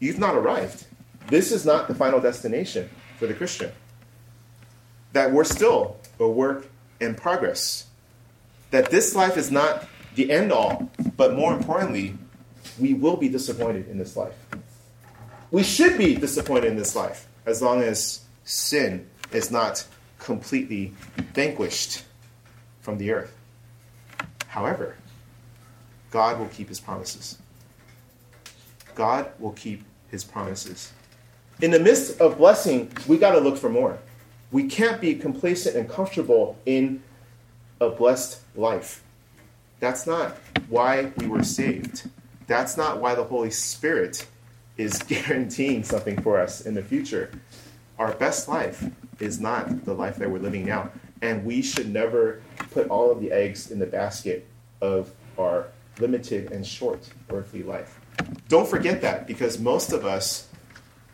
You've 0.01 0.19
not 0.19 0.35
arrived. 0.35 0.87
This 1.29 1.53
is 1.53 1.65
not 1.65 1.89
the 1.89 1.95
final 1.95 2.21
destination 2.21 2.91
for 3.19 3.27
the 3.27 3.35
christian. 3.35 3.71
That 5.13 5.31
we're 5.31 5.45
still 5.45 5.99
a 6.19 6.29
work 6.29 6.67
in 7.01 7.15
progress. 7.15 7.87
That 8.71 8.91
this 8.91 9.15
life 9.15 9.37
is 9.37 9.51
not 9.51 9.87
the 10.15 10.31
end 10.31 10.53
all 10.53 10.91
but 11.17 11.35
more 11.35 11.55
importantly 11.55 12.17
we 12.79 12.95
will 12.95 13.17
be 13.17 13.29
disappointed 13.29 13.89
in 13.89 13.99
this 13.99 14.17
life 14.17 14.35
we 15.55 15.63
should 15.63 15.97
be 15.97 16.17
disappointed 16.17 16.65
in 16.65 16.77
this 16.77 16.97
life 16.97 17.29
as 17.47 17.63
long 17.63 17.81
as 17.81 18.25
sin 18.43 19.09
is 19.31 19.53
not 19.53 19.87
completely 20.19 20.93
vanquished 21.33 22.03
from 22.81 22.99
the 22.99 23.13
earth. 23.13 23.33
However, 24.49 24.97
God 26.11 26.41
will 26.41 26.49
keep 26.49 26.69
his 26.69 26.81
promises. 26.81 27.39
God 28.97 29.31
will 29.39 29.53
keep 29.53 29.85
his 30.11 30.25
promises. 30.25 30.93
In 31.63 31.71
the 31.71 31.79
midst 31.79 32.21
of 32.21 32.39
blessing, 32.39 32.91
we 33.07 33.17
got 33.17 33.31
to 33.31 33.39
look 33.39 33.57
for 33.57 33.71
more. 33.71 34.01
We 34.51 34.65
can't 34.65 35.01
be 35.01 35.15
complacent 35.15 35.77
and 35.77 35.89
comfortable 35.89 36.59
in 36.67 37.01
a 37.81 37.91
blessed 37.91 38.41
life. 38.57 39.05
That's 39.79 40.05
not 40.05 40.37
why 40.69 41.13
we 41.17 41.29
were 41.29 41.45
saved. 41.45 42.11
That's 42.49 42.77
not 42.77 43.01
why 43.01 43.15
the 43.15 43.23
Holy 43.23 43.53
Spirit 43.53 44.27
is 44.77 44.99
guaranteeing 45.09 45.85
something 45.85 46.21
for 46.23 46.41
us 46.41 46.63
in 46.63 46.75
the 46.75 46.83
future. 46.83 47.31
Our 47.99 48.13
best 48.13 48.49
life 48.49 48.85
is 49.21 49.41
not 49.41 49.85
the 49.85 49.95
life 49.95 50.17
that 50.17 50.31
we're 50.31 50.39
living 50.39 50.65
now. 50.65 50.91
And 51.23 51.45
we 51.45 51.63
should 51.63 51.93
never 51.93 52.43
put 52.73 52.89
all 52.89 53.11
of 53.11 53.21
the 53.21 53.33
eggs 53.33 53.71
in 53.71 53.79
the 53.79 53.87
basket 53.87 54.47
of 54.81 55.11
our 55.39 55.69
limited 55.99 56.53
and 56.53 56.67
short 56.67 57.09
earthly 57.31 57.63
life. 57.63 58.01
Don't 58.49 58.69
forget 58.69 59.01
that 59.03 59.27
because 59.27 59.59
most 59.59 59.93
of 59.93 60.05
us, 60.05 60.49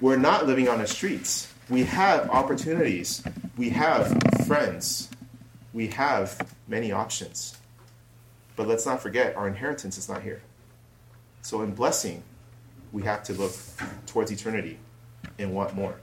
we're 0.00 0.16
not 0.16 0.46
living 0.46 0.68
on 0.68 0.78
the 0.78 0.86
streets. 0.86 1.52
We 1.68 1.84
have 1.84 2.28
opportunities, 2.30 3.22
we 3.56 3.70
have 3.70 4.18
friends, 4.46 5.10
we 5.72 5.86
have 5.88 6.54
many 6.66 6.90
options. 6.90 7.56
But 8.56 8.66
let's 8.66 8.86
not 8.86 9.00
forget, 9.00 9.36
our 9.36 9.46
inheritance 9.46 9.96
is 9.96 10.08
not 10.08 10.22
here. 10.22 10.42
So, 11.42 11.62
in 11.62 11.72
blessing, 11.72 12.22
we 12.92 13.02
have 13.02 13.22
to 13.24 13.32
look 13.34 13.52
towards 14.06 14.30
eternity 14.30 14.78
and 15.38 15.54
want 15.54 15.74
more. 15.74 15.96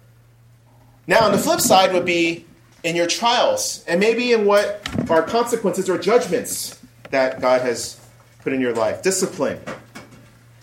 Now, 1.05 1.25
on 1.25 1.31
the 1.31 1.37
flip 1.37 1.61
side 1.61 1.93
would 1.93 2.05
be 2.05 2.45
in 2.83 2.95
your 2.95 3.07
trials, 3.07 3.83
and 3.87 3.99
maybe 3.99 4.33
in 4.33 4.45
what 4.45 4.87
are 5.09 5.21
consequences 5.21 5.89
or 5.89 5.97
judgments 5.97 6.79
that 7.09 7.41
God 7.41 7.61
has 7.61 7.99
put 8.41 8.53
in 8.53 8.61
your 8.61 8.73
life. 8.73 9.01
Discipline. 9.01 9.59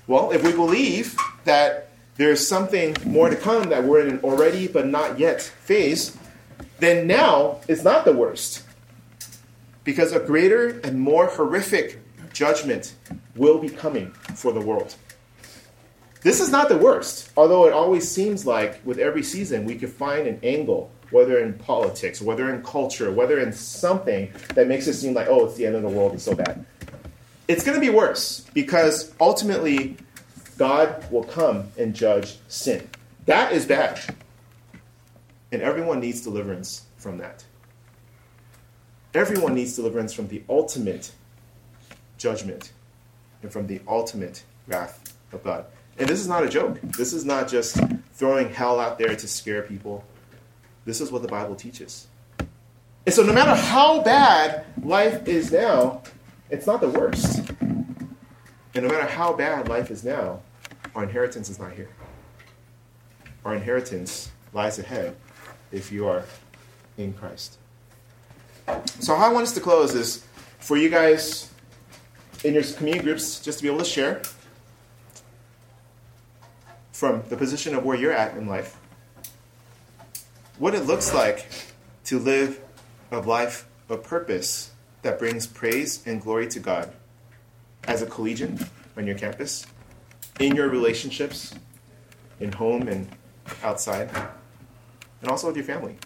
Well, 0.07 0.31
if 0.31 0.43
we 0.43 0.53
believe 0.53 1.17
that 1.45 1.91
there's 2.17 2.47
something 2.47 2.97
more 3.05 3.29
to 3.29 3.37
come, 3.37 3.71
that 3.71 3.85
we're 3.85 4.01
in 4.01 4.09
an 4.09 4.21
already 4.21 4.69
but 4.69 4.87
not 4.87 5.19
yet 5.19 5.43
phase, 5.43 6.17
then 6.79 7.07
now 7.07 7.61
is 7.69 7.83
not 7.83 8.05
the 8.05 8.13
worst. 8.13 8.63
Because 9.83 10.13
a 10.13 10.21
greater 10.21 10.81
and 10.81 11.01
more 11.01 11.27
horrific 11.27 12.01
judgment 12.33 12.95
will 13.35 13.59
be 13.59 13.69
coming 13.69 14.11
for 14.35 14.53
the 14.53 14.61
world. 14.61 14.95
This 16.25 16.41
is 16.41 16.51
not 16.51 16.71
the 16.71 16.79
worst, 16.79 17.29
although 17.37 17.67
it 17.67 17.75
always 17.75 18.11
seems 18.11 18.47
like 18.47 18.81
with 18.83 18.99
every 18.99 19.23
season 19.23 19.67
we 19.67 19.75
could 19.75 19.93
find 19.93 20.27
an 20.27 20.41
angle, 20.43 20.91
whether 21.11 21.39
in 21.39 21.53
politics, 21.53 22.23
whether 22.23 22.49
in 22.53 22.63
culture, 22.63 23.13
whether 23.13 23.39
in 23.41 23.53
something 23.53 24.33
that 24.55 24.67
makes 24.67 24.87
it 24.87 24.95
seem 24.95 25.13
like, 25.13 25.29
oh, 25.29 25.45
it's 25.45 25.57
the 25.57 25.67
end 25.67 25.77
of 25.77 25.83
the 25.83 25.89
world, 25.89 26.15
it's 26.15 26.25
so 26.25 26.35
bad. 26.35 26.65
It's 27.47 27.63
going 27.63 27.75
to 27.75 27.81
be 27.81 27.91
worse 27.91 28.41
because 28.55 29.13
ultimately 29.21 29.99
God 30.57 31.05
will 31.13 31.25
come 31.25 31.69
and 31.77 31.95
judge 31.95 32.39
sin. 32.49 32.89
That 33.27 33.53
is 33.53 33.67
bad. 33.67 34.01
And 35.53 35.61
everyone 35.61 36.01
needs 36.01 36.23
deliverance 36.23 36.87
from 36.97 37.19
that. 37.19 37.45
Everyone 39.13 39.55
needs 39.55 39.77
deliverance 39.77 40.15
from 40.15 40.29
the 40.29 40.43
ultimate 40.49 41.13
judgment 42.17 42.73
and 43.43 43.53
from 43.53 43.67
the 43.67 43.83
ultimate 43.87 44.43
wrath 44.67 45.15
of 45.31 45.45
God. 45.45 45.67
And 45.99 46.09
this 46.09 46.21
is 46.21 46.27
not 46.27 46.43
a 46.43 46.49
joke. 46.49 46.81
This 46.83 47.13
is 47.13 47.25
not 47.25 47.49
just 47.49 47.79
throwing 48.15 48.53
hell 48.53 48.81
out 48.81 48.99
there 48.99 49.15
to 49.15 49.29
scare 49.29 49.63
people. 49.63 50.05
This 50.85 51.01
is 51.01 51.13
what 51.13 51.23
the 51.23 51.29
Bible 51.29 51.55
teaches. 51.55 52.09
And 53.07 53.15
so, 53.15 53.23
no 53.23 53.33
matter 53.33 53.55
how 53.55 54.03
bad 54.03 54.65
life 54.83 55.29
is 55.29 55.53
now, 55.53 56.03
it's 56.51 56.67
not 56.67 56.81
the 56.81 56.89
worst. 56.89 57.51
And 57.61 58.83
no 58.83 58.89
matter 58.89 59.07
how 59.07 59.33
bad 59.35 59.69
life 59.69 59.91
is 59.91 60.05
now, 60.05 60.41
our 60.95 61.05
inheritance 61.05 61.49
is 61.49 61.59
not 61.59 61.73
here. 61.73 61.91
Our 63.45 63.55
inheritance 63.55 64.31
lies 64.53 64.79
ahead 64.79 65.17
if 65.71 65.93
you 65.93 66.09
are 66.09 66.25
in 66.97 67.13
Christ. 67.13 67.59
So, 69.01 69.15
how 69.15 69.31
I 69.31 69.33
want 69.33 69.45
us 69.45 69.53
to 69.53 69.61
close 69.61 69.95
is 69.95 70.25
for 70.59 70.77
you 70.77 70.89
guys 70.89 71.53
in 72.43 72.55
your 72.55 72.63
community 72.63 73.05
groups 73.05 73.41
just 73.41 73.59
to 73.59 73.63
be 73.63 73.69
able 73.69 73.79
to 73.79 73.85
share 73.85 74.23
from 76.95 77.25
the 77.29 77.37
position 77.37 77.75
of 77.75 77.85
where 77.85 77.97
you're 77.97 78.13
at 78.13 78.37
in 78.37 78.47
life, 78.47 78.77
what 80.61 80.77
it 80.77 80.85
looks 80.85 81.13
like 81.13 81.45
to 82.05 82.21
live 82.21 82.61
a 83.11 83.19
life 83.19 83.67
of 83.89 84.05
purpose 84.05 84.71
that 85.03 85.19
brings 85.19 85.45
praise 85.45 86.07
and 86.07 86.23
glory 86.23 86.47
to 86.47 86.61
God 86.61 86.93
as 87.89 88.01
a 88.01 88.07
collegian 88.07 88.61
on 88.97 89.09
your 89.09 89.19
campus, 89.19 89.67
in 90.39 90.55
your 90.55 90.69
relationships, 90.69 91.53
in 92.39 92.53
home 92.53 92.87
and 92.87 93.09
outside, 93.65 94.09
and 95.21 95.29
also 95.29 95.49
with 95.49 95.57
your 95.57 95.65
family. 95.65 95.97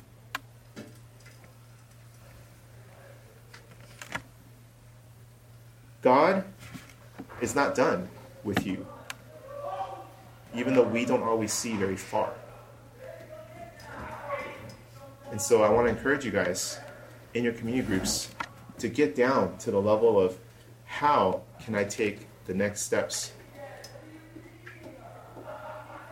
God 6.01 6.45
is 7.43 7.55
not 7.55 7.75
done 7.75 8.09
with 8.43 8.67
you 8.67 8.87
even 10.55 10.75
though 10.75 10.83
we 10.83 11.05
don't 11.05 11.23
always 11.23 11.53
see 11.53 11.77
very 11.77 11.97
far. 11.97 12.33
And 15.31 15.41
so 15.41 15.63
I 15.63 15.69
want 15.69 15.87
to 15.87 15.91
encourage 15.91 16.25
you 16.25 16.31
guys 16.31 16.79
in 17.35 17.45
your 17.45 17.53
community 17.53 17.87
groups 17.87 18.31
to 18.79 18.89
get 18.89 19.15
down 19.15 19.59
to 19.59 19.71
the 19.71 19.81
level 19.81 20.19
of 20.19 20.39
how 20.87 21.43
can 21.63 21.75
I 21.75 21.85
take 21.85 22.27
the 22.47 22.55
next 22.55 22.83
steps 22.83 23.33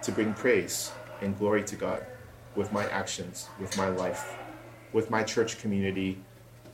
to 0.03 0.13
bring 0.13 0.35
praise 0.35 0.93
and 1.23 1.37
glory 1.39 1.65
to 1.65 1.77
God 1.77 2.07
with 2.55 2.73
my 2.73 2.87
actions, 2.91 3.49
with 3.59 3.77
my 3.77 3.89
life, 3.89 4.37
with 4.93 5.11
my 5.11 5.23
church 5.23 5.59
community, 5.59 6.19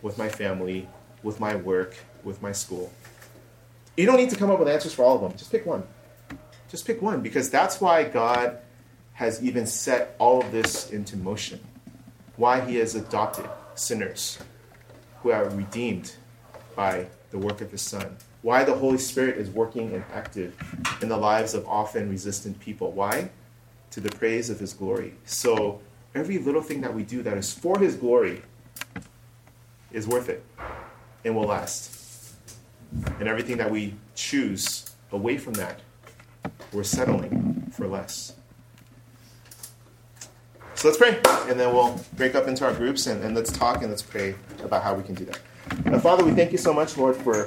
with 0.02 0.18
my 0.18 0.28
family, 0.28 0.88
with 1.22 1.38
my 1.38 1.54
work, 1.54 1.94
with 2.24 2.42
my 2.42 2.52
school. 2.52 2.92
You 3.96 4.06
don't 4.06 4.16
need 4.16 4.30
to 4.30 4.36
come 4.36 4.50
up 4.50 4.58
with 4.58 4.68
answers 4.68 4.92
for 4.94 5.04
all 5.04 5.16
of 5.16 5.22
them. 5.22 5.36
Just 5.36 5.52
pick 5.52 5.64
one. 5.64 5.84
Just 6.72 6.86
pick 6.86 7.02
one 7.02 7.20
because 7.20 7.50
that's 7.50 7.82
why 7.82 8.02
God 8.02 8.56
has 9.12 9.44
even 9.44 9.66
set 9.66 10.16
all 10.18 10.40
of 10.40 10.50
this 10.52 10.90
into 10.90 11.18
motion. 11.18 11.60
Why 12.36 12.62
he 12.62 12.76
has 12.76 12.94
adopted 12.94 13.44
sinners 13.74 14.38
who 15.22 15.32
are 15.32 15.50
redeemed 15.50 16.16
by 16.74 17.08
the 17.30 17.36
work 17.36 17.60
of 17.60 17.70
his 17.70 17.82
Son. 17.82 18.16
Why 18.40 18.64
the 18.64 18.72
Holy 18.72 18.96
Spirit 18.96 19.36
is 19.36 19.50
working 19.50 19.92
and 19.92 20.02
active 20.14 20.56
in 21.02 21.10
the 21.10 21.16
lives 21.18 21.52
of 21.52 21.68
often 21.68 22.08
resistant 22.08 22.58
people. 22.58 22.90
Why? 22.90 23.30
To 23.90 24.00
the 24.00 24.10
praise 24.10 24.48
of 24.48 24.58
his 24.58 24.72
glory. 24.72 25.12
So 25.26 25.82
every 26.14 26.38
little 26.38 26.62
thing 26.62 26.80
that 26.80 26.94
we 26.94 27.02
do 27.02 27.22
that 27.22 27.36
is 27.36 27.52
for 27.52 27.78
his 27.78 27.96
glory 27.96 28.40
is 29.90 30.08
worth 30.08 30.30
it 30.30 30.42
and 31.22 31.36
will 31.36 31.48
last. 31.48 32.34
And 33.20 33.28
everything 33.28 33.58
that 33.58 33.70
we 33.70 33.94
choose 34.14 34.90
away 35.12 35.36
from 35.36 35.52
that 35.54 35.78
we're 36.72 36.82
settling 36.82 37.70
for 37.72 37.86
less. 37.86 38.34
So 40.74 40.88
let's 40.88 40.98
pray, 40.98 41.20
and 41.48 41.60
then 41.60 41.72
we'll 41.72 42.00
break 42.14 42.34
up 42.34 42.48
into 42.48 42.64
our 42.64 42.74
groups 42.74 43.06
and, 43.06 43.22
and 43.22 43.36
let's 43.36 43.52
talk 43.52 43.82
and 43.82 43.90
let's 43.90 44.02
pray 44.02 44.34
about 44.64 44.82
how 44.82 44.94
we 44.94 45.04
can 45.04 45.14
do 45.14 45.24
that. 45.26 45.38
Now, 45.84 45.98
Father, 45.98 46.24
we 46.24 46.32
thank 46.32 46.50
you 46.50 46.58
so 46.58 46.72
much, 46.72 46.96
Lord, 46.96 47.14
for 47.14 47.46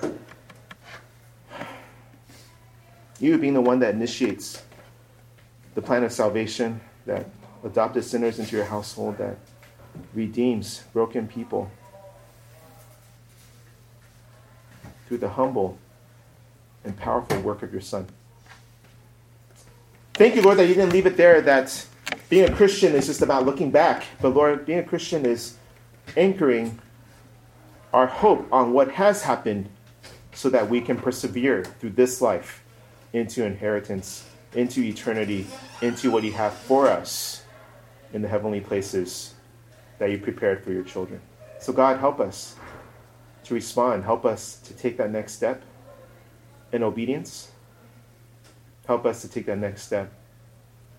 you 3.20 3.38
being 3.38 3.54
the 3.54 3.62
one 3.62 3.80
that 3.80 3.94
initiates 3.94 4.64
the 5.74 5.82
plan 5.82 6.04
of 6.04 6.14
salvation 6.14 6.80
that 7.06 7.28
adopted 7.64 8.06
sinners 8.06 8.40
into 8.40 8.56
your 8.56 8.66
household, 8.66 9.18
that 9.18 9.38
redeems 10.14 10.84
broken 10.94 11.28
people 11.28 11.70
through 15.08 15.18
the 15.18 15.30
humble 15.30 15.78
and 16.84 16.96
powerful 16.96 17.40
work 17.42 17.64
of 17.64 17.72
your 17.72 17.82
Son. 17.82 18.08
Thank 20.16 20.36
you, 20.36 20.42
Lord, 20.42 20.58
that 20.60 20.68
you 20.68 20.74
didn't 20.74 20.94
leave 20.94 21.06
it 21.06 21.18
there, 21.18 21.42
that 21.42 21.86
being 22.30 22.50
a 22.50 22.56
Christian 22.56 22.96
is 22.96 23.08
just 23.08 23.22
about 23.22 23.46
looking 23.46 23.70
back. 23.70 24.06
But 24.22 24.30
Lord, 24.30 24.66
being 24.66 24.80
a 24.80 24.84
Christian 24.84 25.26
is 25.26 25.58
anchoring 26.16 26.80
our 27.94 28.08
hope 28.08 28.48
on 28.50 28.72
what 28.72 28.92
has 28.92 29.24
happened 29.24 29.68
so 30.34 30.50
that 30.52 30.70
we 30.70 30.80
can 30.80 30.96
persevere 30.96 31.66
through 31.66 31.90
this 31.90 32.22
life 32.22 32.64
into 33.12 33.44
inheritance, 33.44 34.26
into 34.54 34.82
eternity, 34.84 35.48
into 35.82 36.10
what 36.12 36.24
you 36.24 36.32
have 36.32 36.54
for 36.54 36.88
us 36.88 37.44
in 38.14 38.22
the 38.22 38.30
heavenly 38.30 38.62
places 38.62 39.34
that 40.00 40.12
you 40.12 40.18
prepared 40.18 40.64
for 40.64 40.72
your 40.72 40.84
children. 40.84 41.20
So, 41.60 41.74
God, 41.74 42.00
help 42.00 42.22
us 42.22 42.56
to 43.44 43.54
respond. 43.54 44.06
Help 44.06 44.24
us 44.24 44.62
to 44.62 44.74
take 44.74 44.96
that 44.96 45.12
next 45.12 45.34
step 45.34 45.62
in 46.72 46.84
obedience. 46.84 47.52
Help 48.88 49.06
us 49.06 49.22
to 49.22 49.28
take 49.28 49.46
that 49.48 49.58
next 49.58 49.84
step 49.84 50.12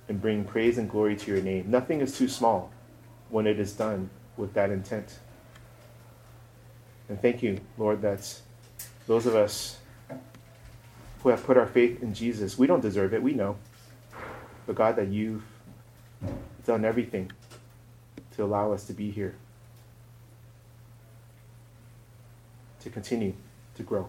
and 0.08 0.20
bring 0.20 0.44
praise 0.44 0.78
and 0.78 0.88
glory 0.88 1.16
to 1.16 1.30
your 1.30 1.42
name. 1.42 1.70
Nothing 1.70 2.00
is 2.00 2.16
too 2.16 2.28
small 2.28 2.70
when 3.28 3.46
it 3.46 3.58
is 3.58 3.72
done 3.72 4.10
with 4.36 4.54
that 4.54 4.70
intent. 4.70 5.18
And 7.08 7.20
thank 7.20 7.42
you, 7.42 7.60
Lord, 7.78 8.02
that 8.02 8.40
those 9.06 9.26
of 9.26 9.36
us 9.36 9.78
who 11.22 11.28
have 11.28 11.44
put 11.44 11.56
our 11.56 11.66
faith 11.66 12.02
in 12.02 12.14
Jesus, 12.14 12.58
we 12.58 12.66
don't 12.66 12.80
deserve 12.80 13.14
it, 13.14 13.22
we 13.22 13.32
know. 13.32 13.56
But 14.66 14.74
God, 14.74 14.96
that 14.96 15.08
you've 15.08 15.44
done 16.64 16.84
everything 16.84 17.30
to 18.36 18.44
allow 18.44 18.72
us 18.72 18.84
to 18.86 18.92
be 18.92 19.10
here, 19.10 19.36
to 22.80 22.90
continue 22.90 23.34
to 23.76 23.82
grow. 23.82 24.08